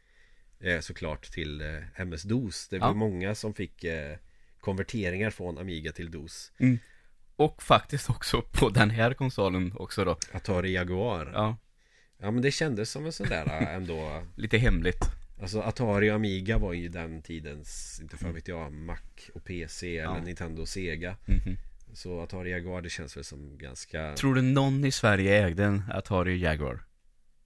[0.59, 2.67] eh, såklart till eh, MS-DOS.
[2.69, 2.87] Det Ja.
[2.87, 4.17] var många som fick eh,
[4.59, 6.51] konverteringar från Amiga till DOS.
[7.35, 10.17] Och faktiskt också på den här konsolen också då.
[10.31, 11.31] Atari Jaguar.
[11.33, 11.57] Ja.
[12.17, 14.23] Ja, men det kändes som en sån där eh, ändå.
[14.35, 15.05] lite hemligt.
[15.41, 18.19] Alltså Atari och Amiga var ju den tidens, inte Mm.
[18.27, 18.97] för vet jag, Mac
[19.33, 20.11] och PC Ja.
[20.15, 21.17] eller Nintendo och Sega.
[21.27, 21.55] Mhm.
[21.93, 25.83] Så Atari Jaguar det känns väl som ganska Tror du någon i Sverige ägde en
[25.93, 26.83] Atari Jaguar?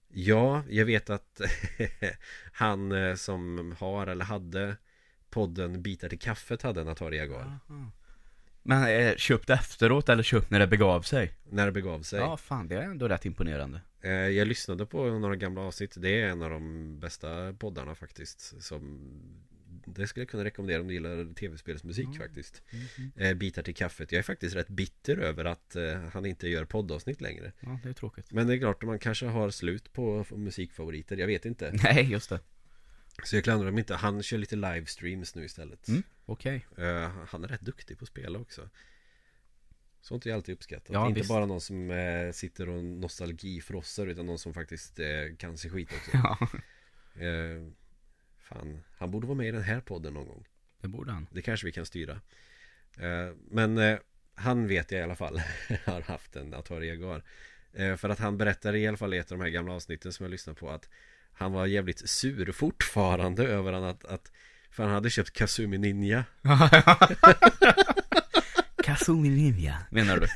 [0.08, 1.40] Ja, jag vet att
[2.52, 4.76] han eh, som har eller hade
[5.30, 7.58] podden Bitar till kaffet hade en Atari Jaguar
[8.66, 11.32] Men eh, köpt efteråt eller köpt när det begav sig?
[11.50, 13.80] När det begav sig Ja, fan det är ändå rätt imponerande.
[14.02, 18.62] eh, Jag lyssnade på några gamla avsnitt Det är en av de bästa poddarna faktiskt
[18.62, 19.00] Som
[19.86, 22.18] Det skulle jag kunna rekommendera om du gillar tv-spelsmusik Mm.
[22.18, 22.62] faktiskt
[22.98, 23.12] Mhm.
[23.16, 26.64] eh, Bitar till kaffet Jag är faktiskt rätt bitter över att eh, han inte gör
[26.64, 28.32] poddavsnitt längre Ja, det är tråkigt.
[28.32, 32.30] Men det är klart, man kanske har slut på musikfavoriter Jag vet inte Nej, just
[32.30, 32.40] det.
[33.24, 36.02] Så jag klandrar dem inte Han kör lite livestreams nu istället Mm.
[36.26, 36.66] Okej.
[36.78, 38.68] Eh, Han är rätt duktig på att spela också.
[40.00, 40.90] Sånt är alltid uppskattat.
[40.90, 41.28] Ja, Inte visst.
[41.28, 45.06] bara någon som eh, sitter och nostalgifrossar Utan någon som faktiskt eh,
[45.38, 46.10] kan se skit också.
[46.16, 46.38] Ja,
[47.26, 47.68] eh,
[48.38, 50.44] Fan, han borde vara med i den här podden någon gång.
[50.80, 51.26] Det borde han.
[51.30, 52.20] Det kanske vi kan styra.
[52.98, 53.98] Eh, Men eh,
[54.34, 55.38] han vet jag i alla fall
[55.84, 57.22] Har haft en Atari
[57.98, 60.24] För att han berättar i alla fall i ett av de här gamla avsnitten som
[60.24, 60.88] jag lyssnade på Att
[61.32, 64.32] han var jävligt sur fortfarande över att, att
[64.76, 66.24] För han hade köpt Kazumi Ninja
[68.82, 70.26] Kazumi Ninja, menar du?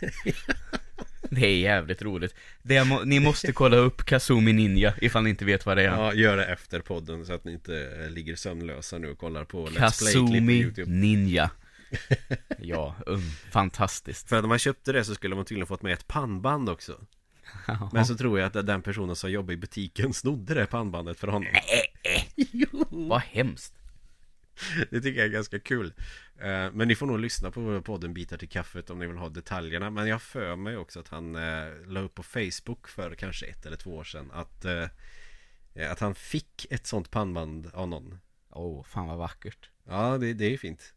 [1.30, 2.34] Det är jävligt roligt.
[2.62, 5.86] Det må, ni måste kolla upp Kazumi Ninja ifall ni inte vet vad det är.
[5.86, 9.44] Ja, gör det efter podden så att ni inte eh, ligger sömnlösa nu och kollar
[9.44, 11.50] på Let's Play-klipp på Kazumi YouTube Ninja.
[12.58, 14.28] Ja, um, fantastiskt.
[14.28, 17.00] För att när man köpte det så skulle man tydligen fått med ett pannband också
[17.92, 21.28] Men så tror jag att den personen som jobbar i butiken snodde det pannbandet för
[21.28, 21.48] honom
[22.90, 23.79] Vad hemskt.
[24.90, 25.92] Det tycker jag är ganska kul.
[26.38, 29.28] Eh, Men ni får nog lyssna på podden Bitar till kaffet om ni vill ha
[29.28, 29.90] detaljerna.
[29.90, 33.66] Men jag för mig också att han eh, la upp på Facebook för kanske ett
[33.66, 34.86] eller två år sedan Att, eh,
[35.90, 38.18] att han fick ett sånt pannband av någon.
[38.50, 39.70] Åh, oh, fan vad vackert.
[39.84, 40.94] Ja, det, det är fint.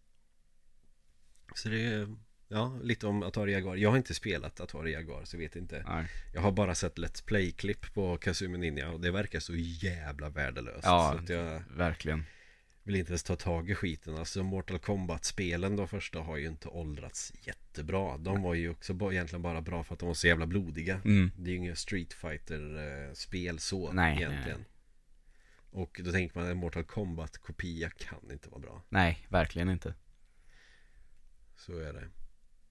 [1.56, 2.16] Så det är,
[2.48, 3.76] ja, lite om Atari Jaguar.
[3.76, 5.84] Jag har inte spelat Atari Jaguar så vet inte.
[5.88, 6.08] Nej.
[6.34, 10.84] Jag har bara sett Let's Play-klipp på Kazumi Ninja och det verkar så jävla värdelöst.
[10.84, 12.26] Ja, Så att jag verkligen.
[12.84, 14.18] Vill inte ens ta tag i skiten.
[14.18, 18.18] Alltså Mortal Kombat-spelen de första har ju inte åldrats jättebra.
[18.18, 21.02] De var ju också bara, egentligen bara bra för att de var så jävla blodiga.
[21.06, 21.32] Mm.
[21.38, 24.68] Det är ju inga Street Fighter-spel så Nej, egentligen nej.
[25.74, 28.84] Och då tänker man en Mortal Kombat-kopia kan inte vara bra.
[28.90, 29.94] Nej, verkligen inte.
[31.56, 32.08] Så är det.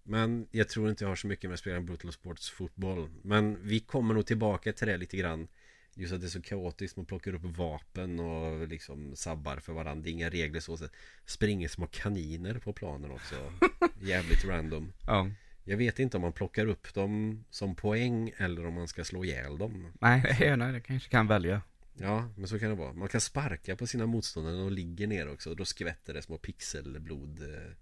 [0.02, 3.66] Men jag tror inte jag har så mycket med att spela Brutal Sports fotboll Men
[3.66, 5.48] vi kommer nog tillbaka till det lite grann
[5.94, 10.04] Just att det är så kaotiskt, man plockar upp vapen och liksom sabbar för varandra.
[10.04, 10.76] Det är inga regler så.
[10.76, 10.92] Sätt
[11.26, 13.52] Springer små kaniner på planen också.
[14.00, 14.92] Jävligt random.
[15.06, 15.30] Ja.
[15.64, 19.24] Jag vet inte om man plockar upp dem som poäng eller om man ska slå
[19.24, 19.92] ihjäl dem.
[20.00, 21.62] Nej, nej, det kanske kan välja.
[21.94, 22.92] Ja, men så kan det vara.
[22.92, 25.54] Man kan sparka på sina motståndare när de ligger ner också.
[25.54, 27.72] Då skvätter det små pixelblod eh,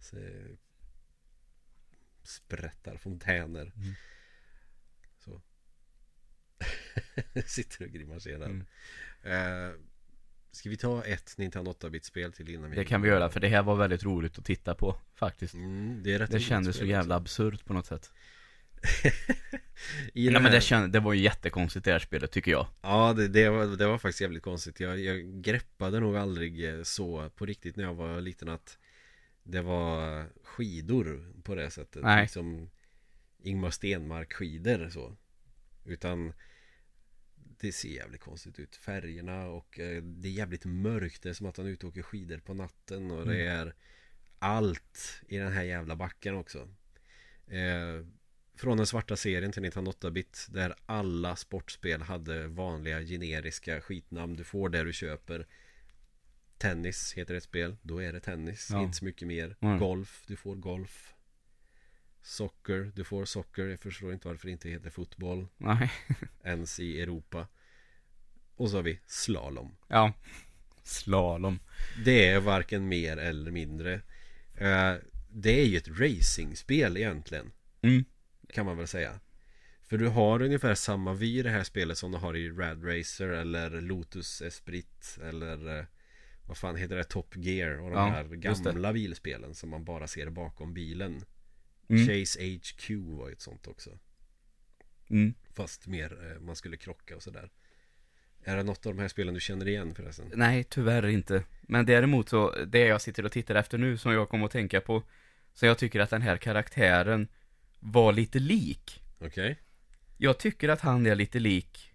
[0.00, 0.16] så,
[2.22, 3.72] Sprättar fontäner.
[3.76, 3.94] Mm.
[7.46, 8.66] Sitter och grimaserar Mm.
[9.22, 9.74] eh,
[10.52, 13.48] Ska vi ta ett Nintendo 8-bit-spel till innan vi Det kan vi göra, för det
[13.48, 15.54] här var väldigt roligt att titta på, faktiskt.
[15.54, 18.12] mm, Det är rätt Det kändes så jävla absurt på något sätt.
[20.12, 22.66] Ja det men här- det, känd, det var ju jättekonstigt det här spelet, tycker jag.
[22.82, 26.82] Ja, det, det, var, det var faktiskt jävligt konstigt jag, jag greppade nog aldrig eh,
[26.82, 28.78] så på riktigt när jag var liten att
[29.42, 32.22] Det var skidor på det sättet Nej.
[32.22, 32.70] Liksom
[33.42, 35.16] Ingmar Stenmark skidor så
[35.84, 36.32] Utan
[37.60, 38.76] Det ser jävligt konstigt ut.
[38.76, 41.22] Färgerna och eh, det är jävligt mörkt.
[41.22, 43.74] Det är som att han är ute och åker skidor på natten och det är
[44.38, 46.68] Allt i den här jävla backen också.
[47.46, 48.06] Eh,
[48.54, 54.36] Från den svarta serien till 1908-bit Där alla sportspel hade vanliga generiska skitnamn.
[54.36, 55.46] Du får det du köper.
[56.58, 57.76] Tennis heter ett spel.
[57.82, 58.82] Då är det tennis, Ja.
[58.82, 59.56] inte så mycket mer.
[59.60, 59.78] Mm.
[59.78, 61.14] Golf, du får golf
[62.30, 65.90] Socker, du får socker Jag förstår inte varför det inte heter fotboll Nej.
[66.44, 67.46] Ens i Europa
[68.56, 70.12] Och så har vi slalom Ja.
[70.82, 71.58] Slalom.
[72.04, 74.00] Det är varken mer eller mindre
[74.54, 74.94] Eh,
[75.28, 77.52] Det är ju ett racingspel egentligen
[77.82, 78.04] Mm.
[78.52, 79.20] Kan man väl säga
[79.82, 82.84] För du har ungefär samma vy i det här spelet som du har i Rad
[82.84, 85.84] Racer eller Lotus Esprit eller eh,
[86.46, 87.04] Vad fan heter det?
[87.04, 91.24] Top Gear och de Ja, här gamla bilspelen som man bara ser bakom bilen
[91.90, 92.06] Mm.
[92.06, 93.90] Chase HQ var ju ett sånt också
[95.10, 95.34] Mm.
[95.54, 97.50] Fast mer eh, man skulle krocka och sådär
[98.44, 100.32] Är det något av de här spelen du känner igen förresten?
[100.34, 101.44] Nej, tyvärr inte.
[101.62, 104.80] Men däremot så, det jag sitter och tittar efter nu som jag kommer att tänka
[104.80, 105.02] på,
[105.54, 107.28] så jag tycker att den här karaktären
[107.80, 109.02] var lite lik.
[109.18, 109.58] Okej
[110.16, 111.92] Jag tycker att han är lite lik,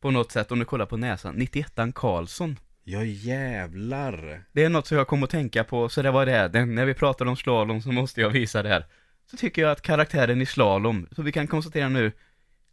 [0.00, 2.58] på något sätt, om du kollar på näsan, 91an Karlsson.
[2.84, 6.48] Ja jävlar Det är något som jag kommer att tänka på, så det var det.
[6.48, 8.86] Den, när vi pratar om slalom så måste jag visa det här.
[9.30, 12.12] Så tycker jag att karaktären i slalom, så vi kan konstatera nu,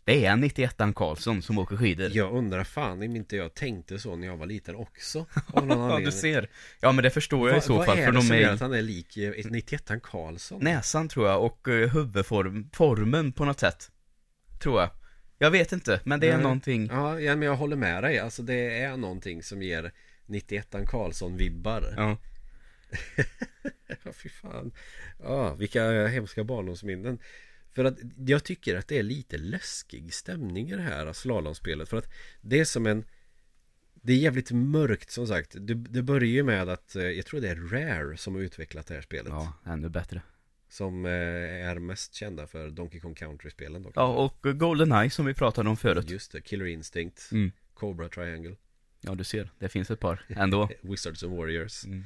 [0.08, 2.10] det är 91an Karlsson som åker skidor.
[2.14, 5.90] Jag undrar fan om inte jag tänkte så när jag var liten också Av någon
[5.90, 6.50] Ja, du ser.
[6.80, 8.50] Ja, men det förstår jag i så fall, Vad är för det de som gör
[8.50, 10.64] är att han är lik eh, 91an Karlsson?
[10.64, 13.92] näsan tror jag och uh, huvudform, formen på något sätt.
[14.60, 14.90] Tror jag.
[15.38, 16.44] Jag vet inte, men det är Nej.
[16.44, 16.88] någonting.
[16.92, 18.20] Ja, ja, men jag håller med dig.
[18.20, 19.92] Alltså det är någonting som ger
[20.26, 22.18] 91an Karlsson-vibbar Ja.
[24.04, 24.72] Ja, fy fan.
[25.24, 27.20] Ja, vilka hemska barndomsminnen.
[27.74, 31.90] För att jag tycker att det är lite läskig stämning i det här slalomspelet.
[31.90, 32.10] För att
[32.42, 33.04] det är som en...
[33.94, 35.56] Det är jävligt mörkt som sagt.
[35.60, 38.88] Det, det börjar ju med att, eh, jag tror det är Rare som har utvecklat
[38.88, 39.28] det här spelet.
[39.30, 40.22] ja, ännu bättre.
[40.70, 41.12] Som eh,
[41.68, 43.94] är mest kända för Donkey Kong Country-spelen dock.
[43.96, 46.10] Ja, och Goldeneye som vi pratade om förut.
[46.10, 47.52] Just det, Killer Instinct, Mm.
[47.74, 48.56] Cobra Triangle,
[49.02, 49.52] Ja, du ser.
[49.60, 50.70] Det finns ett par ändå.
[50.82, 51.86] Wizards and Warriors.
[51.86, 52.04] Mm.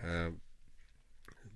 [0.00, 0.32] Eh,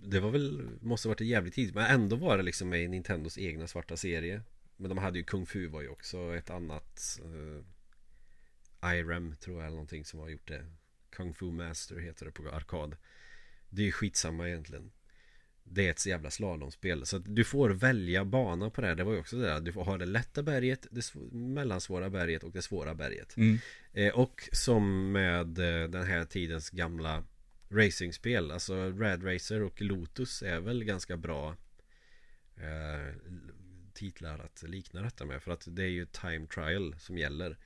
[0.03, 3.39] Det var väl, måste varit jävligt tidigt Men ändå var det liksom med i Nintendos
[3.39, 4.43] egna svarta serie
[4.77, 7.63] Men de hade ju Kung Fu var ju också ett annat uh,
[8.95, 10.67] IREM tror jag eller någonting som har gjort det
[11.11, 12.97] Kung Fu Master heter det på arkad
[13.69, 14.91] Det är ju skitsamma egentligen
[15.65, 17.07] Det är ett jävla slalomspel.
[17.07, 18.95] Så att du får välja bana på det här.
[18.95, 22.11] Det var ju också det där Du får ha det lätta berget Det sv- mellansvåra
[22.11, 23.37] berget och det svåra berget.
[23.37, 23.59] Mm.
[23.93, 27.25] Eh, och som med eh, den här tidens gamla
[27.69, 28.51] racingspel.
[28.51, 31.57] Alltså Rad Racer och Lotus är väl ganska bra
[32.57, 33.15] eh,
[33.93, 35.43] titlar att likna detta med.
[35.43, 37.59] För att det är ju time trial som gäller.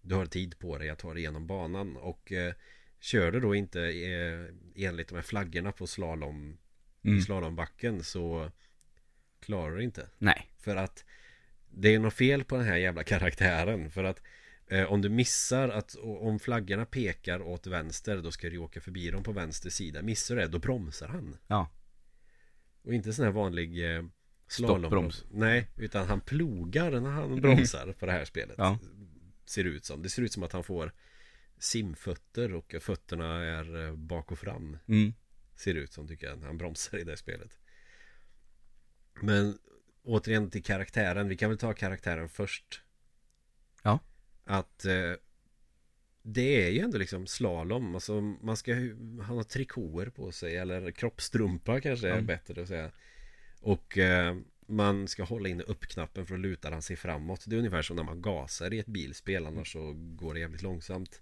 [0.00, 1.96] Du har tid på dig att ta dig igenom banan.
[1.96, 2.54] Och eh,
[3.00, 6.58] Kör du då inte eh, enligt de här flaggorna på slalom
[7.06, 7.20] Mm.
[7.20, 8.50] slalombacken så
[9.40, 10.50] klarar du inte Nej.
[10.58, 11.04] för att
[11.70, 14.22] det är något fel på den här jävla karaktären För att
[14.66, 19.10] eh, om du missar att om flaggorna pekar åt vänster Då ska du åka förbi
[19.10, 21.70] dem på vänster sida Missar du det, då bromsar han Ja.
[22.82, 24.04] Och inte sån här vanlig eh,
[24.48, 25.24] slalombroms.
[25.30, 28.78] Nej, utan han plogar när han bromsar på det här spelet Ja.
[29.44, 30.92] Ser det ut som Det ser ut som att han får
[31.58, 35.14] simfötter och fötterna är eh, bak och fram Mm.
[35.56, 37.58] Ser det ut som tycker jag han bromsar i det spelet.
[39.20, 39.58] Men
[40.02, 41.28] återigen till karaktären.
[41.28, 42.82] Vi kan väl ta karaktären först.
[43.82, 43.98] Ja.
[44.44, 45.12] Att eh,
[46.22, 47.94] Det är ju ändå liksom slalom.
[47.94, 48.72] Alltså man ska
[49.22, 52.22] har trikåer på sig Eller kroppstrumpa kanske är Ja.
[52.22, 52.90] bättre att säga.
[53.60, 54.36] Och eh,
[54.68, 57.44] Man ska hålla inne upp-knappen för att luta han sig framåt.
[57.46, 60.62] Det är ungefär som när man gasar i ett bilspel Annars så går det jävligt
[60.62, 61.20] långsamt.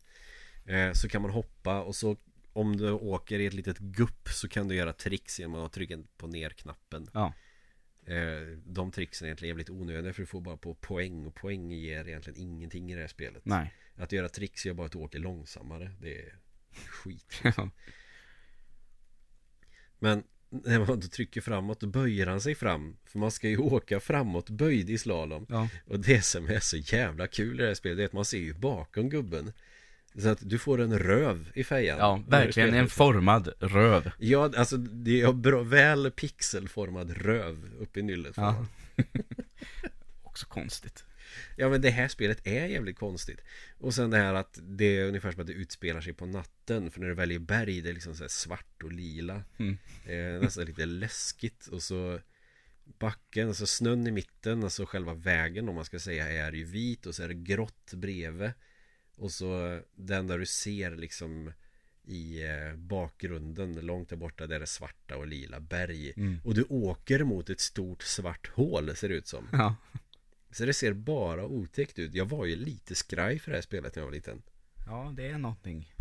[0.67, 2.17] Eh, Så kan man hoppa och så
[2.55, 5.99] om du åker i ett litet gupp så kan du göra tricks genom att trycka
[6.17, 7.33] på ner-knappen Ja.
[8.07, 11.71] eh, De tricksen är egentligen jävligt onödiga för du får bara på poäng och poäng
[11.71, 13.75] ger egentligen ingenting i det här spelet Nej.
[13.97, 16.39] Att göra tricks gör bara att du åker långsammare Det är
[16.87, 17.71] skit Ja.
[19.99, 23.59] Men när man då trycker framåt då böjer han sig fram För man ska ju
[23.59, 25.69] åka framåt böjd i slalom Ja.
[25.87, 28.39] Och det som är så jävla kul i det här spelet är att man ser
[28.39, 29.53] ju bakom gubben
[30.19, 31.99] Så att du får en röv i fejan.
[31.99, 32.75] Ja, verkligen.
[32.75, 34.11] en formad röv.
[34.19, 38.67] Ja, alltså det är bra, väl pixelformad röv upp i nyllet Ja.
[40.23, 41.05] Också konstigt.
[41.57, 43.41] Ja men det här spelet är jävligt konstigt.
[43.79, 46.91] Och sen det här att det är ungefär som att det utspelar sig på natten.
[46.91, 49.43] För när du väljer berg det är liksom så svart och lila.
[49.59, 49.79] Mm.
[50.07, 51.67] eh, Nästan lite läskigt.
[51.67, 52.21] Och så
[52.99, 57.07] Backen, alltså snön i mitten, alltså själva vägen om man ska säga är ju vit.
[57.07, 58.51] Och så är det grått bredvid
[59.17, 61.53] Och så den där du ser liksom
[62.07, 66.41] i eh, bakgrunden långt där borta där är det svarta och lila berg Mm.
[66.45, 69.77] Och du åker mot ett stort svart hål ser det ut som Ja.
[70.51, 73.97] så det ser bara otäckt ut Jag var ju lite skraj för det här spelet
[73.97, 74.43] när jag var liten
[74.87, 75.95] Ja, det är någonting.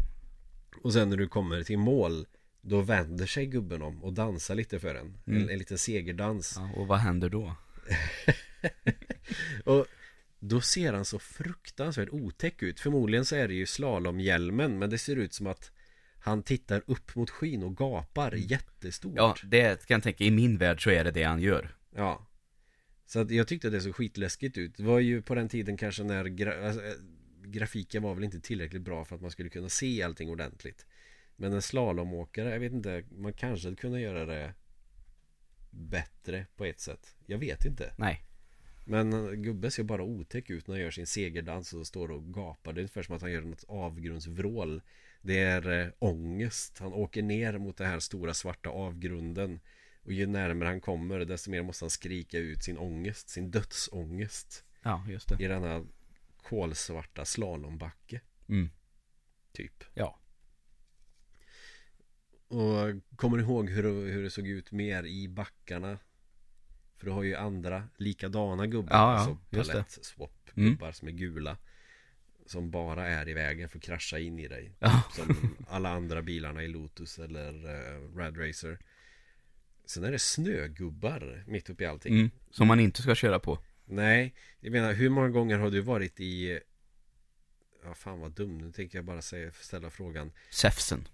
[0.84, 2.26] Och sen när du kommer till mål
[2.61, 5.41] Då vänder sig gubben om och dansar lite för en Mm.
[5.43, 7.55] en, en liten segerdans Ja, och vad händer då?
[9.66, 9.86] Och
[10.45, 12.79] då ser han så fruktansvärt otäck ut.
[12.79, 15.71] Förmodligen så är det ju slalomhjälmen Men det ser ut som att
[16.19, 19.11] Han tittar upp mot skyn och gapar jättestort.
[19.11, 19.23] Mm.
[19.23, 21.75] Ja, det kan jag tänka, i min värld så är det det han gör.
[21.95, 22.27] Ja.
[23.05, 24.77] Så att jag tyckte det såg skitläskigt ut.
[24.77, 26.93] Det var ju på den tiden kanske när gra alltså, eh,
[27.45, 30.85] Grafiken var väl inte tillräckligt bra för att man skulle kunna se allting ordentligt.
[31.35, 34.53] Men en slalomåkare, jag vet inte Man kanske kunnat göra det
[35.71, 37.15] Bättre på ett sätt.
[37.25, 37.93] Jag vet inte.
[37.97, 38.32] Nej.
[38.86, 42.73] Men gubben ser bara otäck ut när han gör sin segerdans och står och gapar
[42.73, 44.81] Det är ungefär som att han gör något avgrundsvrål
[45.21, 49.59] Det är eh, ångest Han åker ner mot den här stora svarta avgrunden
[50.03, 54.63] Och ju närmare han kommer desto mer måste han skrika ut sin ångest Sin dödsångest
[54.84, 55.43] Ja, just det.
[55.43, 55.86] I denna
[56.38, 58.69] kolsvarta slalombacke Mm.
[59.51, 60.19] Typ Ja.
[62.47, 65.97] Och kommer du ihåg hur, det- hur det såg ut mer i backarna?
[67.03, 69.77] För du har ju andra likadana gubbar Ja, Alltså just det.
[69.77, 70.69] palett-swap Mm.
[70.69, 71.57] gubbar som är gula
[72.45, 75.03] Som bara är i vägen för att krascha in i dig Ja.
[75.15, 78.79] Som alla andra bilarna i Lotus eller uh, Rad Racer
[79.85, 82.31] Sen är det snögubbar mitt uppe i allting Mm.
[82.51, 83.59] Som man inte ska köra på.
[83.85, 86.59] Nej, jag menar hur många gånger har du varit i
[87.85, 91.07] Ja fan vad dum, nu tänker jag bara säga, ställa frågan Säfsen.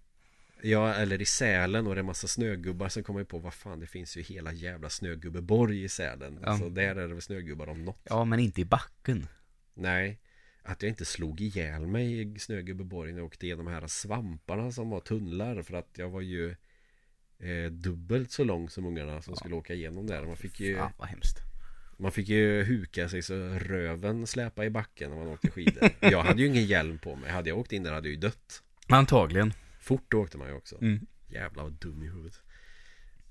[0.62, 3.88] Ja, eller i Sälen och det är massa snögubbar Sen kommer på, vad fan det
[3.88, 6.48] finns ju hela jävla Snögubbeborg i Sälen Ja.
[6.48, 9.28] Alltså där är det väl snögubbar om något Ja, men inte i backen.
[9.74, 10.20] Nej
[10.64, 14.72] Att jag inte slog ihjäl mig i Snögubbeborg när jag åkte igenom de här svamparna
[14.72, 16.56] som var tunnlar För att jag var ju
[17.40, 19.40] eh, dubbelt så lång som ungarna som Ja.
[19.40, 21.38] skulle åka igenom där Man fick ju Fan vad hemskt.
[21.98, 26.24] Man fick ju huka sig så röven släpa i backen när man åkte skidor Jag
[26.24, 28.64] hade ju ingen hjälm på mig Hade jag åkt in där hade jag ju dött
[28.88, 29.54] Antagligen.
[29.80, 31.00] Fort åkte man ju också Mm.
[31.28, 32.42] Jävlar vad dum i huvudet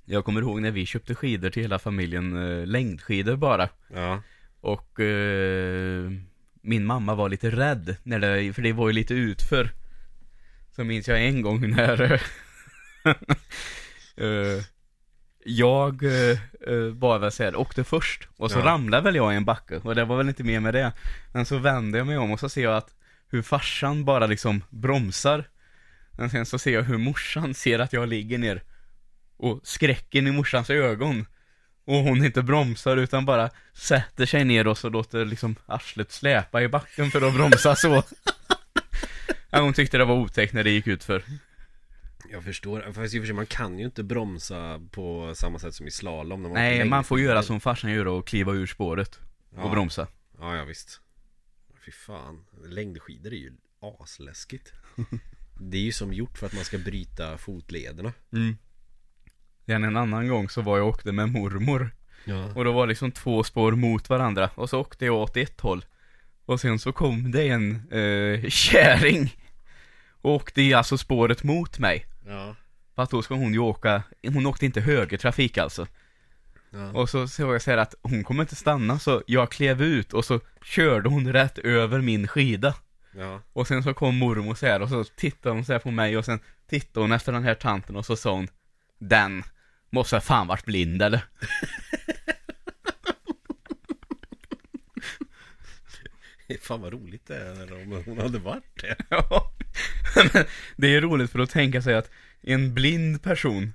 [0.05, 3.68] Jag kommer ihåg när vi köpte skidor till hela familjen, eh, längdskidor bara.
[3.94, 4.22] Ja
[4.61, 6.11] Och eh,
[6.62, 9.70] min mamma var lite rädd, när det, för det var ju lite utför.
[10.76, 12.03] Så minns jag en gång när
[14.16, 14.62] eh,
[15.44, 18.28] jag eh, eh, var väl såhär, åkte först.
[18.36, 18.64] Och så Ja.
[18.64, 20.92] ramlade väl jag i en backe, och det var väl inte mer med det.
[21.32, 22.94] Men så vände jag mig om och så ser jag att
[23.30, 25.44] hur farsan bara liksom bromsar.
[26.19, 28.62] Men sen så ser jag hur morsan ser att jag ligger ner.
[29.37, 31.27] Och skräcken i morsans ögon.
[31.85, 36.62] Och hon inte bromsar utan bara sätter sig ner och så låter liksom arslet släpa
[36.62, 38.03] i backen för att bromsa så.
[39.51, 41.23] Ja, hon tyckte det var otäckt när det gick ut för.
[42.31, 45.75] Jag förstår, fast i och för sig man kan ju inte bromsa på samma sätt
[45.75, 48.66] som i slalom när man Nej, man får göra som farsan gör och kliva ur
[48.66, 49.21] spåret.
[49.57, 49.62] ja.
[49.62, 50.07] Och bromsa.
[50.39, 51.01] Ja, ja visst
[51.85, 54.73] Fy fan, längdskidor är ju asläskigt
[55.61, 58.56] Det är ju som gjort för att man ska bryta fotlederna Mm.
[59.66, 61.90] Sen en annan gång så var jag och åkte med mormor.
[62.24, 64.50] Ja Och då var liksom två spår mot varandra.
[64.54, 65.84] Och så åkte jag åt ett håll.
[66.44, 69.36] Och sen så kom det en eh, kärring.
[70.20, 72.06] Och åkte i alltså spåret mot mig.
[72.26, 72.56] Ja,
[72.96, 75.86] Fast då ska hon ju åka, hon åkte inte högertrafik alltså.
[76.70, 76.92] ja.
[76.92, 80.24] Och så såg jag säga att hon kommer inte stanna så jag klev ut och
[80.24, 82.74] så körde hon rätt över min skida.
[83.19, 83.43] Ja.
[83.53, 86.16] Och sen så kom mormor så här och så tittade hon så här på mig
[86.16, 86.41] och sen
[86.71, 88.49] tittade hon efter den här tanten och så sa hon
[88.99, 89.43] Den
[89.91, 91.21] måste ha fan varit blind eller?
[96.61, 99.53] Fan vad roligt det är om hon hade varit det Ja,
[100.77, 102.11] det är roligt för att tänka sig att
[102.41, 103.73] en blind person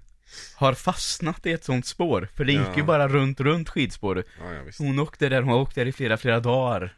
[0.55, 2.27] har fastnat i ett sånt spår.
[2.35, 2.77] För det gick Ja.
[2.77, 4.25] ju bara runt, runt skidspåret.
[4.39, 6.95] Ja, ja Hon åkte där, hon åkte där i flera, flera dagar.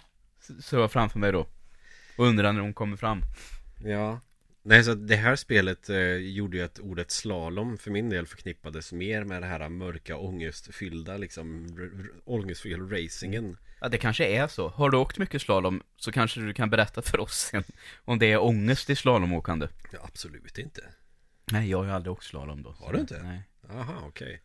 [0.61, 1.47] Så jag framför mig då.
[2.17, 3.21] Och undrar när hon kommer fram.
[3.83, 4.19] Ja
[4.67, 8.91] Nej så det här spelet eh, gjorde ju att ordet slalom för min del förknippades
[8.93, 11.67] mer med det här mörka ångestfyllda liksom
[12.25, 14.67] ångestfyllda racingen Ja, det kanske är så.
[14.67, 17.63] Har du åkt mycket slalom så kanske du kan berätta för oss sen
[18.05, 19.67] om det är ångest i slalomåkande.
[19.93, 20.81] ja, Absolut inte
[21.51, 22.71] Nej, jag har ju aldrig åkt slalom då.
[22.71, 23.23] Har du inte?
[23.23, 23.41] Nej.
[23.69, 24.41] Aha, okej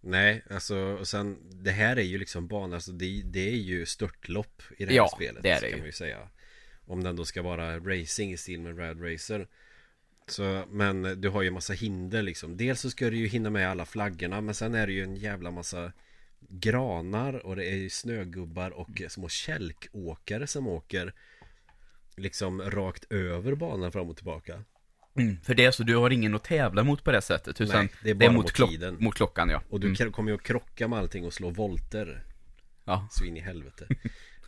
[0.00, 3.86] Nej, alltså och sen Det här är ju liksom banor, alltså det, det är ju
[3.86, 5.76] störtlopp i det här Ja, spelet det är det kan ju.
[5.76, 6.28] man ju säga
[6.86, 9.46] Om den då ska vara racing i stil med Rad Racer
[10.26, 13.68] Så, men du har ju massa hinder liksom Dels så ska du ju hinna med
[13.70, 15.92] alla flaggorna Men sen är det ju en jävla massa
[16.48, 21.12] Granar och det är ju snögubbar och små kälkåkare som åker
[22.16, 24.64] Liksom rakt över banan fram och tillbaka
[25.18, 27.60] Mm, för det är så, du har ingen att tävla mot på det sättet.
[27.60, 28.96] Utan Nej, det är bara mot, mot klock- tiden.
[29.00, 29.62] mot klockan, ja.
[29.70, 30.12] Och du Mm.
[30.12, 32.24] kommer ju att krocka med allting och slå volter
[32.84, 33.08] Ja.
[33.10, 33.86] Så in i helvete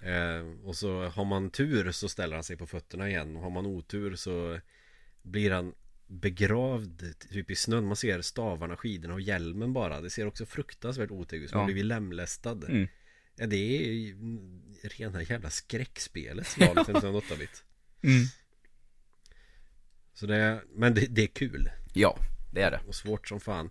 [0.07, 3.37] eh, Och så har man tur så ställer han sig på fötterna igen.
[3.37, 4.61] Och har man otur så
[5.23, 5.75] Blir han
[6.07, 7.87] begravd typ i snön.
[7.87, 10.01] Man ser stavarna, skidorna och hjälmen bara.
[10.01, 11.51] Det ser också fruktansvärt otäckt ut.
[11.51, 11.61] Som Ja.
[11.63, 12.65] har blivit lemlästad.
[12.69, 12.89] Mm.
[13.39, 14.17] Ja det är ju
[14.83, 17.65] rena jävla skräckspelet Slaget 58-bit
[18.03, 18.25] Mm.
[20.15, 21.71] Så det är, men det, det är kul.
[21.95, 22.19] Ja,
[22.53, 22.81] det är det.
[22.87, 23.71] och svårt som fan.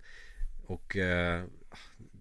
[0.68, 1.44] Och eh,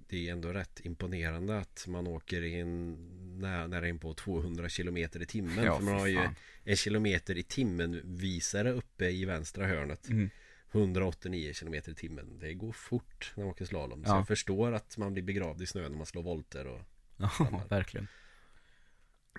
[0.09, 2.97] det är ändå rätt imponerande att man åker in
[3.41, 6.35] nära, nära in på 200 km i timmen Ja, För man har ju fan.
[6.65, 10.31] en kilometer i timmen visare uppe i vänstra hörnet Mm.
[10.73, 14.17] 189 km i timmen Det går fort när man åker slalom Så Ja.
[14.17, 16.81] jag förstår att man blir begravd i snö när man slår volter och
[17.17, 18.07] Ja, verkligen.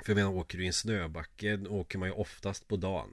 [0.05, 3.09] För jag menar, åker du i en snöbacke åker man ju oftast på dagen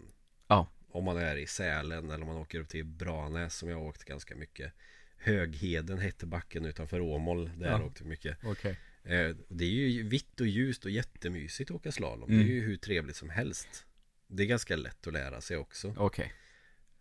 [0.48, 0.66] Ja.
[0.90, 3.84] Om man är i Sälen eller om man åker upp till Branäs som jag har
[3.84, 4.72] åkt ganska mycket
[5.16, 7.82] Högheden hette backen utanför Åmål Där Ja.
[7.84, 8.78] åkte mycket Okej.
[9.04, 12.46] Eh, Det är ju vitt och ljust och jättemysigt att åka slalom Mm.
[12.46, 13.86] Det är ju hur trevligt som helst
[14.26, 16.32] Det är ganska lätt att lära sig också Okej.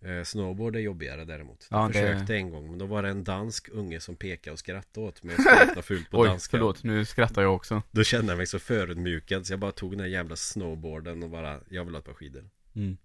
[0.02, 3.10] eh, Snowboard är jobbigare däremot Ja, Jag det- försökte en gång men då var det
[3.10, 5.36] en dansk unge som pekade och skrattade åt mig
[5.78, 6.84] och fult på Oj, danska förlåt.
[6.84, 7.84] Nu skrattar jag också.
[7.92, 11.30] Då kände jag mig så förödmjukad så jag bara tog den här jävla snowboarden och
[11.30, 12.98] bara Jag vill ha ett par skidor Mm.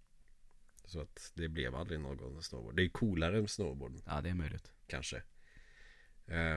[0.85, 4.35] Så att det blev aldrig någon snowboard Det är coolare än snowboard Ja, det är
[4.35, 4.71] möjligt.
[4.87, 5.23] kanske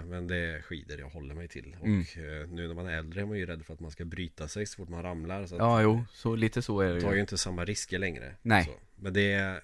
[0.05, 1.99] Men det är skidor jag håller mig till Mm.
[2.01, 4.05] Och eh, nu när man är äldre är man ju rädd för att man ska
[4.05, 7.01] bryta sig så fort man ramlar så Ja, jo, så lite så är det man
[7.01, 7.15] tar ju.
[7.15, 8.63] ju inte samma risker längre Nej.
[8.65, 8.71] så.
[8.95, 9.61] Men det är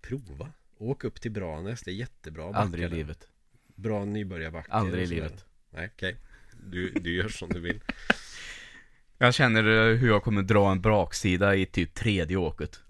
[0.00, 3.28] Prova Åk upp till Branäs, det är jättebra backar Aldrig i livet.
[3.74, 5.44] Bra nybörjarbacke Aldrig i livet.
[5.70, 6.16] Nej, okej
[6.64, 7.80] du, du gör som du vill
[9.18, 12.80] Jag känner eh, hur jag kommer dra en braksida i typ tredje åket.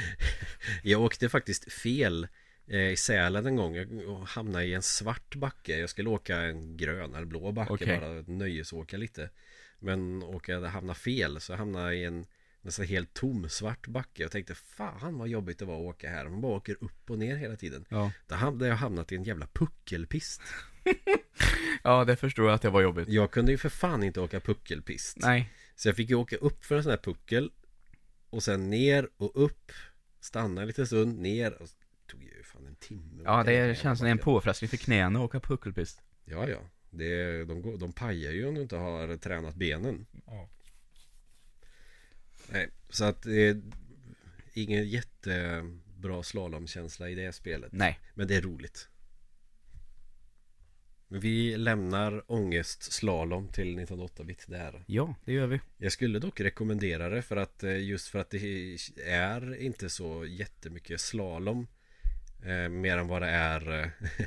[0.82, 2.28] Jag åkte faktiskt fel eh,
[2.70, 7.14] i Sälen en gång Jag hamnade i en svart backe Jag skulle åka en grön
[7.14, 8.00] eller blå backe Okej.
[8.00, 9.30] bara nöjesåka lite
[9.78, 12.26] Men åkade hamnade fel så jag hamnade i en
[12.62, 16.28] nästan helt tom svart backe Jag tänkte fan vad jobbigt det var att åka här
[16.28, 18.12] Man bara åker upp och ner hela tiden Ja.
[18.26, 20.42] Då hade jag hamnat i en jävla puckelpist
[21.82, 23.08] Ja, det förstår jag att det var jobbigt.
[23.08, 25.52] Jag kunde ju för fan inte åka puckelpist Nej.
[25.76, 27.50] Så jag fick ju åka upp för en sån här puckel
[28.30, 29.72] Och sen ner och upp
[30.20, 31.68] Stanna en liten stund, ner och
[32.10, 35.40] tog ju fan en timme Ja, det känns som en påfrestning för knäna att åka
[35.40, 36.02] puckelpist.
[36.24, 36.58] Ja, ja
[36.90, 40.48] det, de, går- de pajar ju om du inte har tränat benen Ja.
[42.52, 43.62] Nej, så att det är
[44.54, 47.98] ingen jättebra slalomkänsla i det spelet Nej.
[48.14, 48.88] Men det är roligt
[51.08, 55.60] Vi lämnar ångest slalom till 1908-bit där Ja, det gör vi.
[55.76, 60.24] Jag skulle dock rekommendera det för att eh, just för att det är inte så
[60.26, 61.66] jättemycket slalom
[62.44, 63.90] eh, Mer än vad det är eh,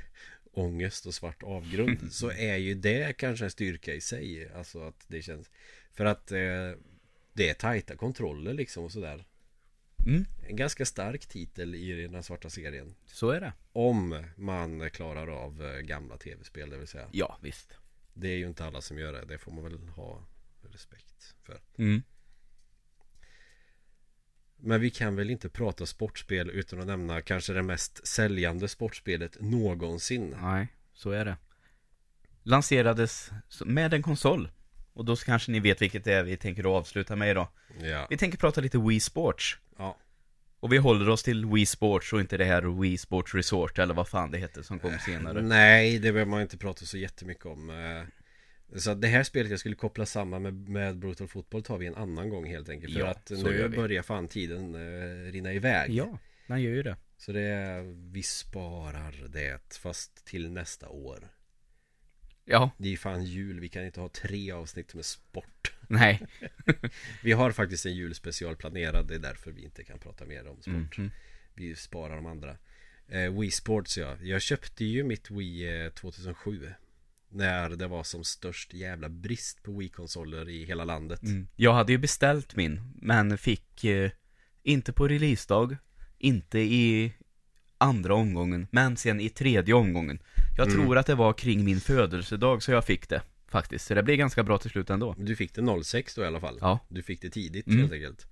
[0.54, 1.98] ångest och svart avgrund.
[2.12, 4.52] Så är ju det kanske en styrka i sig.
[4.56, 5.52] Alltså att det känns
[5.94, 6.72] För att eh,
[7.34, 9.26] det är tajta kontroller liksom och sådär.
[10.06, 12.96] Mm, En ganska stark titel i den här svarta serien.
[13.06, 13.54] Så är det.
[13.74, 17.10] Om man klarar av eh, gamla tv-spel det vill säga.
[17.12, 17.78] Ja, visst.
[18.14, 19.26] Det är ju inte alla som gör det.
[19.26, 20.28] Det får man väl ha
[20.62, 21.62] respekt för.
[21.78, 22.04] Mm.
[24.66, 29.38] Men vi kan väl inte prata sportspel utan att nämna kanske det mest säljande sportspelet
[29.40, 31.38] någonsin Nej, så är det.
[32.44, 33.32] Lanserades
[33.66, 34.50] med en konsol.
[34.94, 37.48] Och då kanske ni vet vilket det är vi tänker avsluta med idag.
[37.82, 39.58] Ja, Vi tänker prata lite Wii Sports.
[39.78, 39.98] ja.
[40.60, 43.94] Och vi håller oss till Wii Sports och inte det här Wii Sports Resort eller
[43.94, 45.42] vad fan det hette som kom senare.
[45.42, 48.04] Nej, det behöver man inte prata så jättemycket om eh,
[48.76, 51.96] Så det här spelet jag skulle koppla samman med, med Brutal Football tar vi en
[51.96, 52.94] annan gång helt enkelt.
[52.94, 55.92] För Ja, att nu börjar fan tiden eh, rinna iväg.
[55.94, 56.18] Ja,
[56.48, 56.98] den gör ju det.
[57.18, 61.30] Så det är, vi sparar det fast till nästa år.
[62.46, 65.74] Ja, Det är fan jul, vi kan inte ha tre avsnitt med sport.
[65.88, 66.28] Nej.
[67.24, 70.62] Vi har faktiskt en julspecial planerad Det är därför vi inte kan prata mer om
[70.62, 70.98] sport.
[70.98, 71.12] Mhm.
[71.54, 72.58] Vi sparar de andra.
[73.08, 74.18] Eh, Wii Sports ja.
[74.22, 76.74] Jag köpte ju mitt Wii eh, 2007
[77.34, 81.48] När det var som störst jävla brist på Wii-konsoler i hela landet Mm.
[81.56, 84.12] Jag hade ju beställt min, men fick eh,
[84.64, 85.78] inte på releasedag,
[86.18, 87.14] inte i
[87.78, 90.20] andra omgången, men sen i tredje omgången.
[90.58, 90.80] Jag Mm.
[90.80, 93.86] tror att det var kring min födelsedag så jag fick det, faktiskt.
[93.86, 95.16] Så det blev ganska bra till slut ändå.
[95.18, 96.80] Du fick det 06 då i alla fall Ja.
[96.90, 97.80] Du fick det tidigt Mm.
[97.80, 98.28] helt enkelt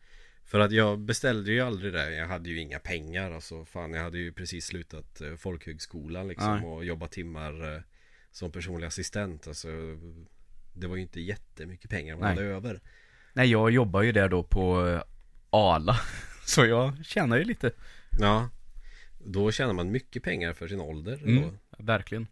[0.46, 4.04] För att jag beställde ju aldrig det Jag hade ju inga pengar alltså Fan jag
[4.04, 6.66] hade ju precis slutat eh, folkhögskolan liksom Nej.
[6.66, 7.82] Och jobbat timmar eh,
[8.32, 9.68] Som personlig assistent alltså
[10.74, 12.36] Det var ju inte jättemycket pengar man Nej.
[12.36, 12.82] hade över
[13.34, 15.02] Nej, jag jobbar ju där då på eh,
[15.50, 15.96] Ala,
[16.46, 17.72] så jag tjänar ju lite.
[18.20, 18.50] Ja
[19.26, 21.42] Då tjänar man mycket pengar för sin ålder Mm.
[21.44, 21.52] då.
[21.84, 22.28] Verkligen.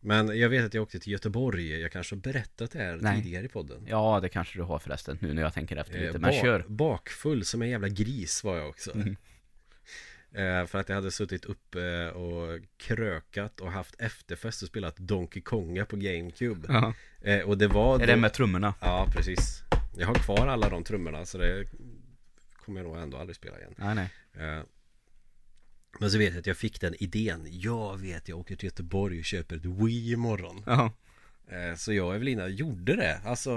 [0.00, 3.22] Men jag vet att jag åkte till Göteborg Jag kanske har berättat det här Nej.
[3.22, 6.06] tidigare i podden Ja, det kanske du har förresten, nu när jag tänker efter Eh,
[6.06, 6.18] lite.
[6.18, 6.64] Men ba- kör.
[6.68, 9.16] Bakfull som en jävla gris var jag också Mm.
[10.34, 15.42] Eh, För att jag hade suttit uppe och krökat och haft efterfest och spelat Donkey
[15.42, 16.94] Konga på GameCube Ja.
[17.20, 18.74] eh, Och det var Är det med trummorna?
[18.80, 19.62] Ja, precis
[19.96, 21.64] Jag har kvar alla de trummorna så det
[22.56, 24.10] kommer jag nog ändå aldrig spela igen Nej, nej.
[24.48, 24.62] Eh,
[26.00, 29.18] Men så vet jag att jag fick den idén Jag vet, jag åker till Göteborg
[29.18, 30.92] och köper ett Wii imorgon Ja.
[31.48, 33.50] Eh, Så jag och Evelina gjorde det Alltså,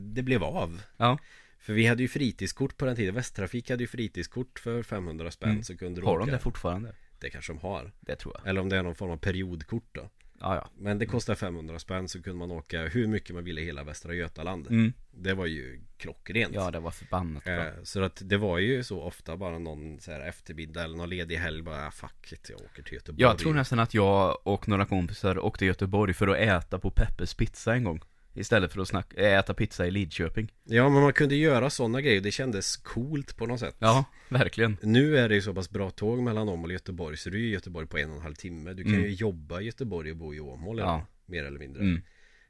[0.00, 1.18] det blev av Ja.
[1.64, 5.50] För vi hade ju fritidskort på den tiden Västtrafik hade ju fritidskort för 500 spänn
[5.50, 5.62] Mm.
[5.62, 6.94] så kunde du Har de det fortfarande?
[7.18, 8.48] Det kanske de har Det tror jag.
[8.48, 10.10] Eller om det är någon form av periodkort då
[10.40, 10.70] Ja, ja.
[10.78, 13.84] Men det kostar 500 spänn så kunde man åka hur mycket man ville i hela
[13.84, 14.92] Västra Götaland Mm.
[15.10, 17.66] Det var ju klockrent Ja, det var förbannat bra.
[17.66, 21.10] Eh, Så att det var ju så ofta bara någon så här eftermiddag eller någon
[21.10, 24.38] ledig helg bara ah, fuck it, jag åker till Göteborg Jag tror nästan att jag
[24.46, 28.00] och några kompisar åkte till Göteborg för att äta på Peppes pizza en gång.
[28.36, 30.52] Istället för att snacka, äta pizza i Lidköping.
[30.64, 34.76] Ja men man kunde göra sådana grejer, det kändes coolt på något sätt Ja, verkligen.
[34.82, 37.42] Nu är det ju så pass bra tåg mellan Åmål och Göteborg så du är
[37.44, 39.04] i Göteborg på en och en halv timme Du kan Mm.
[39.04, 40.84] ju jobba i Göteborg och bo i Åmål Ja.
[40.84, 41.06] ja.
[41.26, 42.02] mer eller mindre Mm.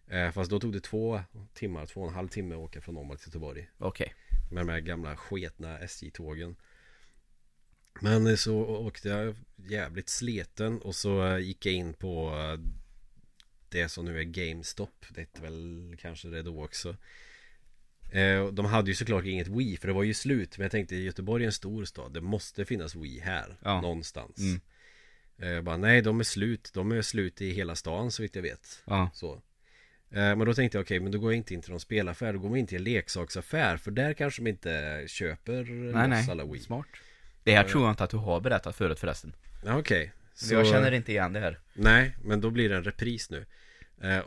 [0.09, 1.20] eh, Fast då tog det två
[1.55, 4.14] timmar, två och en halv timme att åka från Åmål till Göteborg Okej.
[4.53, 6.57] Med de här gamla sketna SJ-tågen
[8.01, 12.61] Men så åkte jag jävligt sleten och så gick jag in på eh,
[13.75, 16.97] det som nu är GameStop Det hette väl kanske det då också
[18.12, 20.97] eh, De hade ju såklart inget Wii för det var ju slut Men jag tänkte
[20.97, 23.81] Göteborg är en stor stad Det måste finnas Wii här Ja.
[23.81, 24.61] Någonstans Mm.
[25.39, 28.35] eh, jag bara, Nej de är slut De är slut i hela stan så vitt
[28.37, 29.11] jag vet Ja.
[29.14, 29.33] så
[30.11, 32.33] eh, Men då tänkte jag okej men då går jag inte in till någon spelaffär
[32.33, 35.64] Då går man in till en leksaksaffär För där kanske de inte köper
[35.95, 36.31] Nej, nej.
[36.31, 36.87] alla Wii Smart.
[37.43, 39.33] Det här tror jag inte att du har berättat förut förresten.
[39.66, 40.55] Okej Så...
[40.55, 41.59] Jag känner inte igen det här.
[41.75, 43.45] Nej, men då blir det en repris nu eh,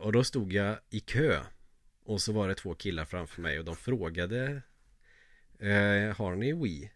[0.00, 1.40] Och då stod jag i kö
[2.04, 4.62] Och så var det två killar framför mig och de frågade
[5.58, 6.90] eh, Har ni Wii?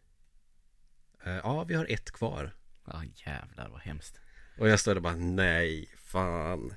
[1.25, 2.55] Eh, ja, vi har ett kvar
[2.87, 4.21] Ja jävlar vad hemskt.
[4.59, 6.75] Och jag stod där bara nej, fan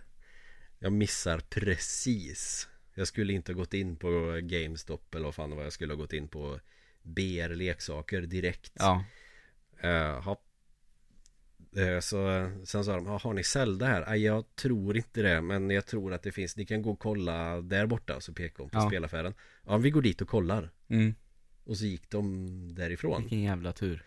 [0.80, 5.64] Jag missar precis Jag skulle inte ha gått in på GameStop eller vad fan var
[5.64, 6.60] Jag skulle ha gått in på
[7.04, 9.04] BR leksaker direkt Ja.
[9.82, 10.42] Eh, ha.
[11.78, 14.16] Eh, Så sen sa de, "Ja, har ni Zelda här?
[14.16, 17.62] Jag tror inte det Men jag tror att det finns, ni kan gå och kolla
[17.62, 18.88] där borta Så pekade hon på Ja.
[18.90, 19.34] spelaffären
[19.68, 21.16] Ja, vi går dit och kollar Mm.
[21.64, 24.04] Och så gick de därifrån Vilken jävla tur.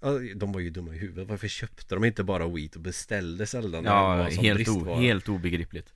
[0.00, 3.46] ja, De var ju dumma i huvudet Varför köpte de inte bara Wii och beställde
[3.46, 5.92] Zelda när Ja, var som helt, o- helt obegripligt.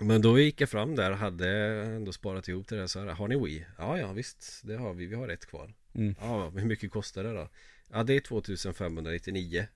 [0.00, 1.48] Men då gick jag fram där hade
[1.84, 3.66] ändå sparat ihop det så här, Har ni Wii?
[3.78, 6.14] Ja, ja visst Det har vi, vi har ett kvar Mm.
[6.20, 7.48] Ja, hur mycket kostar det då?
[7.92, 9.66] Ja, det är 2599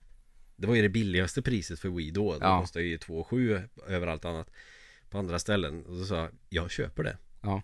[0.61, 2.61] Det var ju det billigaste priset för Wii då Det Ja.
[2.61, 4.49] kostar ju 2,7 över allt annat
[5.09, 7.61] På andra ställen Och så sa jag, jag köper det Ja.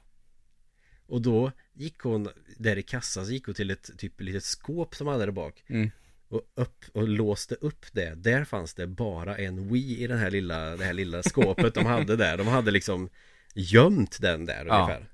[1.08, 4.96] Och då gick hon Där i kassan så gick hon till ett typ litet skåp
[4.96, 5.92] som hade där bak Mm.
[6.30, 10.32] och, upp, och låste upp det Där fanns det bara en Wii i den här
[10.32, 13.10] lilla, det här lilla skåpet de hade där De hade liksom
[13.56, 14.84] gömt den där Ja.
[14.84, 15.10] ungefär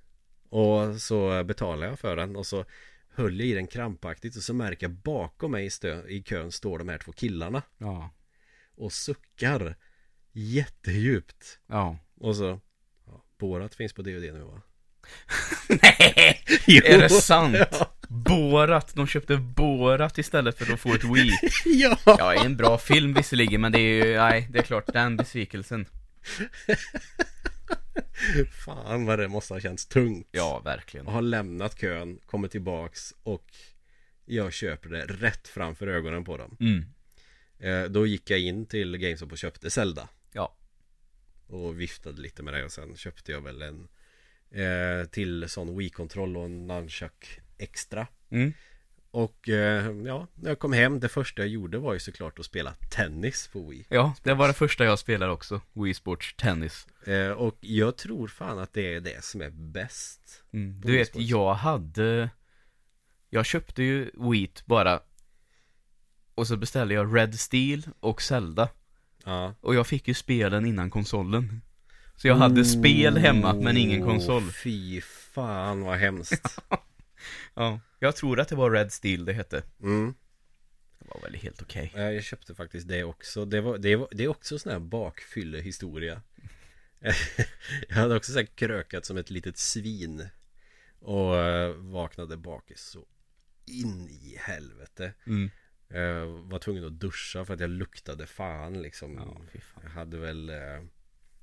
[0.49, 2.65] Och så betalade jag för den och så
[3.15, 6.51] höll jag i den krampaktigt och så märker jag bakom mig i, stö, i kön
[6.51, 8.09] står de här två killarna Ja.
[8.75, 9.75] och suckar
[10.31, 11.97] jättedjupt Ja.
[12.19, 12.59] och så
[13.05, 14.61] ja, Borat finns på DVD nu va?
[15.81, 16.43] Nej!
[16.67, 16.81] Jo.
[16.85, 17.57] Är det sant?
[17.71, 17.93] Ja.
[18.09, 21.31] Borat, de köpte Borat istället för att få ett Wii.
[21.65, 21.97] ja!
[22.05, 25.85] Ja, en bra film visserligen, men det är ju, nej, det är klart, den besvikelsen.
[28.65, 31.07] Fan vad det måste ha känts tungt Ja, verkligen.
[31.07, 33.51] och har lämnat kön, kommer tillbaks och
[34.25, 36.57] jag köper det rätt framför ögonen på dem.
[36.59, 36.85] Mm.
[37.59, 40.09] Eh, då gick jag in till GameStop och köpte Zelda.
[40.31, 40.55] Ja.
[41.47, 43.87] Och viftade lite med det och sen köpte jag väl en
[44.51, 48.07] eh, till sån Wii-kontroll och en Nunchuck extra.
[48.29, 48.53] Mm.
[49.13, 52.45] Och eh, ja, när jag kom hem, det första jag gjorde var ju såklart att
[52.45, 53.85] spela tennis på Wii.
[53.89, 55.61] Ja, det var det första jag spelade också.
[55.73, 56.87] Wii Sports Tennis.
[57.05, 60.43] Eh, och jag tror fan att det är det som är bäst.
[60.53, 60.81] Mm.
[60.81, 62.29] Du vet, jag hade
[63.29, 64.99] Jag köpte ju Wii bara
[66.35, 68.69] Och så beställde jag Red Steel och Zelda
[69.25, 69.53] Ja.
[69.61, 71.61] Och jag fick ju spelen innan konsolen
[72.15, 76.59] Så jag hade spel hemma men ingen Oh, konsol Fy fan vad hemskt.
[77.53, 77.79] Ja.
[77.99, 79.63] Jag tror att det var Red Steel det hette.
[79.81, 80.13] Mm.
[80.99, 81.91] Det var väl helt okej.
[81.95, 83.45] Ja, Jag köpte faktiskt det också.
[83.45, 86.21] Det, var, det, var, det är också sån här bakfyllehistoria.
[87.89, 90.27] Jag hade också så här krökat som ett litet svin
[90.99, 93.05] Och eh, vaknade bakis så
[93.65, 95.13] in i helvete.
[95.27, 95.49] Mm.
[95.87, 99.13] Jag var tvungen att duscha för att jag luktade fan liksom.
[99.15, 99.83] Ja, fan.
[99.83, 100.83] Jag hade väl eh,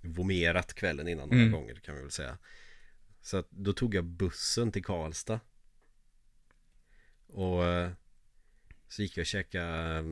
[0.01, 1.53] vomerat kvällen innan några Mm.
[1.53, 2.39] gånger kan vi väl säga.
[3.23, 5.41] Så att då tog jag bussen till Karlstad
[7.33, 7.91] Och eh,
[8.89, 10.03] så gick jag och käkade eh,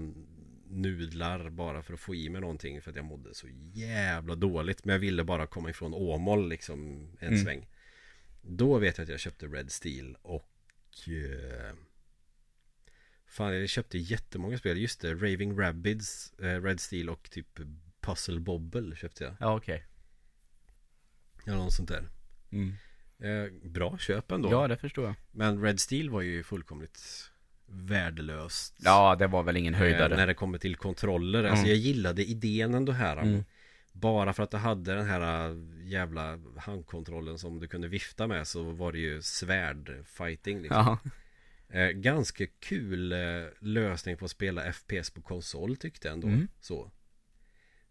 [0.71, 4.85] nudlar bara för att få i mig någonting för att jag mådde så jävla dåligt.
[4.85, 7.45] Men jag ville bara komma ifrån Åmål liksom en Mm.
[7.45, 7.67] sväng.
[8.43, 10.51] Då vet jag att jag köpte Red Steel och
[11.09, 11.75] eh,
[13.27, 14.79] Fan jag köpte jättemånga spel.
[14.79, 17.61] Just det, Raving Rabbids, Red Steel och typ
[18.01, 19.35] Puzzle Bobble köpte jag.
[19.41, 19.85] Ja okej.
[21.47, 22.09] Eller något sånt där.
[22.51, 22.73] Mm.
[23.23, 24.51] Eh, Bra köp ändå.
[24.53, 25.15] Ja det förstår jag.
[25.31, 27.31] Men Red Steel var ju fullkomligt
[27.67, 28.75] värdelöst.
[28.85, 30.17] Ja det var väl ingen eh, höjdare.
[30.17, 31.45] När det kommer till kontroller.
[31.45, 31.69] Alltså Mm.
[31.69, 33.45] jag gillade idén ändå här Mm.
[33.93, 35.57] Bara för att det hade den här äh,
[35.89, 40.99] jävla handkontrollen som du kunde vifta med så var det ju svärdfighting liksom.
[41.69, 43.19] Eh, Ganska kul eh,
[43.61, 46.29] lösning på att spela FPS på konsol tyckte jag ändå.
[46.29, 46.49] Mm.
[46.61, 46.91] Så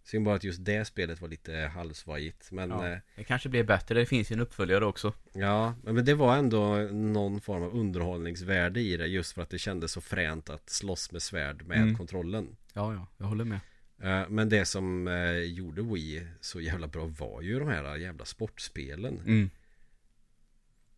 [0.08, 2.88] Synd bara att just det spelet var lite halvsvajigt Men Ja.
[2.90, 6.38] eh, Det kanske blir bättre, det finns ju en uppföljare också Ja, men det var
[6.38, 10.70] ändå någon form av underhållningsvärde i det just för att det kändes så fränt att
[10.70, 11.98] slåss med svärd med Mm.
[11.98, 12.56] kontrollen.
[12.74, 13.60] Ja ja, jag håller med
[14.02, 18.26] Eh, Men det som eh, gjorde Wii så jävla bra var ju de här jävla
[18.26, 19.20] sportspelen.
[19.26, 19.50] Mm.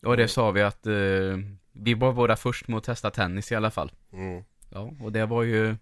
[0.03, 1.37] Och det sa vi att eh,
[1.71, 3.91] vi var båda först med att testa tennis i alla fall.
[4.13, 4.43] Mm.
[4.69, 5.75] Ja, och det var ju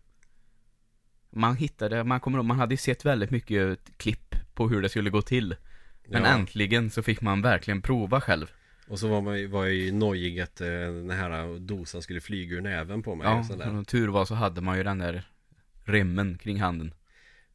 [1.30, 5.10] Man hittade, man kommer man hade ju sett väldigt mycket klipp på hur det skulle
[5.10, 5.56] gå till.
[6.08, 6.28] Men Ja.
[6.30, 8.52] äntligen så fick man verkligen prova själv.
[8.88, 12.56] Och så var, man, var jag ju nojig att eh, den här dosan skulle flyga
[12.56, 13.66] ur näven på mig Ja, och sådär.
[13.66, 15.24] som tur var så hade man ju den där
[15.84, 16.94] remmen kring handen.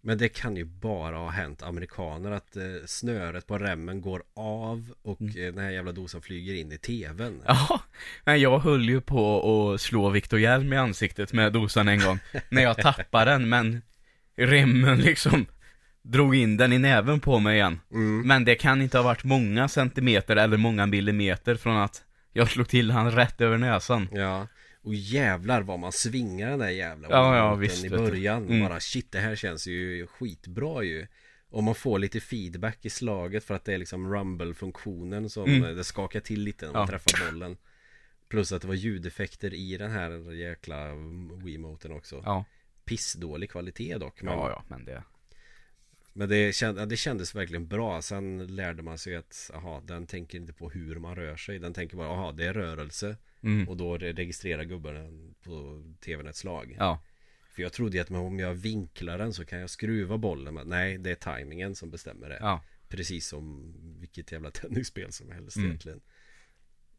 [0.04, 4.92] Men det kan ju bara ha hänt amerikaner att eh, snöret på remmen går av
[5.02, 5.36] och Mm.
[5.36, 7.42] eh, den här jävla dosan flyger in i tvn.
[7.46, 7.80] Ja,
[8.24, 12.18] men jag höll ju på att slå Viktor Hjelm i ansiktet med dosan en gång.
[12.48, 13.82] när jag tappade den, men
[14.36, 15.46] remmen liksom
[16.02, 17.80] drog in den i näven på mig igen.
[17.92, 18.26] Mm.
[18.26, 22.02] Men det kan inte ha varit många centimeter eller många millimeter från att
[22.32, 24.08] jag slog till han rätt över näsan.
[24.12, 24.46] Ja,
[24.82, 28.46] och jävlar vad man svingar den där jävla Ja, ja, visst, i början.
[28.46, 28.60] Mm.
[28.68, 31.06] Bara shit, det här känns ju skitbra ju.
[31.50, 35.76] Och man får lite feedback i slaget för att det är liksom rumble-funktionen som Mm.
[35.76, 36.86] det skakar till lite när man Ja.
[36.88, 37.56] träffar bollen.
[38.28, 40.88] Plus att det var ljudeffekter i den här jäkla
[41.44, 42.22] Wiimoten också.
[42.24, 42.44] Ja,
[42.84, 44.22] Pissdålig kvalitet dock.
[44.22, 45.02] Men, ja, ja, men det...
[46.12, 48.02] men det, känd, ja, det kändes verkliligen bra.
[48.02, 51.59] Sen lärde man sig att aha, den tänker inte på hur man rör sig.
[51.59, 53.16] Den tänker bara, aha, det är rörelse.
[53.43, 53.68] Mm.
[53.68, 56.76] Och då registrerar gubben på tvn ett slag.
[56.78, 57.02] Ja,
[57.55, 60.55] För jag trodde att om jag vinklar den så kan jag skruva bollen.
[60.55, 62.39] Men nej, det är tajmingen som bestämmer det.
[62.40, 65.68] ja, Precis som vilket jävla tennisspel som helst Mm.
[65.68, 66.01] egentligen.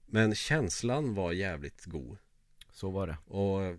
[0.05, 2.17] Men känslan var jävligt god.
[2.71, 3.17] så var det.
[3.25, 3.77] Och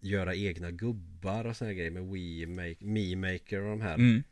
[0.00, 3.94] göra egna gubbar och såna här grejer med Wii Make, Me Maker och de här.
[3.94, 4.22] Mm.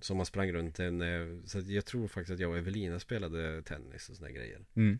[0.00, 3.62] Som man sprang runt en eh, Så jag tror faktiskt att jag och Evelina spelade
[3.62, 4.60] tennis och såna här grejer.
[4.74, 4.98] Mm.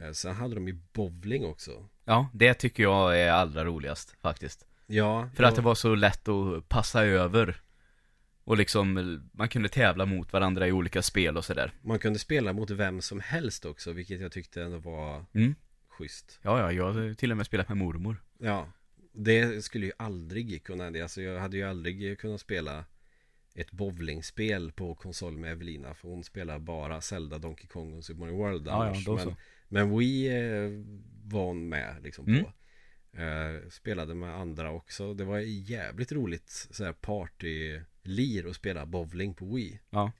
[0.00, 1.88] Eh, Sen hade de ju bowling också.
[2.04, 4.66] Ja, det tycker jag är allra roligast faktiskt.
[4.86, 7.60] Ja, För jag- att det var så lätt att passa över.
[8.44, 11.72] Och liksom, man kunde tävla mot varandra i olika spel och sådär.
[11.82, 15.54] Man kunde spela mot vem som helst också, vilket jag tyckte ändå var Mm.
[15.88, 16.38] schysst.
[16.42, 18.22] Ja, ja, jag har till och med spelat med mormor.
[18.38, 18.72] Ja,
[19.12, 21.02] det skulle ju aldrig kunna hända.
[21.02, 22.84] Alltså jag hade ju aldrig kunnat spela
[23.54, 28.20] ett bowlingspel på konsol med Evelina, för hon spelar bara Zelda, Donkey Kong och Super
[28.20, 29.36] Mario World Ja, ja, men,
[29.68, 30.70] men Wii eh,
[31.24, 32.44] var hon med liksom Mm.
[32.44, 32.52] på.
[33.12, 35.14] Eh, spelade med andra också.
[35.14, 39.80] Det var jävligt roligt så här party-lir att spela bowling på Wii.
[39.90, 40.12] Ja.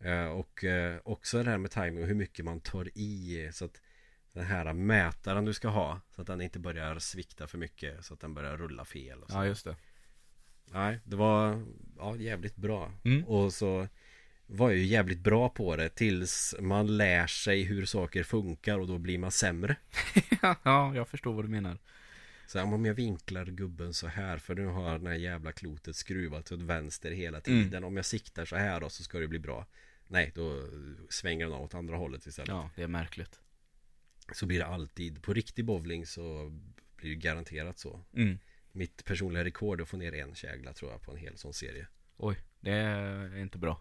[0.00, 3.64] Eh, och eh, också det här med timing och hur mycket man tar i så
[3.64, 3.80] att
[4.32, 8.14] den här mätaren du ska ha så att den inte börjar svikta för mycket så
[8.14, 9.36] att den börjar rulla fel och så.
[9.36, 9.76] Ja, just det.
[10.72, 11.64] Nej, det var
[11.98, 12.92] ja, jävligt bra.
[13.04, 13.24] Mm.
[13.24, 13.88] Och så
[14.46, 18.86] var jag ju jävligt bra på det tills man lär sig hur saker funkar och
[18.86, 19.76] då blir man sämre.
[20.62, 21.78] ja, jag förstår vad du menar.
[22.46, 25.96] Så här, om jag vinklar gubben så här för nu har den här jävla klotet
[25.96, 27.64] skruvat åt vänster hela Mm.
[27.64, 27.84] tiden.
[27.84, 29.66] Om jag siktar så här då så ska det bli bra.
[30.08, 30.68] Nej, då
[31.10, 32.48] svänger den av åt andra hållet istället.
[32.48, 33.40] Ja, det är märkligt.
[34.32, 35.22] Så blir det alltid.
[35.22, 36.52] På riktig bowling så
[36.96, 38.00] blir det garanterat så.
[38.14, 38.38] Mm.
[38.72, 41.86] Mitt personliga rekord att få ner en kägla tror jag på en hel sån serie.
[42.16, 43.80] Oj, det är inte bra.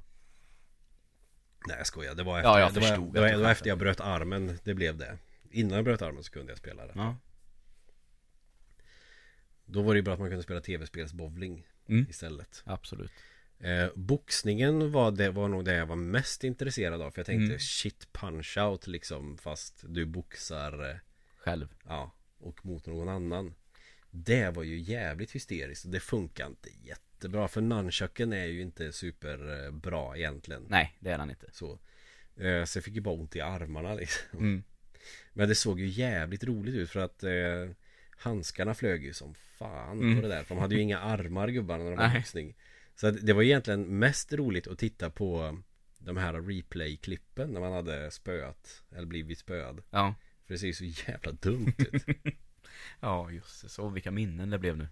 [1.68, 3.68] Nej jag skojar, det var efter, Ja, jag det var, det var, det var efter
[3.69, 5.18] jag bröt armen, det blev det.
[5.51, 6.93] Innan jag bröt armen så kunde jag spela det.
[6.95, 7.18] Ja.
[9.65, 12.05] Då var det ju bra att man kunde spela tv-spelsbowling Mm.
[12.09, 12.63] istället.
[12.65, 13.11] Absolut.
[13.59, 17.11] Eh, boxningen var, det, var nog det jag var mest intresserad av.
[17.11, 17.59] För jag tänkte Mm.
[17.59, 20.95] shit punch out liksom fast du boxar eh,
[21.38, 21.76] Själv.
[21.88, 23.53] Ja, och mot någon annan.
[24.12, 25.92] Det var ju jävligt hysteriskt.
[25.92, 27.48] Det funkar inte jättebra.
[27.48, 30.66] För nunchucken är ju inte superbra egentligen.
[30.70, 31.48] Nej, det är han inte.
[31.52, 31.80] Så.
[32.36, 34.40] Eh, så jag fick ju bara ont i armarna liksom.
[34.40, 34.64] Mm.
[35.34, 37.32] Men det såg ju jävligt roligt ut för att eh,
[38.18, 40.16] Handskarna flög ju som fan Mm.
[40.16, 40.46] på det där.
[40.48, 42.56] De hade ju inga armar gubbarna när de var boxning.
[42.96, 45.60] Så det var egentligen mest roligt att titta på
[45.98, 50.16] de här replay-klippen när man hade spöat Eller blivit spöad Ja.
[50.46, 52.04] För det ser ju så jävla dumt ut
[52.99, 53.70] Ja, just det.
[53.70, 54.88] Så vilka minnen det blev nu.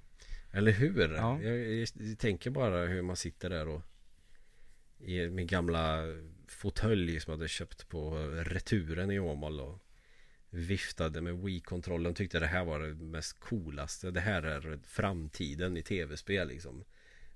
[0.51, 1.13] Eller hur?
[1.13, 1.41] Ja.
[1.41, 3.81] Jag, jag, jag tänker bara hur man sitter där och
[4.99, 6.03] i min gamla
[6.47, 9.79] fåtölj som jag hade köpt på returen i Åmål och
[10.49, 14.11] viftade med Wii-kontrollen tyckte det här var det mest coolaste.
[14.11, 16.83] Det här är framtiden i tv-spel liksom.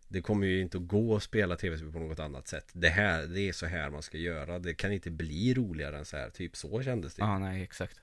[0.07, 2.71] Det kommer ju inte att gå att spela tv-spel på något annat sätt.
[2.73, 4.59] Det här, det är så här man ska göra.
[4.59, 6.29] Det kan inte bli roligare än så här.
[6.29, 7.21] Typ så kändes det.
[7.21, 8.01] Ja, nej, exakt.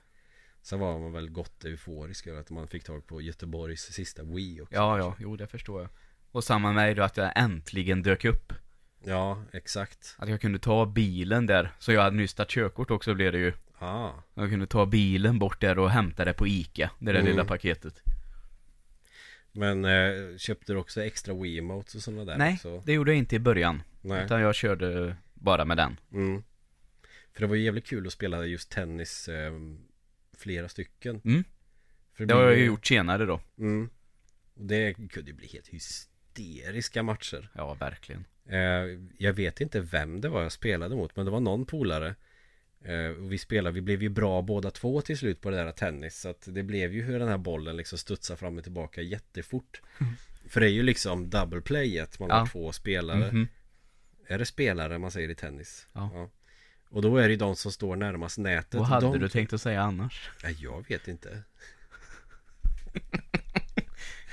[0.61, 4.61] Sen var man väl gott euforisk över att man fick tag på Göteborgs sista Wii
[4.61, 4.75] också.
[4.75, 5.89] Ja, ja, jo det förstår jag.
[6.31, 8.53] Och samma med då att jag äntligen dök upp.
[9.03, 10.15] Ja, exakt.
[10.17, 11.71] Att jag kunde ta bilen där.
[11.79, 13.53] Så jag hade nyss tagit körkort också blev det ju.
[13.79, 14.11] Ah.
[14.33, 16.91] Jag kunde ta bilen bort där och hämta det på Ica.
[16.99, 17.25] Det där Mm.
[17.25, 18.03] lilla paketet.
[19.51, 22.81] Men eh, köpte du också extra Wiimotes och sådana där nej, också?
[22.85, 23.83] det gjorde jag inte i början.
[24.01, 24.25] Nej.
[24.25, 25.99] Utan jag körde bara med den.
[26.13, 26.43] Mm.
[27.33, 29.51] För det var ju jävligt kul att spela just tennis eh,
[30.41, 31.21] flera stycken.
[31.25, 31.43] Mm.
[32.13, 33.41] För Det har jag ju gjort senare då.
[33.57, 33.89] Mm.
[34.53, 38.25] Och det kunde ju bli helt hysteriska matcher Ja, verkligen.
[38.49, 42.15] eh, Jag vet inte vem det var jag spelade mot Men det var någon polare
[42.83, 45.71] eh, och Vi spelade, vi blev ju bra båda två till slut på det där
[45.71, 49.01] tennis Så att det blev ju hur den här bollen liksom studsar fram och tillbaka
[49.01, 49.81] jättefort
[50.47, 52.47] För det är ju liksom double playet Man har Ja.
[52.51, 53.47] två spelare Mhm.
[54.27, 55.87] Är det spelare man säger i tennis?
[55.93, 56.29] Ja.
[56.91, 59.19] Och då är det ju de som står närmast nätet Vad hade de...
[59.19, 60.29] du tänkt att säga annars?
[60.43, 61.43] Nej, jag vet inte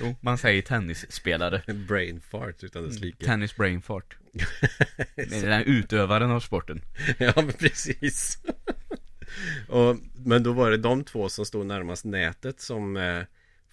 [0.00, 1.62] Jo, man säger tennisspelare.
[1.66, 2.92] En brain fart utan Mm.
[2.94, 4.16] dess like Tennis brain fart.
[5.14, 6.80] Det är den här utövaren av sporten.
[7.18, 8.38] Ja men precis
[9.68, 13.22] och, Men då var det de två som stod närmast nätet som eh,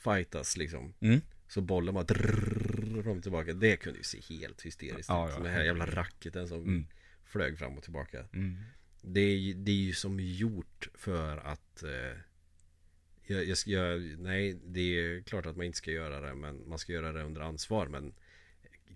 [0.04, 1.22] fightas liksom Mm.
[1.48, 5.44] Så bollen bara drrrr, tillbaka Det kunde ju se helt hysteriskt Ja, ut ja.
[5.44, 6.88] Den här jävla racketen som Mm.
[7.26, 8.58] Flög fram och tillbaka Mm.
[9.02, 12.18] det är, det är ju som gjort för att eh,
[13.28, 16.70] jag, jag ska göra, Nej, det är klart att man inte ska göra det Men
[16.70, 18.14] man ska göra det under ansvar Men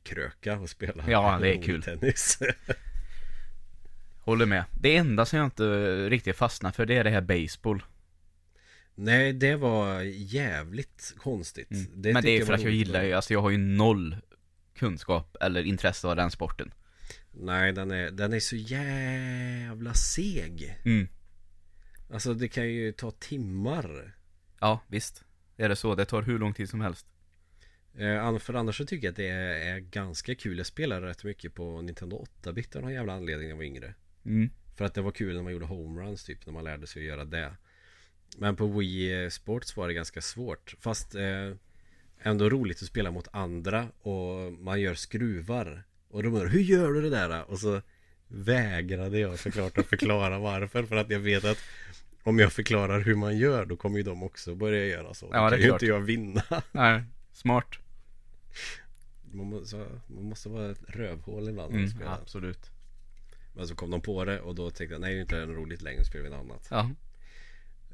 [0.04, 1.84] kröka och spela Ja, det är kul.
[1.84, 2.40] tennis
[4.20, 4.64] Håller med.
[4.82, 5.64] Det enda som jag inte
[6.10, 7.84] riktigt fastnar för det är det här baseball.
[8.96, 11.86] Nej, det var jävligt konstigt Mm.
[12.02, 14.18] det Men det är för att jag gillar ju, alltså jag har ju noll
[14.76, 16.72] kunskap eller intresse av den sporten.
[17.42, 21.08] Nej, den är, den är så jävla seg Mm.
[22.14, 24.16] Alltså det kan ju ta timmar
[24.60, 25.24] Ja, visst.
[25.58, 25.96] Är det så?
[25.96, 27.06] Det tar hur lång tid som helst.
[27.98, 31.24] eh, För annars så tycker jag att det är, är ganska kul Jag spelade rätt
[31.24, 33.94] mycket på Nintendo 8-bit av någon jävla anledning när jag var yngre
[34.26, 34.50] Mm.
[34.76, 37.08] För att det var kul när man gjorde homeruns typ När man lärde sig att
[37.08, 37.56] göra det
[38.38, 41.52] Men på Wii Sports var det ganska svårt Fast eh,
[42.22, 46.92] Ändå roligt att spela mot andra Och man gör skruvar Och de undrar hur gör
[46.92, 47.52] du det där?
[47.52, 47.82] Och så
[48.28, 51.58] Vägrade jag såklart att förklara varför För att jag vet att
[52.24, 55.44] Om jag förklarar hur man gör Då kommer ju de också börja göra så Ja,
[55.44, 57.68] Då det är kan ju inte jag vinna Nej, smart.
[59.32, 61.90] man måste, man måste vara ett rövhål ibland Mm,
[62.22, 62.70] absolut.
[63.54, 65.46] Men så kom de på det och då tänkte jag Nej det är inte det
[65.46, 66.90] roligt längre, spelar vi något annat Ja.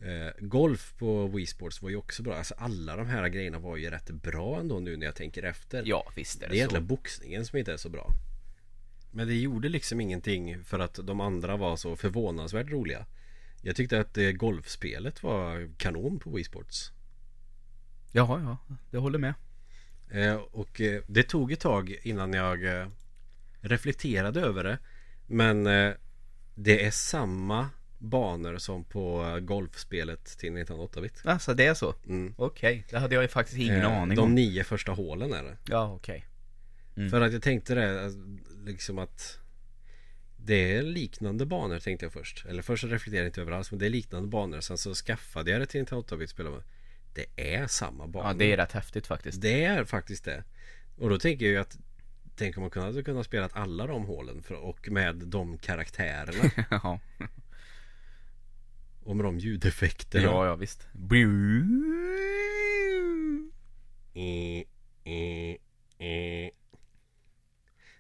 [0.02, 2.36] Eh, golf på Wii Sports var ju också bra.
[2.36, 5.84] Alltså alla de här grejerna var ju rätt bra ändå nu när jag tänker efter.
[5.86, 6.58] Ja, visst är det är det, så.
[6.58, 8.10] egentligen boxningen som inte är så bra.
[9.12, 13.06] Men det gjorde liksom ingenting för att de andra var så förvånansvärt roliga.
[13.62, 16.92] Jag tyckte att eh, golfspelet var kanon på Wii Sports.
[18.12, 18.76] Jaha, ja.
[18.92, 19.34] Det håller med.
[20.10, 22.60] Eh, och det tog ett tag innan jag
[23.62, 24.78] reflekterade över det.
[25.28, 25.64] Men
[26.56, 27.70] det är samma
[28.06, 31.22] banor som på eh, golfspelet till 1908-bit.
[31.26, 31.96] Alltså det är så?
[32.08, 32.34] Mm.
[32.38, 34.36] Okej, det hade jag ju faktiskt ingen Eh, aning De om.
[34.36, 35.58] nio första hålen är det.
[35.68, 36.26] Ja, okej.
[36.98, 37.10] Mm.
[37.10, 38.20] För att jag tänkte det, alltså,
[38.66, 39.40] liksom att
[40.38, 42.46] det är liknande banor tänkte jag först.
[42.46, 44.60] Eller först reflekterade jag inte över alls, men det är liknande banor.
[44.62, 46.62] Sen så skaffade jag det till en 8-bit spelare.
[47.14, 48.28] Det är samma banor.
[48.28, 49.42] Ja, det är rätt häftigt faktiskt.
[49.42, 50.44] Det är faktiskt det.
[50.98, 51.78] Och då tänker jag ju att
[52.38, 56.52] Tänk om man kunde, hade kunnat spela alla de hålen för, och med de karaktärerna
[56.70, 57.00] ja.
[59.06, 60.24] Och med de ljudeffekterna.
[60.24, 60.88] ja, ja, visst.
[64.14, 64.64] Eh,
[65.14, 65.52] eh,
[66.08, 66.52] eh.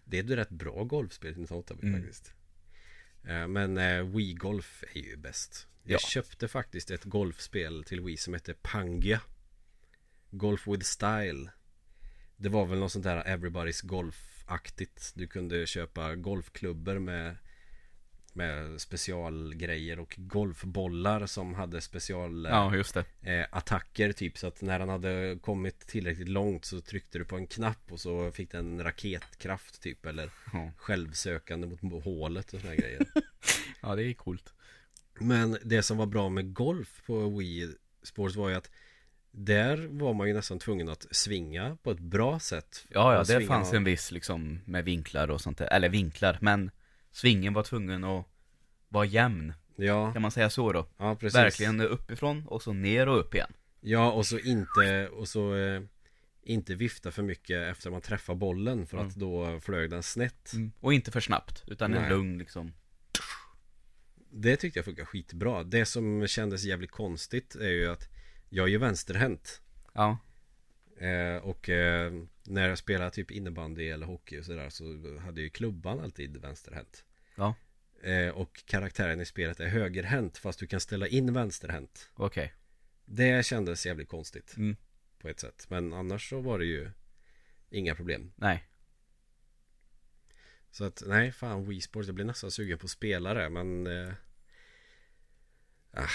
[0.05, 2.01] Det är ett rätt bra golfspel till 1908 Mm.
[2.01, 2.33] faktiskt.
[3.23, 5.67] Eh, Men eh, Wii Golf är ju bäst.
[5.83, 6.07] Jag Ja.
[6.07, 9.21] köpte faktiskt ett golfspel till Wii som hette Pangia.
[10.31, 11.49] Golf with Style.
[12.37, 15.11] Det var väl något sånt där Everybody's Golf-aktigt.
[15.15, 17.37] Du kunde köpa golfklubbor med
[18.35, 23.05] med specialgrejer och golfbollar som hade special Ja, just det.
[23.21, 27.35] eh, attacker typ så att när han hade kommit tillräckligt långt så tryckte du på
[27.35, 30.71] en knapp och så fick den raketkraft typ eller Ja.
[30.77, 33.05] självsökande mot hålet och såna här grejer.
[33.81, 34.53] Ja, det är coolt.
[35.19, 38.69] Men det som var bra med golf på Wii Sports var ju att
[39.31, 42.85] där var man ju nästan tvungen att svinga på ett bra sätt.
[42.89, 45.67] Ja, ja, det fanns en viss liksom med vinklar och sånt där.
[45.73, 46.71] Eller vinklar, men
[47.15, 48.25] svingen var tvungen att
[48.89, 49.53] vara jämn.
[49.75, 50.87] Ja, Kan man säga så då?
[50.97, 51.35] ja precis.
[51.37, 53.53] Verkligen uppifrån och så ner och upp igen.
[53.81, 55.81] Ja, och så inte och så eh,
[56.43, 60.51] inte vifta för mycket efter man träffar bollen för att då flög den snett.
[60.79, 62.09] Och inte för snabbt, utan en Nej.
[62.09, 62.73] lugn liksom.
[64.29, 65.63] Det tyckte jag funkar skitbra.
[65.63, 68.09] Det som kändes jävligt konstigt är ju att
[68.49, 69.61] jag är ju vänsterhänt.
[69.93, 70.17] Ja.
[70.97, 72.13] Eh, och eh,
[72.47, 77.03] när jag spelade typ innebandy eller hockey och sådär så hade ju klubban alltid vänsterhänt.
[77.35, 77.55] Ja.
[78.03, 82.09] Eh, och karaktären i spelet är högerhänt fast du kan ställa in vänsterhänt.
[82.13, 82.53] Okej.
[83.05, 84.75] Det kändes jävligt konstigt Mm.
[85.19, 85.65] på ett sätt.
[85.69, 86.91] Men annars så var det ju
[87.69, 88.31] inga problem.
[88.35, 88.63] Nej.
[90.71, 94.13] Så att nej, fan Wii Sports, jag blir nästan sugen på spelare men eh,
[95.91, 96.07] ah,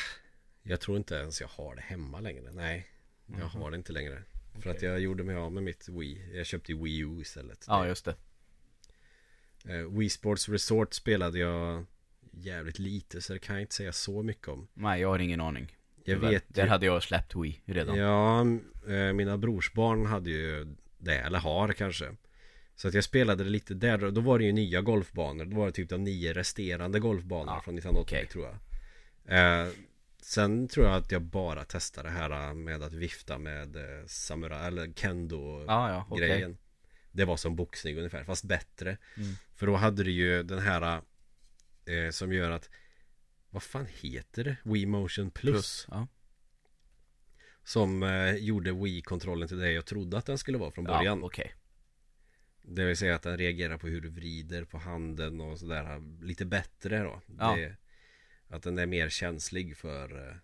[0.62, 2.90] Jag tror inte ens jag har det hemma längre, nej
[3.26, 3.48] Jag Mhm.
[3.48, 4.22] har det inte längre
[4.58, 7.86] För att jag gjorde mig av med mitt Wii Jag köpte Wii U istället Ja,
[7.86, 8.14] just det.
[9.64, 11.86] Eh, Wii Sports Resort spelade jag
[12.32, 15.40] jävligt lite så det kan jag inte säga så mycket om Nej, jag har ingen
[15.40, 15.76] aning.
[16.04, 16.30] Jag Tyvärr.
[16.30, 17.96] vet Där ju- hade jag släppt Wii redan.
[17.96, 18.40] Ja,
[18.94, 22.16] eh, mina brorsbarn hade ju det, eller har kanske
[22.76, 25.66] Så att jag spelade det lite där, då var det ju nya golfbanor Då var
[25.66, 28.26] det typ de nio resterande golfbanor Ja, från 1980 okej.
[28.26, 29.68] tror jag eh,
[30.22, 34.66] Sen tror jag att jag bara testade det här med att vifta med eh, samurai,
[34.66, 36.58] eller kendo Ja, ja, grejen
[37.12, 39.32] Det var som boxning ungefär, fast bättre Mm.
[39.54, 41.02] För då hade du ju den här
[41.84, 42.70] eh, Som gör att
[43.50, 44.56] Vad fan heter det?
[44.62, 45.86] Wii Motion Plus, Plus.
[45.90, 46.06] Ja.
[47.64, 51.26] Som eh, gjorde Wii-kontrollen till det jag trodde att den skulle vara från början Ja,
[51.26, 51.54] okej.
[52.62, 56.44] Det vill säga att den reagerar på hur du vrider på handen och sådär Lite
[56.44, 57.56] bättre då Ja.
[57.56, 57.76] det,
[58.50, 60.34] Att den är mer känslig för eh,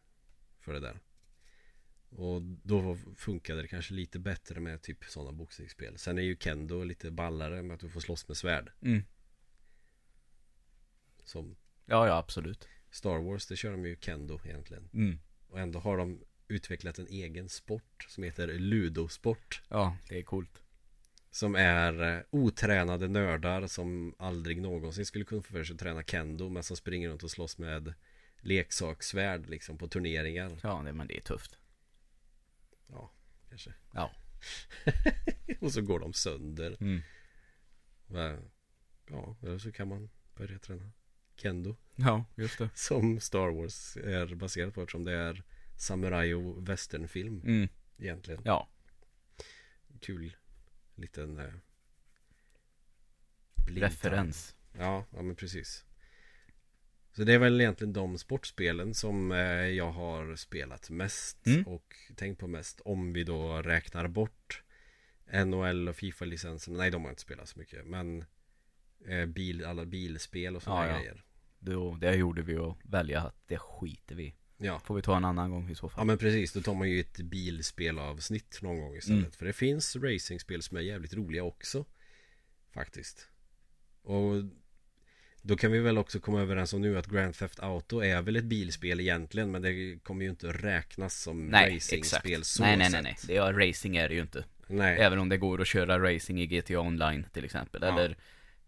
[0.60, 1.00] För det där
[2.08, 6.84] Och då funkade det kanske lite bättre med typ sådana boxningsspel Sen är ju Kendo
[6.84, 9.02] lite ballare med att du får slåss med svärd Mm.
[11.24, 11.56] Som
[11.86, 12.68] Ja, ja, absolut.
[12.90, 15.18] Star Wars, det kör de ju Kendo egentligen Mm.
[15.48, 20.62] Och ändå har de utvecklat en egen sport som heter Ludosport Ja, det är coolt.
[21.36, 26.02] Som är eh, otränade nördar som aldrig någonsin skulle kunna få för sig att träna
[26.02, 27.94] Kendo Men som springer runt och slåss med
[28.40, 31.58] leksakssvärd liksom på turneringar Ja, men det är tufft.
[32.86, 33.10] Ja,
[33.48, 34.10] kanske Ja.
[35.60, 37.00] Och så går de sönder Mm.
[39.10, 40.90] Ja, eller så kan man börja träna
[41.36, 42.70] Kendo Ja, just det.
[42.74, 45.42] Som Star Wars är baserat på eftersom det är
[45.76, 47.68] Samurai och westernfilm Mm.
[47.98, 48.68] egentligen Ja.
[50.00, 50.36] Kul
[50.98, 51.52] liten eh.
[53.66, 54.54] Referens.
[54.78, 55.84] Ja, ja men precis
[57.12, 61.62] Så det är väl egentligen de sportspelen som eh, jag har spelat mest Mm.
[61.66, 64.62] och tänkt på mest om vi då räknar bort
[65.44, 68.24] NHL och FIFA-licensen Nej de har inte spelat så mycket men
[69.06, 70.98] eh, bil, alla bilspel och sådana Ja, ja.
[70.98, 71.22] grejer
[72.00, 74.34] det gjorde vi att välja att det skiter vi.
[74.58, 76.06] Ja, Får vi ta en annan gång i så ja fall.
[76.06, 79.30] men precis då tar man ju ett bilspelavsnitt någon gång istället Mm.
[79.30, 81.84] För det finns racingspel som är jävligt roliga också
[82.74, 83.28] Faktiskt
[84.02, 84.34] Och
[85.42, 88.36] Då kan vi väl också komma överens om nu att Grand Theft Auto är väl
[88.36, 92.46] ett bilspel egentligen Men det kommer ju inte räknas som nej, racingspel exakt.
[92.46, 93.16] så Nej, nej, nej, nej.
[93.26, 94.44] Det är, racing är det ju inte.
[94.66, 97.82] Nej, Även om det går att köra racing i GTA Online till exempel.
[97.82, 97.88] Ja.
[97.88, 98.16] Eller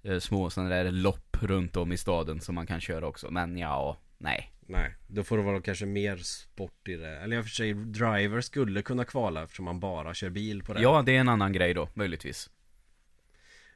[0.02, 3.30] eh, små sådana där lopp runt om i staden som man kan köra också.
[3.30, 4.52] Men ja, nej.
[4.68, 4.94] Nej.
[5.06, 7.18] Då får det vara kanske mer sport i det.
[7.18, 10.74] Eller i och för sig Driver skulle kunna kvala eftersom man bara kör bil på
[10.74, 10.80] det.
[10.82, 12.50] Ja, det är en annan grej då, möjligtvis.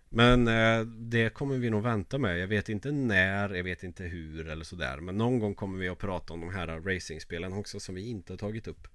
[0.08, 2.38] Men eh, det kommer vi nog vänta med.
[2.38, 4.96] Jag vet inte när, jag vet inte hur eller sådär.
[5.00, 8.32] Men någon gång kommer vi att prata om de här racingspelen också som vi inte
[8.32, 8.88] har tagit upp.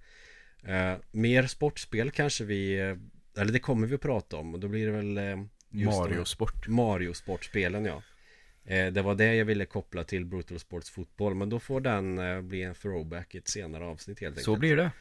[0.64, 4.54] Eh, Mer sportspel kanske vi eh, Eller det kommer vi att prata om.
[4.54, 5.24] Och då blir det väl eh,
[5.70, 6.68] just Mario de- Sport.
[6.68, 8.02] Mario sportspelen ja
[8.68, 12.42] Det var det jag ville koppla till Brutal Sports fotboll Men då får den eh,
[12.42, 14.92] bli en throwback i ett senare avsnitt helt enkelt Så blir det.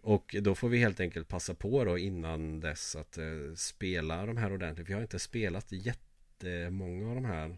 [0.00, 3.24] och då får vi helt enkelt passa på då innan dess att eh,
[3.56, 4.88] spela de här ordentligt.
[4.88, 7.50] Vi har inte spelat jättemånga av de här.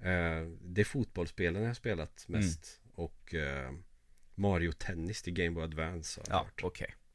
[0.00, 2.80] Eh, det är fotbollsspelen jag har spelat mest.
[2.94, 3.72] Och eh,
[4.34, 6.94] Mario Tennis till Game Boy Advance Ja, okej.
[6.94, 7.07] Men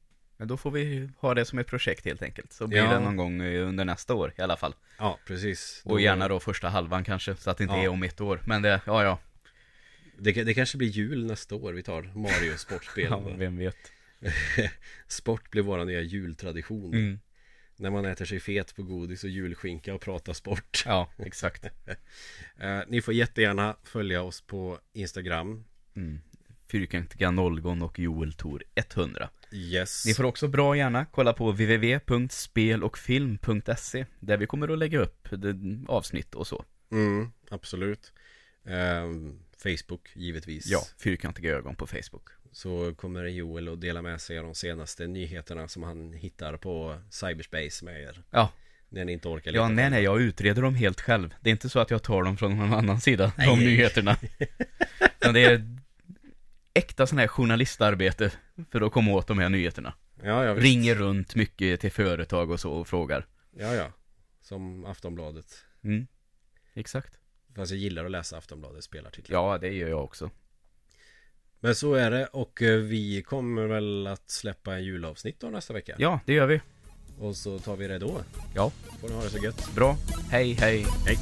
[0.46, 2.54] då får vi ha det som ett projekt helt enkelt.
[2.54, 2.90] Så blir Ja.
[2.94, 4.76] det någon gång eh, under nästa år i alla fall.
[4.98, 5.82] Ja, precis.
[5.86, 7.84] Och gärna då första halvan kanske, så att det inte Ja.
[7.84, 8.42] är om ett år.
[8.46, 9.20] Men det, ja ja.
[10.18, 13.04] Det, det kanske blir jul nästa år vi tar Mario sportspel.
[13.10, 13.78] ja vem vet.
[15.08, 16.94] Sport blir våra nya jultradition.
[16.94, 17.20] Mm.
[17.76, 20.84] När man äter sig fet på godis och julskinka och pratar sport.
[20.86, 21.66] Ja, exakt.
[22.60, 25.64] Eh, ni får jättegärna följa oss på Instagram.
[25.96, 26.20] Mm.
[26.72, 29.30] Fyrkantiga Nolgon och Joel Tor 100.
[29.54, 30.06] Yes.
[30.06, 35.28] Ni får också bra gärna kolla på www.spelochfilm.se Där vi kommer att lägga upp
[35.88, 36.66] avsnitt och så.
[36.92, 38.14] Mm, absolut.
[38.66, 40.94] Ehm, Facebook givetvis.
[41.04, 42.30] Fyrkantiga ögon på Facebook.
[42.52, 46.98] Så kommer Joel att dela med sig av de senaste nyheterna som han hittar på
[47.10, 48.24] cyberspace med er.
[48.30, 48.50] Ja,
[48.90, 51.34] När ni inte orkar ja leta nej fram nej, jag utreder dem helt själv.
[51.42, 53.48] Det är inte så att jag tar dem från någon annan sida, Nej.
[53.48, 54.18] de nyheterna.
[55.22, 55.78] Men det är
[56.74, 58.32] äkta sån här journalistarbete
[58.72, 59.94] för att komma åt de här nyheterna.
[60.24, 60.64] Ja, ja, visst.
[60.64, 63.26] Ringer runt mycket till företag och så och frågar.
[63.58, 63.92] Ja, ja.
[64.42, 65.66] Som Aftonbladet.
[65.84, 66.08] Mm.
[66.74, 67.20] Exakt.
[67.56, 69.40] Fast jag gillar att läsa Aftonbladets spelartiklar.
[69.40, 70.30] Ja, det gör jag också.
[71.60, 75.74] Men så är det och eh, vi kommer väl att släppa en julavsnitt då nästa
[75.74, 75.96] vecka.
[75.98, 76.62] Ja, det gör vi.
[77.20, 78.22] Och så tar vi det då.
[78.56, 78.72] Ja.
[79.02, 79.76] Får ni ha det så gött.
[79.76, 79.98] Bra.
[80.30, 80.86] Hej, hej.
[81.06, 81.18] Hej.